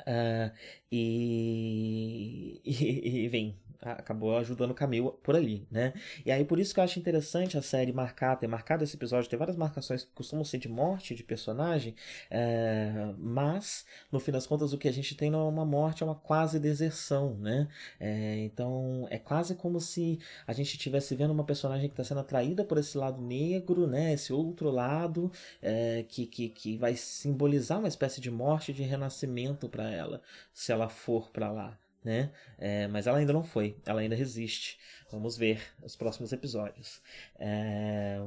Uh, 0.00 0.50
e, 0.92 2.60
e, 2.64 3.24
e, 3.24 3.28
vem, 3.28 3.58
acabou 3.80 4.36
ajudando 4.38 4.70
o 4.70 4.74
Camil 4.74 5.12
por 5.22 5.36
ali, 5.36 5.66
né? 5.70 5.92
E 6.24 6.30
aí 6.30 6.44
por 6.44 6.58
isso 6.58 6.74
que 6.74 6.80
eu 6.80 6.84
acho 6.84 6.98
interessante 6.98 7.56
a 7.58 7.62
série 7.62 7.92
marcar, 7.92 8.36
ter 8.36 8.46
marcado 8.46 8.84
esse 8.84 8.96
episódio, 8.96 9.28
ter 9.28 9.36
várias 9.36 9.56
marcações 9.56 10.04
que 10.04 10.10
costumam 10.12 10.44
ser 10.44 10.58
de 10.58 10.68
morte 10.68 11.14
de 11.14 11.22
personagem, 11.22 11.94
é, 12.30 13.12
mas 13.18 13.84
no 14.10 14.20
fim 14.20 14.32
das 14.32 14.46
contas 14.46 14.72
o 14.72 14.78
que 14.78 14.88
a 14.88 14.92
gente 14.92 15.14
tem 15.14 15.30
não 15.30 15.46
é 15.46 15.48
uma 15.48 15.64
morte, 15.64 16.02
é 16.02 16.06
uma 16.06 16.14
quase 16.14 16.58
deserção, 16.58 17.34
né? 17.36 17.68
É, 18.00 18.38
então 18.38 19.06
é 19.10 19.18
quase 19.18 19.54
como 19.54 19.80
se 19.80 20.18
a 20.46 20.52
gente 20.52 20.72
estivesse 20.72 21.14
vendo 21.14 21.32
uma 21.32 21.44
personagem 21.44 21.88
que 21.88 21.92
está 21.94 22.04
sendo 22.04 22.20
atraída 22.20 22.64
por 22.64 22.78
esse 22.78 22.96
lado 22.98 23.20
negro, 23.20 23.86
né? 23.86 24.12
Esse 24.12 24.32
outro 24.32 24.70
lado 24.70 25.30
é, 25.62 26.04
que, 26.08 26.26
que, 26.26 26.48
que 26.48 26.76
vai 26.76 26.94
simbolizar 26.96 27.78
uma 27.78 27.88
espécie 27.88 28.20
de 28.20 28.30
morte, 28.30 28.72
de 28.72 28.82
renascimento 28.82 29.68
para 29.68 29.90
ela, 29.90 30.22
se 30.52 30.72
ela 30.72 30.88
for 30.88 31.30
para 31.30 31.50
lá 31.50 31.78
né? 32.06 32.30
É, 32.56 32.86
mas 32.86 33.08
ela 33.08 33.18
ainda 33.18 33.32
não 33.32 33.42
foi, 33.42 33.76
ela 33.84 34.00
ainda 34.00 34.14
resiste. 34.14 34.78
Vamos 35.10 35.36
ver 35.36 35.60
os 35.82 35.96
próximos 35.96 36.32
episódios. 36.32 37.02
É... 37.38 38.20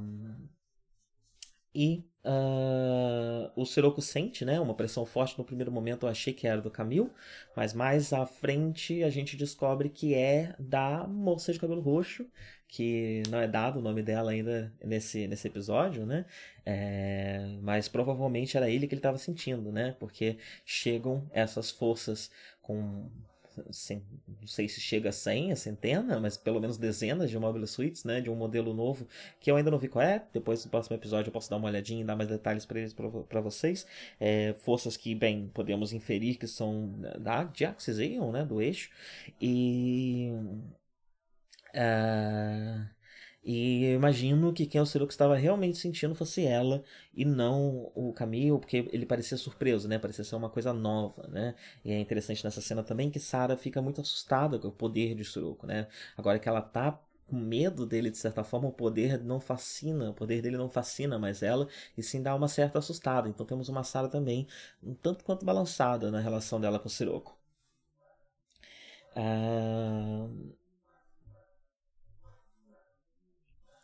E 1.74 2.04
uh, 2.26 3.52
o 3.56 3.66
Siroco 3.66 4.02
sente, 4.02 4.44
né? 4.44 4.60
Uma 4.60 4.74
pressão 4.74 5.06
forte 5.06 5.38
no 5.38 5.46
primeiro 5.46 5.72
momento 5.72 6.06
eu 6.06 6.10
achei 6.10 6.34
que 6.34 6.48
era 6.48 6.60
do 6.60 6.72
Camil, 6.72 7.12
mas 7.56 7.74
mais 7.74 8.12
à 8.12 8.26
frente 8.26 9.04
a 9.04 9.10
gente 9.10 9.38
descobre 9.38 9.88
que 9.88 10.14
é 10.16 10.56
da 10.60 11.08
moça 11.08 11.54
de 11.54 11.60
cabelo 11.60 11.80
roxo, 11.80 12.26
que 12.68 13.24
não 13.30 13.40
é 13.40 13.48
dado 13.48 13.80
o 13.80 13.82
nome 13.82 14.02
dela 14.02 14.32
ainda 14.32 14.74
nesse, 14.84 15.28
nesse 15.28 15.48
episódio, 15.48 16.06
né? 16.06 16.26
É, 16.66 17.58
mas 17.62 17.88
provavelmente 17.88 18.58
era 18.58 18.70
ele 18.70 18.88
que 18.88 18.94
ele 18.96 19.00
estava 19.00 19.18
sentindo, 19.18 19.72
né? 19.72 19.96
Porque 20.00 20.38
chegam 20.66 21.30
essas 21.32 21.72
forças 21.72 22.32
com 22.62 23.10
não 23.66 24.48
sei 24.48 24.68
se 24.68 24.80
chega 24.82 25.10
a 25.10 25.12
100, 25.12 25.52
a 25.52 25.56
centena, 25.56 26.20
mas 26.20 26.38
pelo 26.38 26.60
menos 26.60 26.78
dezenas 26.78 27.30
de 27.30 27.38
mobile 27.38 27.68
suites, 27.68 28.04
né, 28.04 28.22
de 28.22 28.30
um 28.30 28.36
modelo 28.36 28.74
novo 28.74 29.08
que 29.40 29.52
eu 29.52 29.56
ainda 29.56 29.72
não 29.72 29.78
vi 29.78 29.88
qual 29.88 30.04
é. 30.04 30.24
Depois 30.34 30.64
no 30.64 30.72
próximo 30.72 30.96
episódio 30.96 31.30
eu 31.30 31.34
posso 31.34 31.50
dar 31.50 31.58
uma 31.58 31.68
olhadinha 31.68 32.02
e 32.02 32.04
dar 32.04 32.16
mais 32.16 32.30
detalhes 32.30 32.66
para 32.66 32.80
eles 32.80 32.94
para 32.94 33.42
vocês. 33.42 33.86
É, 34.20 34.54
forças 34.60 34.98
que, 34.98 35.14
bem, 35.16 35.50
podemos 35.54 35.94
inferir 35.94 36.38
que 36.38 36.48
são 36.48 36.94
da 37.20 37.44
de 37.44 37.66
Axis 37.66 38.00
Aeon, 38.00 38.32
né, 38.32 38.46
do 38.46 38.62
eixo. 38.62 38.90
E 39.42 40.32
uh, 41.76 42.99
e 43.52 43.86
eu 43.86 43.96
imagino 43.96 44.54
que 44.54 44.68
quem 44.68 44.80
o 44.80 44.86
Siroco 44.86 45.12
estava 45.12 45.36
realmente 45.36 45.76
sentindo 45.80 46.14
fosse 46.14 46.46
ela 46.46 46.84
e 47.16 47.26
não 47.26 47.92
o 47.96 48.14
Camille, 48.14 48.60
porque 48.60 48.88
ele 48.92 49.08
parecia 49.08 49.38
surpreso, 49.38 49.88
né? 49.88 49.98
Parecia 49.98 50.24
ser 50.24 50.36
uma 50.36 50.52
coisa 50.52 50.72
nova, 50.72 51.28
né? 51.28 51.56
E 51.84 51.92
é 51.92 52.00
interessante 52.00 52.44
nessa 52.44 52.62
cena 52.62 52.84
também 52.84 53.10
que 53.10 53.20
Sarah 53.20 53.58
fica 53.58 53.82
muito 53.82 54.02
assustada 54.02 54.60
com 54.60 54.68
o 54.68 54.72
poder 54.72 55.16
de 55.16 55.26
Siroco, 55.26 55.66
né? 55.66 55.88
Agora 56.16 56.38
que 56.38 56.48
ela 56.48 56.62
tá 56.62 57.02
com 57.28 57.36
medo 57.38 57.88
dele, 57.88 58.12
de 58.12 58.18
certa 58.18 58.44
forma, 58.44 58.68
o 58.68 58.72
poder 58.72 59.20
não 59.24 59.40
fascina, 59.40 60.12
o 60.12 60.14
poder 60.14 60.42
dele 60.44 60.58
não 60.58 60.70
fascina 60.70 61.18
mais 61.18 61.42
ela, 61.42 61.68
e 61.98 62.04
sim 62.04 62.22
dá 62.22 62.36
uma 62.36 62.48
certa 62.48 62.78
assustada. 62.80 63.28
Então 63.30 63.46
temos 63.48 63.68
uma 63.68 63.84
Sarah 63.84 64.10
também 64.10 64.48
um 64.84 64.94
tanto 64.94 65.24
quanto 65.24 65.44
balançada 65.46 66.12
na 66.12 66.20
relação 66.20 66.62
dela 66.62 66.78
com 66.80 66.88
o 66.88 66.92
Siroco. 66.92 67.36
Ah... 69.16 70.59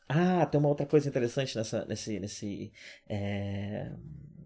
Ah, 0.08 0.45
tem 0.45 0.60
uma 0.60 0.70
outra 0.70 0.86
coisa 0.86 1.08
interessante 1.10 1.58
nessa, 1.58 1.84
nesse, 1.86 2.20
nesse, 2.20 2.72
é, 3.10 3.91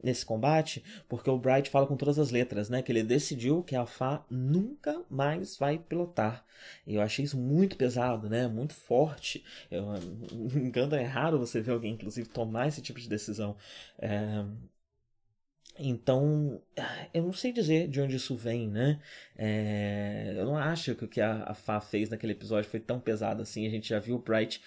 nesse 0.02 0.26
combate, 0.26 0.84
porque 1.08 1.30
o 1.30 1.38
Bright 1.38 1.70
fala 1.70 1.86
com 1.86 1.98
todas 1.98 2.18
as 2.18 2.32
letras, 2.32 2.70
né? 2.70 2.82
Que 2.82 2.92
ele 2.92 3.04
decidiu 3.04 3.64
que 3.64 3.76
a 3.76 3.86
Fá 3.86 4.26
nunca 4.30 5.04
mais 5.10 5.58
vai 5.58 5.78
pilotar. 5.78 6.46
E 6.88 6.96
eu 6.96 7.02
achei 7.02 7.26
isso 7.26 7.38
muito 7.38 7.76
pesado, 7.78 8.30
né? 8.30 8.48
Muito 8.48 8.74
forte. 8.74 9.44
Eu, 9.70 9.86
engano, 10.56 10.96
é 10.96 11.04
raro 11.04 11.38
você 11.40 11.62
ver 11.62 11.72
alguém, 11.72 11.94
inclusive, 11.94 12.30
tomar 12.30 12.68
esse 12.68 12.82
tipo 12.82 13.00
de 13.00 13.10
decisão. 13.10 13.58
É, 13.98 14.46
então, 15.82 16.62
eu 17.14 17.24
não 17.24 17.32
sei 17.32 17.54
dizer 17.54 17.88
de 17.88 18.02
onde 18.02 18.16
isso 18.18 18.36
vem, 18.36 18.68
né? 18.68 19.00
É, 19.38 20.34
eu 20.38 20.46
não 20.46 20.58
acho 20.58 20.94
que 20.96 21.06
o 21.06 21.08
que 21.08 21.22
a, 21.22 21.44
a 21.44 21.54
Fá 21.54 21.80
fez 21.80 22.10
naquele 22.10 22.34
episódio 22.34 22.70
foi 22.70 22.82
tão 22.82 23.00
pesado 23.00 23.42
assim. 23.42 23.66
A 23.66 23.70
gente 23.70 23.88
já 23.88 24.00
viu 24.00 24.16
o 24.18 24.20
Bright 24.20 24.62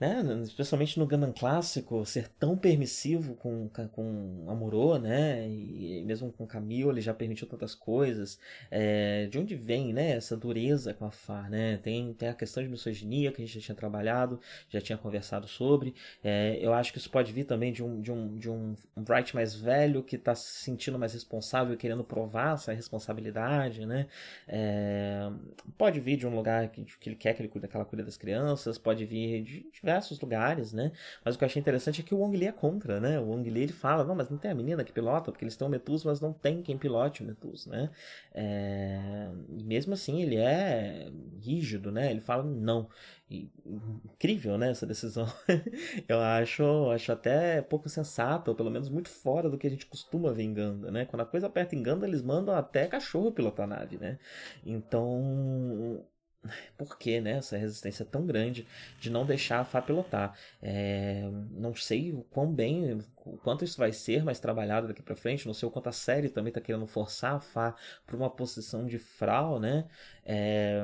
né, 0.00 0.22
especialmente 0.42 0.98
no 0.98 1.06
Gundam 1.06 1.32
clássico, 1.32 2.04
ser 2.06 2.28
tão 2.38 2.56
permissivo 2.56 3.34
com, 3.34 3.68
com 3.92 4.46
Amuro, 4.48 4.98
né, 4.98 5.46
e 5.46 6.02
mesmo 6.06 6.32
com 6.32 6.46
Camille 6.46 6.88
ele 6.88 7.00
já 7.02 7.12
permitiu 7.12 7.46
tantas 7.46 7.74
coisas. 7.74 8.38
É, 8.70 9.26
de 9.26 9.38
onde 9.38 9.54
vem, 9.54 9.92
né, 9.92 10.12
essa 10.12 10.36
dureza 10.36 10.94
com 10.94 11.04
a 11.04 11.10
Far, 11.10 11.50
né? 11.50 11.78
Tem, 11.82 12.12
tem 12.14 12.28
a 12.28 12.34
questão 12.34 12.62
de 12.62 12.68
misoginia 12.68 13.30
que 13.30 13.42
a 13.42 13.44
gente 13.44 13.58
já 13.58 13.66
tinha 13.66 13.74
trabalhado, 13.74 14.40
já 14.68 14.80
tinha 14.80 14.96
conversado 14.96 15.46
sobre. 15.46 15.94
É, 16.24 16.58
eu 16.60 16.72
acho 16.72 16.92
que 16.92 16.98
isso 16.98 17.10
pode 17.10 17.32
vir 17.32 17.44
também 17.44 17.72
de 17.72 17.82
um, 17.82 18.00
de 18.00 18.10
um, 18.10 18.38
de 18.38 18.50
um, 18.50 18.74
Bright 18.96 19.34
mais 19.34 19.54
velho 19.54 20.02
que 20.02 20.16
está 20.16 20.34
se 20.34 20.64
sentindo 20.64 20.98
mais 20.98 21.12
responsável, 21.12 21.76
querendo 21.76 22.04
provar 22.04 22.54
essa 22.54 22.72
responsabilidade, 22.72 23.84
né? 23.84 24.06
É, 24.48 25.30
pode 25.76 26.00
vir 26.00 26.16
de 26.16 26.26
um 26.26 26.34
lugar 26.34 26.68
que, 26.68 26.84
que 26.84 27.08
ele 27.08 27.16
quer 27.16 27.34
que 27.34 27.42
ele 27.42 27.48
cuide, 27.48 27.68
que 27.68 27.76
ela 27.76 27.84
cuida 27.84 28.04
das 28.04 28.16
crianças, 28.16 28.78
pode 28.78 29.04
vir 29.04 29.42
de, 29.42 29.70
de 29.70 29.80
diversos 29.90 30.20
lugares, 30.20 30.72
né? 30.72 30.92
Mas 31.24 31.34
o 31.34 31.38
que 31.38 31.44
eu 31.44 31.46
achei 31.46 31.60
interessante 31.60 32.00
é 32.00 32.04
que 32.04 32.14
o 32.14 32.18
Wong 32.18 32.36
Lee 32.36 32.48
é 32.48 32.52
contra, 32.52 33.00
né? 33.00 33.18
O 33.18 33.24
Wong 33.26 33.48
Lee 33.50 33.64
ele 33.64 33.72
fala, 33.72 34.04
não, 34.04 34.14
mas 34.14 34.30
não 34.30 34.38
tem 34.38 34.50
a 34.50 34.54
menina 34.54 34.84
que 34.84 34.92
pilota, 34.92 35.32
porque 35.32 35.44
eles 35.44 35.56
têm 35.56 35.66
o 35.66 35.70
Metus, 35.70 36.04
mas 36.04 36.20
não 36.20 36.32
tem 36.32 36.62
quem 36.62 36.78
pilote 36.78 37.22
o 37.22 37.26
Metus, 37.26 37.66
né? 37.66 37.90
É... 38.32 39.28
E 39.48 39.64
mesmo 39.64 39.94
assim 39.94 40.22
ele 40.22 40.36
é 40.36 41.10
rígido, 41.42 41.90
né? 41.90 42.10
Ele 42.10 42.20
fala 42.20 42.44
não. 42.44 42.88
E, 43.30 43.48
incrível, 43.64 44.58
né, 44.58 44.70
essa 44.70 44.86
decisão. 44.86 45.26
eu 46.08 46.20
acho, 46.20 46.90
acho 46.90 47.12
até 47.12 47.62
pouco 47.62 47.88
sensato, 47.88 48.50
ou 48.50 48.56
pelo 48.56 48.70
menos 48.70 48.88
muito 48.88 49.08
fora 49.08 49.48
do 49.48 49.56
que 49.56 49.66
a 49.66 49.70
gente 49.70 49.86
costuma 49.86 50.32
ver 50.32 50.42
em 50.44 50.54
Ganda, 50.54 50.90
né? 50.90 51.04
Quando 51.04 51.22
a 51.22 51.26
coisa 51.26 51.46
aperta 51.46 51.76
em 51.76 51.82
Ganda, 51.82 52.06
eles 52.06 52.22
mandam 52.22 52.54
até 52.54 52.86
cachorro 52.86 53.32
pilotar 53.32 53.64
a 53.64 53.68
nave, 53.68 53.98
né? 53.98 54.18
Então, 54.64 56.04
por 56.76 56.98
que 56.98 57.20
né, 57.20 57.32
essa 57.32 57.56
resistência 57.56 58.04
tão 58.04 58.26
grande 58.26 58.66
de 59.00 59.10
não 59.10 59.24
deixar 59.24 59.60
a 59.60 59.64
Fá 59.64 59.80
pilotar? 59.80 60.36
É, 60.62 61.28
não 61.52 61.74
sei 61.74 62.12
o 62.12 62.22
quão 62.30 62.52
bem, 62.52 62.98
o 63.24 63.36
quanto 63.38 63.64
isso 63.64 63.76
vai 63.78 63.92
ser 63.92 64.24
mais 64.24 64.38
trabalhado 64.40 64.88
daqui 64.88 65.02
para 65.02 65.16
frente, 65.16 65.46
não 65.46 65.54
sei 65.54 65.68
o 65.68 65.70
quanto 65.70 65.88
a 65.88 65.92
série 65.92 66.28
também 66.28 66.50
está 66.50 66.60
querendo 66.60 66.86
forçar 66.86 67.34
a 67.34 67.40
Fá 67.40 67.74
para 68.06 68.16
uma 68.16 68.30
posição 68.30 68.86
de 68.86 68.98
Frau, 68.98 69.60
né? 69.60 69.86
É, 70.24 70.80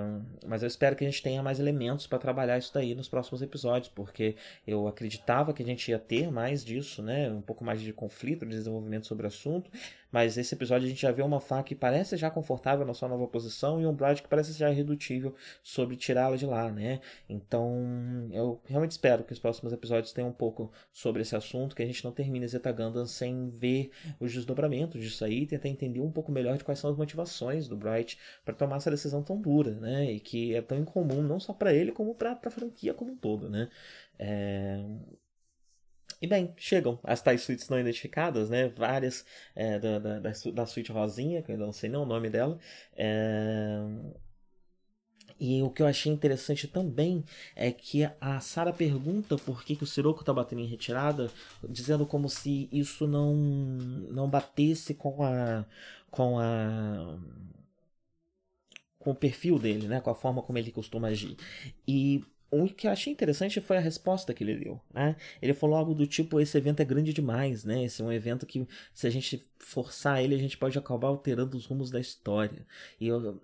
mas 0.46 0.62
eu 0.62 0.66
espero 0.66 0.96
que 0.96 1.04
a 1.04 1.08
gente 1.08 1.22
tenha 1.22 1.42
mais 1.42 1.60
elementos 1.60 2.06
para 2.06 2.18
trabalhar 2.18 2.58
isso 2.58 2.72
daí 2.74 2.94
nos 2.94 3.08
próximos 3.08 3.42
episódios, 3.42 3.88
porque 3.88 4.34
eu 4.66 4.88
acreditava 4.88 5.52
que 5.52 5.62
a 5.62 5.66
gente 5.66 5.90
ia 5.90 5.98
ter 5.98 6.32
mais 6.32 6.64
disso, 6.64 7.02
né? 7.02 7.30
Um 7.30 7.40
pouco 7.40 7.64
mais 7.64 7.80
de 7.80 7.92
conflito, 7.92 8.44
de 8.44 8.50
desenvolvimento 8.50 9.06
sobre 9.06 9.24
o 9.24 9.28
assunto, 9.28 9.70
mas 10.10 10.36
esse 10.36 10.54
episódio 10.54 10.86
a 10.86 10.88
gente 10.88 11.02
já 11.02 11.12
vê 11.12 11.22
uma 11.22 11.40
Fá 11.40 11.62
que 11.62 11.74
parece 11.74 12.16
já 12.16 12.30
confortável 12.30 12.84
na 12.84 12.94
sua 12.94 13.08
nova 13.08 13.26
posição 13.28 13.80
e 13.80 13.86
um 13.86 13.92
Brad 13.92 14.20
que 14.20 14.28
parece 14.28 14.52
já 14.52 14.70
irredutível 14.70 15.34
sobre 15.62 15.96
tirá-la 15.96 16.36
de 16.36 16.46
lá, 16.46 16.70
né? 16.70 17.00
Então, 17.28 18.28
eu 18.32 18.60
realmente 18.64 18.92
espero 18.92 19.22
que 19.24 19.32
os 19.32 19.38
próximos 19.38 19.72
episódios 19.72 20.12
tenham 20.12 20.30
um 20.30 20.32
pouco 20.32 20.72
sobre 20.92 21.22
esse 21.22 21.36
assunto, 21.36 21.76
que 21.76 21.82
a 21.82 21.86
gente 21.86 22.04
não 22.04 22.12
termine 22.12 22.25
Zeta 22.46 22.72
Gundam 22.72 23.06
sem 23.06 23.50
ver 23.50 23.90
os 24.20 24.32
desdobramentos 24.32 25.00
disso 25.00 25.24
aí, 25.24 25.42
e 25.42 25.46
tentar 25.46 25.68
entender 25.68 26.00
um 26.00 26.10
pouco 26.10 26.32
melhor 26.32 26.56
de 26.56 26.64
quais 26.64 26.78
são 26.78 26.90
as 26.90 26.96
motivações 26.96 27.68
do 27.68 27.76
Bright 27.76 28.18
para 28.44 28.54
tomar 28.54 28.76
essa 28.76 28.90
decisão 28.90 29.22
tão 29.22 29.40
dura, 29.40 29.72
né? 29.74 30.12
E 30.12 30.20
que 30.20 30.54
é 30.54 30.62
tão 30.62 30.78
incomum 30.78 31.22
não 31.22 31.40
só 31.40 31.52
para 31.52 31.72
ele 31.72 31.92
como 31.92 32.14
para 32.14 32.38
a 32.42 32.50
franquia 32.50 32.94
como 32.94 33.12
um 33.12 33.16
todo, 33.16 33.48
né? 33.48 33.68
É... 34.18 34.84
E 36.20 36.26
bem, 36.26 36.54
chegam 36.56 36.98
as 37.02 37.20
tais 37.20 37.42
suítes 37.42 37.68
não 37.68 37.78
identificadas, 37.78 38.48
né? 38.48 38.68
Várias 38.68 39.24
é, 39.54 39.78
da, 39.78 39.98
da, 39.98 40.18
da, 40.20 40.32
da 40.54 40.66
suíte 40.66 40.90
rosinha, 40.90 41.42
que 41.42 41.50
eu 41.50 41.54
ainda 41.54 41.66
não 41.66 41.72
sei 41.72 41.90
nem 41.90 41.98
o 42.00 42.06
nome 42.06 42.30
dela. 42.30 42.58
É... 42.96 43.78
E 45.38 45.62
o 45.62 45.70
que 45.70 45.82
eu 45.82 45.86
achei 45.86 46.10
interessante 46.12 46.66
também 46.66 47.24
é 47.54 47.70
que 47.70 48.04
a 48.20 48.40
Sara 48.40 48.72
pergunta 48.72 49.36
por 49.36 49.62
que, 49.64 49.76
que 49.76 49.84
o 49.84 49.86
Siroco 49.86 50.24
tá 50.24 50.32
batendo 50.32 50.62
em 50.62 50.66
retirada, 50.66 51.30
dizendo 51.68 52.06
como 52.06 52.28
se 52.28 52.68
isso 52.72 53.06
não 53.06 53.34
não 54.10 54.28
batesse 54.28 54.94
com 54.94 55.22
a 55.22 55.64
com 56.10 56.38
a 56.38 57.18
com 58.98 59.10
o 59.10 59.14
perfil 59.14 59.58
dele, 59.58 59.86
né, 59.86 60.00
com 60.00 60.10
a 60.10 60.14
forma 60.14 60.42
como 60.42 60.58
ele 60.58 60.72
costuma 60.72 61.08
agir. 61.08 61.36
E 61.86 62.24
o 62.50 62.68
que 62.68 62.86
eu 62.86 62.90
achei 62.90 63.12
interessante 63.12 63.60
foi 63.60 63.76
a 63.76 63.80
resposta 63.80 64.32
que 64.32 64.42
ele 64.44 64.56
deu, 64.56 64.80
né? 64.92 65.16
Ele 65.42 65.52
falou 65.52 65.76
algo 65.76 65.94
do 65.94 66.06
tipo: 66.06 66.40
esse 66.40 66.56
evento 66.56 66.80
é 66.80 66.84
grande 66.84 67.12
demais, 67.12 67.64
né? 67.64 67.84
Esse 67.84 68.02
é 68.02 68.04
um 68.04 68.12
evento 68.12 68.46
que, 68.46 68.66
se 68.94 69.06
a 69.06 69.10
gente 69.10 69.44
forçar 69.58 70.22
ele, 70.22 70.34
a 70.34 70.38
gente 70.38 70.56
pode 70.56 70.78
acabar 70.78 71.08
alterando 71.08 71.56
os 71.56 71.66
rumos 71.66 71.90
da 71.90 72.00
história. 72.00 72.64
E 73.00 73.08
eu, 73.08 73.40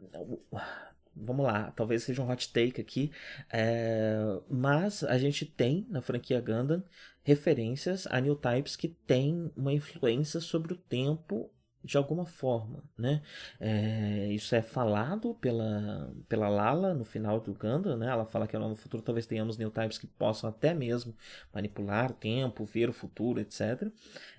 vamos 1.14 1.44
lá, 1.44 1.70
talvez 1.72 2.02
seja 2.02 2.22
um 2.22 2.30
hot 2.30 2.52
take 2.52 2.80
aqui, 2.80 3.12
é, 3.52 4.16
mas 4.50 5.04
a 5.04 5.18
gente 5.18 5.44
tem 5.46 5.86
na 5.90 6.00
franquia 6.00 6.40
Gundam 6.40 6.82
referências 7.22 8.06
a 8.08 8.20
new 8.20 8.34
types 8.34 8.76
que 8.76 8.88
têm 8.88 9.52
uma 9.56 9.72
influência 9.72 10.40
sobre 10.40 10.72
o 10.72 10.76
tempo 10.76 11.50
de 11.84 11.96
alguma 11.96 12.24
forma, 12.24 12.84
né? 12.96 13.22
É, 13.58 14.28
isso 14.28 14.54
é 14.54 14.62
falado 14.62 15.34
pela, 15.34 16.14
pela 16.28 16.48
Lala 16.48 16.94
no 16.94 17.04
final 17.04 17.40
do 17.40 17.52
Gundam, 17.54 17.96
né? 17.96 18.08
Ela 18.08 18.24
fala 18.24 18.46
que 18.46 18.56
no 18.56 18.76
futuro 18.76 19.02
talvez 19.02 19.26
tenhamos 19.26 19.58
new 19.58 19.70
types 19.70 19.98
que 19.98 20.06
possam 20.06 20.48
até 20.48 20.72
mesmo 20.72 21.14
manipular 21.52 22.12
o 22.12 22.14
tempo, 22.14 22.64
ver 22.64 22.88
o 22.88 22.92
futuro, 22.92 23.40
etc. 23.40 23.90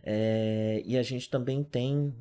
É, 0.01 0.81
e 0.85 0.97
a 0.97 1.03
gente 1.03 1.29
também 1.29 1.63
tem 1.63 2.13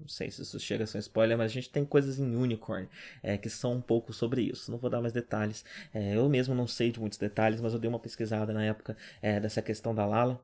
não 0.00 0.08
sei 0.08 0.30
se 0.30 0.42
isso 0.42 0.58
chega 0.60 0.84
a 0.84 0.86
ser 0.86 0.98
um 0.98 1.00
spoiler, 1.00 1.36
mas 1.36 1.50
a 1.50 1.54
gente 1.54 1.70
tem 1.70 1.84
coisas 1.84 2.18
em 2.18 2.36
Unicorn 2.36 2.88
é, 3.22 3.36
que 3.36 3.50
são 3.50 3.74
um 3.74 3.80
pouco 3.80 4.12
sobre 4.12 4.42
isso. 4.42 4.70
Não 4.70 4.78
vou 4.78 4.90
dar 4.90 5.00
mais 5.00 5.12
detalhes. 5.12 5.64
É, 5.92 6.16
eu 6.16 6.28
mesmo 6.28 6.54
não 6.54 6.66
sei 6.66 6.90
de 6.92 7.00
muitos 7.00 7.18
detalhes, 7.18 7.60
mas 7.60 7.72
eu 7.72 7.78
dei 7.78 7.88
uma 7.88 7.98
pesquisada 7.98 8.52
na 8.52 8.64
época 8.64 8.96
é, 9.20 9.40
dessa 9.40 9.62
questão 9.62 9.94
da 9.94 10.06
Lala. 10.06 10.40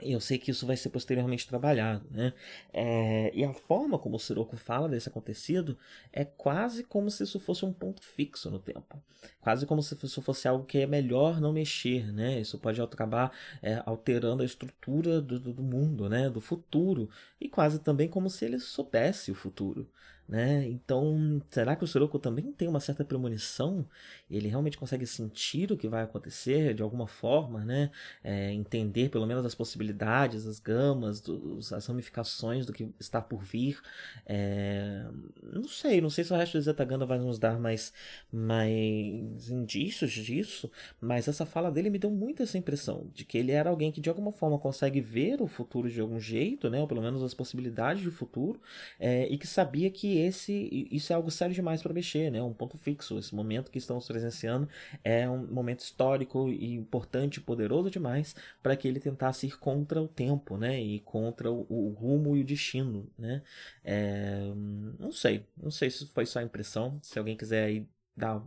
Eu 0.00 0.20
sei 0.20 0.38
que 0.38 0.52
isso 0.52 0.64
vai 0.64 0.76
ser 0.76 0.90
posteriormente 0.90 1.48
trabalhado, 1.48 2.04
né? 2.10 2.32
É, 2.72 3.32
e 3.34 3.44
a 3.44 3.52
forma 3.52 3.98
como 3.98 4.14
o 4.16 4.18
Sirocco 4.20 4.56
fala 4.56 4.88
desse 4.88 5.08
acontecido 5.08 5.76
é 6.12 6.24
quase 6.24 6.84
como 6.84 7.10
se 7.10 7.24
isso 7.24 7.40
fosse 7.40 7.64
um 7.64 7.72
ponto 7.72 8.02
fixo 8.04 8.48
no 8.48 8.60
tempo. 8.60 9.02
Quase 9.40 9.66
como 9.66 9.82
se 9.82 9.96
isso 10.00 10.22
fosse 10.22 10.46
algo 10.46 10.64
que 10.64 10.78
é 10.78 10.86
melhor 10.86 11.40
não 11.40 11.52
mexer, 11.52 12.12
né? 12.12 12.40
Isso 12.40 12.58
pode 12.58 12.80
acabar 12.80 13.32
é, 13.60 13.82
alterando 13.84 14.42
a 14.42 14.46
estrutura 14.46 15.20
do, 15.20 15.40
do 15.40 15.62
mundo, 15.62 16.08
né? 16.08 16.30
Do 16.30 16.40
futuro. 16.40 17.10
E 17.40 17.48
quase 17.48 17.80
também 17.80 18.08
como 18.08 18.30
se 18.30 18.44
ele 18.44 18.60
soubesse 18.60 19.32
o 19.32 19.34
futuro. 19.34 19.90
Né? 20.28 20.66
Então, 20.68 21.40
será 21.50 21.74
que 21.74 21.82
o 21.84 21.86
Sirocco 21.86 22.18
também 22.18 22.52
tem 22.52 22.68
uma 22.68 22.80
certa 22.80 23.02
premonição? 23.02 23.88
Ele 24.30 24.46
realmente 24.46 24.76
consegue 24.76 25.06
sentir 25.06 25.72
o 25.72 25.76
que 25.76 25.88
vai 25.88 26.02
acontecer 26.02 26.74
de 26.74 26.82
alguma 26.82 27.06
forma, 27.06 27.64
né? 27.64 27.90
É, 28.22 28.52
entender 28.52 29.08
pelo 29.08 29.26
menos 29.26 29.46
as 29.46 29.54
possibilidades, 29.54 30.46
as 30.46 30.60
gamas, 30.60 31.22
dos, 31.22 31.72
as 31.72 31.86
ramificações 31.86 32.66
do 32.66 32.74
que 32.74 32.92
está 33.00 33.22
por 33.22 33.42
vir. 33.42 33.80
É, 34.26 35.06
não 35.42 35.66
sei, 35.66 35.98
não 36.02 36.10
sei 36.10 36.24
se 36.24 36.32
o 36.34 36.36
resto 36.36 36.58
do 36.58 36.62
Zetaganda 36.62 37.06
vai 37.06 37.18
nos 37.18 37.38
dar 37.38 37.58
mais, 37.58 37.94
mais 38.30 39.48
indícios 39.48 40.12
disso, 40.12 40.70
mas 41.00 41.26
essa 41.26 41.46
fala 41.46 41.70
dele 41.70 41.88
me 41.88 41.98
deu 41.98 42.10
muito 42.10 42.42
essa 42.42 42.58
impressão 42.58 43.06
de 43.14 43.24
que 43.24 43.38
ele 43.38 43.52
era 43.52 43.70
alguém 43.70 43.90
que 43.90 44.00
de 44.00 44.10
alguma 44.10 44.30
forma 44.30 44.58
consegue 44.58 45.00
ver 45.00 45.40
o 45.40 45.46
futuro 45.46 45.88
de 45.90 46.00
algum 46.02 46.20
jeito, 46.20 46.68
né? 46.68 46.80
Ou 46.82 46.86
pelo 46.86 47.00
menos 47.00 47.22
as 47.22 47.32
possibilidades 47.32 48.04
do 48.04 48.12
futuro, 48.12 48.60
é, 49.00 49.26
e 49.28 49.38
que 49.38 49.46
sabia 49.46 49.90
que 49.90 50.17
esse 50.18 50.88
isso 50.90 51.12
é 51.12 51.16
algo 51.16 51.30
sério 51.30 51.54
demais 51.54 51.82
para 51.82 51.92
mexer, 51.92 52.30
né? 52.30 52.42
Um 52.42 52.52
ponto 52.52 52.76
fixo. 52.76 53.18
Esse 53.18 53.34
momento 53.34 53.70
que 53.70 53.78
estamos 53.78 54.06
presenciando 54.06 54.68
é 55.04 55.28
um 55.28 55.46
momento 55.46 55.80
histórico 55.80 56.48
e 56.48 56.74
importante, 56.74 57.40
poderoso 57.40 57.90
demais 57.90 58.34
para 58.62 58.76
que 58.76 58.86
ele 58.88 59.00
tentasse 59.00 59.46
ir 59.46 59.58
contra 59.58 60.00
o 60.02 60.08
tempo, 60.08 60.56
né? 60.56 60.80
E 60.80 61.00
contra 61.00 61.50
o, 61.50 61.66
o 61.68 61.90
rumo 61.92 62.36
e 62.36 62.40
o 62.42 62.44
destino, 62.44 63.08
né? 63.18 63.42
É, 63.84 64.52
não 64.98 65.12
sei, 65.12 65.46
não 65.56 65.70
sei 65.70 65.90
se 65.90 66.06
foi 66.06 66.26
só 66.26 66.40
impressão. 66.40 66.98
Se 67.02 67.18
alguém 67.18 67.36
quiser 67.36 67.64
aí 67.64 67.86
dar 68.16 68.42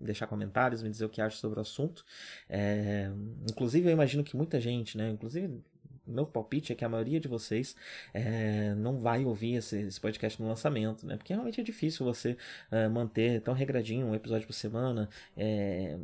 deixar 0.00 0.26
comentários, 0.26 0.82
me 0.82 0.90
dizer 0.90 1.04
o 1.04 1.10
que 1.10 1.20
acha 1.20 1.36
sobre 1.36 1.58
o 1.58 1.62
assunto. 1.62 2.04
É, 2.48 3.10
inclusive, 3.50 3.88
eu 3.88 3.92
imagino 3.92 4.24
que 4.24 4.36
muita 4.36 4.58
gente, 4.60 4.96
né? 4.96 5.10
Inclusive 5.10 5.62
meu 6.10 6.26
palpite 6.26 6.72
é 6.72 6.74
que 6.74 6.84
a 6.84 6.88
maioria 6.88 7.20
de 7.20 7.28
vocês 7.28 7.76
é, 8.12 8.74
não 8.74 8.98
vai 8.98 9.24
ouvir 9.24 9.54
esse, 9.54 9.80
esse, 9.80 10.00
podcast 10.00 10.40
no 10.40 10.48
lançamento, 10.48 11.06
né? 11.06 11.16
Porque 11.16 11.32
realmente 11.32 11.60
é 11.60 11.64
difícil 11.64 12.04
você 12.04 12.36
é, 12.70 12.88
manter 12.88 13.40
tão 13.40 13.54
regradinho 13.54 14.06
um 14.06 14.14
episódio 14.14 14.46
por 14.46 14.52
semana, 14.52 15.08
é, 15.36 15.96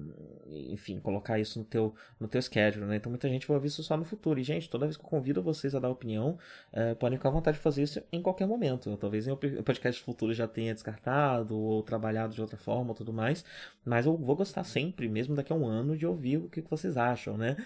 enfim, 0.71 0.99
colocar 1.01 1.39
isso 1.39 1.59
no 1.59 1.65
teu, 1.65 1.95
no 2.19 2.29
teu 2.29 2.41
schedule, 2.41 2.87
né? 2.87 2.97
Então 2.97 3.11
muita 3.11 3.29
gente 3.29 3.47
vai 3.47 3.57
ouvir 3.57 3.69
isso 3.69 3.83
só 3.83 3.97
no 3.97 4.05
futuro. 4.05 4.39
E, 4.39 4.43
gente, 4.43 4.71
toda 4.71 4.87
vez 4.87 4.97
que 4.97 5.05
eu 5.05 5.09
convido 5.09 5.43
vocês 5.43 5.75
a 5.75 5.79
dar 5.79 5.91
opinião, 5.91 6.39
podem 6.99 7.19
ficar 7.19 7.29
à 7.29 7.33
vontade 7.33 7.57
de 7.57 7.63
fazer 7.63 7.83
isso 7.83 8.03
em 8.13 8.23
qualquer 8.23 8.47
momento. 8.47 8.97
Talvez 8.97 9.27
o 9.27 9.37
podcast 9.37 10.03
futuro 10.03 10.33
já 10.33 10.47
tenha 10.47 10.73
descartado 10.75 11.57
ou 11.57 11.83
trabalhado 11.83 12.35
de 12.35 12.41
outra 12.41 12.57
forma 12.57 12.95
tudo 12.95 13.13
mais, 13.13 13.45
mas 13.85 14.07
eu 14.07 14.17
vou 14.17 14.37
gostar 14.37 14.65
sempre, 14.65 15.09
mesmo 15.09 15.35
daqui 15.35 15.53
a 15.53 15.57
um 15.57 15.67
ano, 15.67 15.97
de 15.97 16.07
ouvir 16.07 16.39
o 16.39 16.49
que 16.49 16.61
vocês 16.63 16.97
acham, 16.97 17.37
né? 17.37 17.57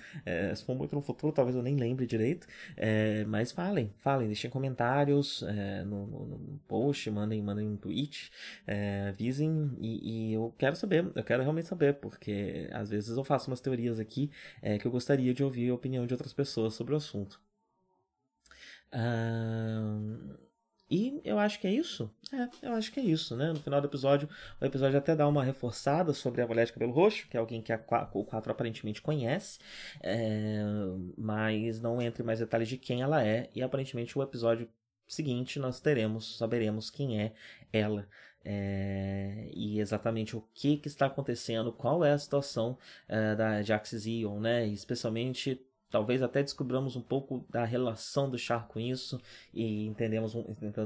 se 0.55 0.65
for 0.65 0.75
muito 0.75 0.95
no 0.95 1.03
futuro, 1.03 1.33
talvez 1.33 1.57
eu 1.57 1.63
nem 1.63 1.77
lembre 1.77 2.07
direito 2.07 2.30
jeito. 2.31 2.47
É, 2.77 3.25
mas 3.25 3.53
falem, 3.53 3.93
falem, 3.99 4.27
deixem 4.27 4.51
comentários 4.51 5.43
é, 5.43 5.85
no, 5.85 6.07
no, 6.07 6.27
no, 6.27 6.61
post, 6.69 7.11
mandem, 7.11 7.43
mandem 7.43 7.69
um 7.69 7.77
tweet, 7.77 8.31
é, 8.67 9.09
avisem 9.09 9.77
e, 9.81 10.31
e, 10.31 10.35
eu 10.35 10.55
quero 10.59 10.77
saber, 10.77 11.11
eu 11.15 11.25
quero 11.25 11.43
realmente 11.43 11.69
saber, 11.69 11.95
porque 11.95 12.69
às 12.73 12.91
vezes 12.91 13.17
eu 13.17 13.25
faço 13.25 13.51
umas 13.51 13.61
teorias 13.61 13.99
aqui 13.99 14.31
que 14.81 14.87
eu 14.87 14.91
gostaria 14.91 15.33
de 15.35 15.43
ouvir 15.43 15.71
a 15.71 15.75
opinião 15.75 16.07
de 16.07 16.15
outras 16.15 16.33
pessoas 16.33 16.75
sobre 16.75 16.95
o 16.95 16.97
assunto. 16.97 17.41
Ah, 18.93 19.99
e 20.91 21.21
eu 21.25 21.39
acho 21.39 21.61
que 21.61 21.67
é 21.69 21.73
isso. 21.73 22.11
É, 22.33 22.67
eu 22.67 22.73
acho 22.73 22.91
que 22.91 22.99
é 22.99 23.03
isso, 23.03 23.37
né? 23.37 23.53
No 23.53 23.61
final 23.61 23.81
do 23.81 23.87
episódio, 23.87 24.29
o 24.61 24.65
episódio 24.65 24.99
até 24.99 25.15
dá 25.15 25.29
uma 25.29 25.45
reforçada 25.45 26.13
sobre 26.13 26.43
a 26.43 26.47
mulher 26.47 26.67
de 26.67 26.73
cabelo 26.73 26.93
roxo, 26.93 27.29
que 27.29 27.37
é 27.37 27.41
alguém 27.41 27.63
que 27.63 27.73
a, 27.73 27.81
o 28.13 28.25
4 28.25 28.51
aparentemente 28.51 29.01
conhece, 29.01 29.61
é, 30.03 30.59
mas 31.17 31.81
não 31.81 32.03
entra 32.03 32.23
em 32.23 32.27
mais 32.27 32.41
detalhes 32.41 32.69
de 32.69 32.77
quem 32.77 33.03
ela 33.03 33.25
é. 33.25 33.49
E 33.55 33.63
aparentemente 33.63 34.19
o 34.19 34.23
episódio 34.23 34.69
seguinte 35.07 35.59
nós 35.59 35.81
teremos, 35.81 36.37
saberemos 36.39 36.91
quem 36.91 37.21
é 37.21 37.33
ela. 37.73 38.09
É, 38.45 39.51
e 39.53 39.79
exatamente 39.81 40.37
o 40.37 40.43
que, 40.55 40.77
que 40.79 40.89
está 40.89 41.07
acontecendo, 41.07 41.73
qual 41.73 42.05
é 42.05 42.13
a 42.13 42.19
situação 42.19 42.79
é, 43.07 43.35
da 43.37 43.63
Jax 43.63 43.91
Zion, 43.91 44.41
né? 44.41 44.67
Especialmente 44.67 45.61
talvez 45.91 46.23
até 46.23 46.43
descobramos 46.43 46.97
um 46.97 47.03
pouco 47.03 47.45
da 47.51 47.65
relação 47.65 48.31
do 48.31 48.39
Char 48.39 48.69
com 48.69 48.79
isso 48.79 49.21
e 49.53 49.87
entendemos 49.87 50.35
um, 50.35 50.45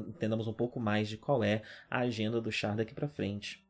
entendamos 0.09 0.49
um 0.49 0.53
pouco 0.53 0.81
mais 0.81 1.09
de 1.09 1.17
qual 1.17 1.45
é 1.45 1.63
a 1.91 2.01
agenda 2.01 2.41
do 2.41 2.51
Char 2.51 2.77
daqui 2.77 2.95
para 2.95 3.09
frente. 3.09 3.65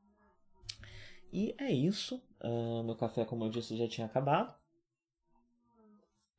E 1.33 1.55
é 1.59 1.71
isso. 1.71 2.23
Uh, 2.41 2.85
meu 2.85 2.95
café, 2.95 3.25
como 3.25 3.45
eu 3.45 3.51
disse, 3.51 3.77
já 3.77 3.89
tinha 3.89 4.07
acabado. 4.07 4.55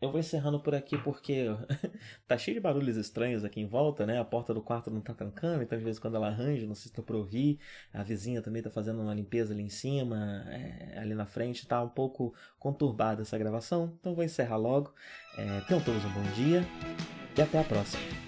Eu 0.02 0.12
vou 0.12 0.20
encerrando 0.20 0.60
por 0.60 0.76
aqui 0.76 0.98
porque 0.98 1.46
tá 2.28 2.38
cheio 2.38 2.56
de 2.56 2.62
barulhos 2.62 2.98
estranhos 2.98 3.46
aqui 3.46 3.62
em 3.62 3.66
volta, 3.66 4.06
né? 4.06 4.20
A 4.20 4.26
porta 4.26 4.54
do 4.54 4.62
quarto 4.62 4.92
não 4.92 5.00
tá 5.00 5.14
trancando, 5.14 5.64
então 5.64 5.78
às 5.78 5.84
vezes 5.84 6.00
quando 6.00 6.16
ela 6.16 6.28
arranja, 6.28 6.68
não 6.68 6.76
sei 6.76 6.90
se 6.90 6.94
tá 6.94 7.02
pra 7.02 7.16
ouvir. 7.16 7.60
A 7.94 8.04
vizinha 8.04 8.42
também 8.42 8.62
tá 8.62 8.70
fazendo 8.70 9.02
uma 9.02 9.14
limpeza 9.14 9.54
ali 9.54 9.64
em 9.64 9.70
cima, 9.70 10.46
é, 10.50 11.00
ali 11.00 11.16
na 11.16 11.26
frente. 11.26 11.66
Tá 11.66 11.82
um 11.82 11.90
pouco 11.90 12.34
conturbada 12.60 13.22
essa 13.22 13.38
gravação, 13.38 13.96
então 14.00 14.14
vou 14.14 14.24
encerrar 14.24 14.58
logo. 14.58 14.94
É, 15.38 15.62
tenham 15.62 15.82
todos 15.82 16.04
um 16.04 16.10
bom 16.10 16.24
dia 16.36 16.62
e 17.38 17.42
até 17.42 17.60
a 17.60 17.64
próxima. 17.64 18.25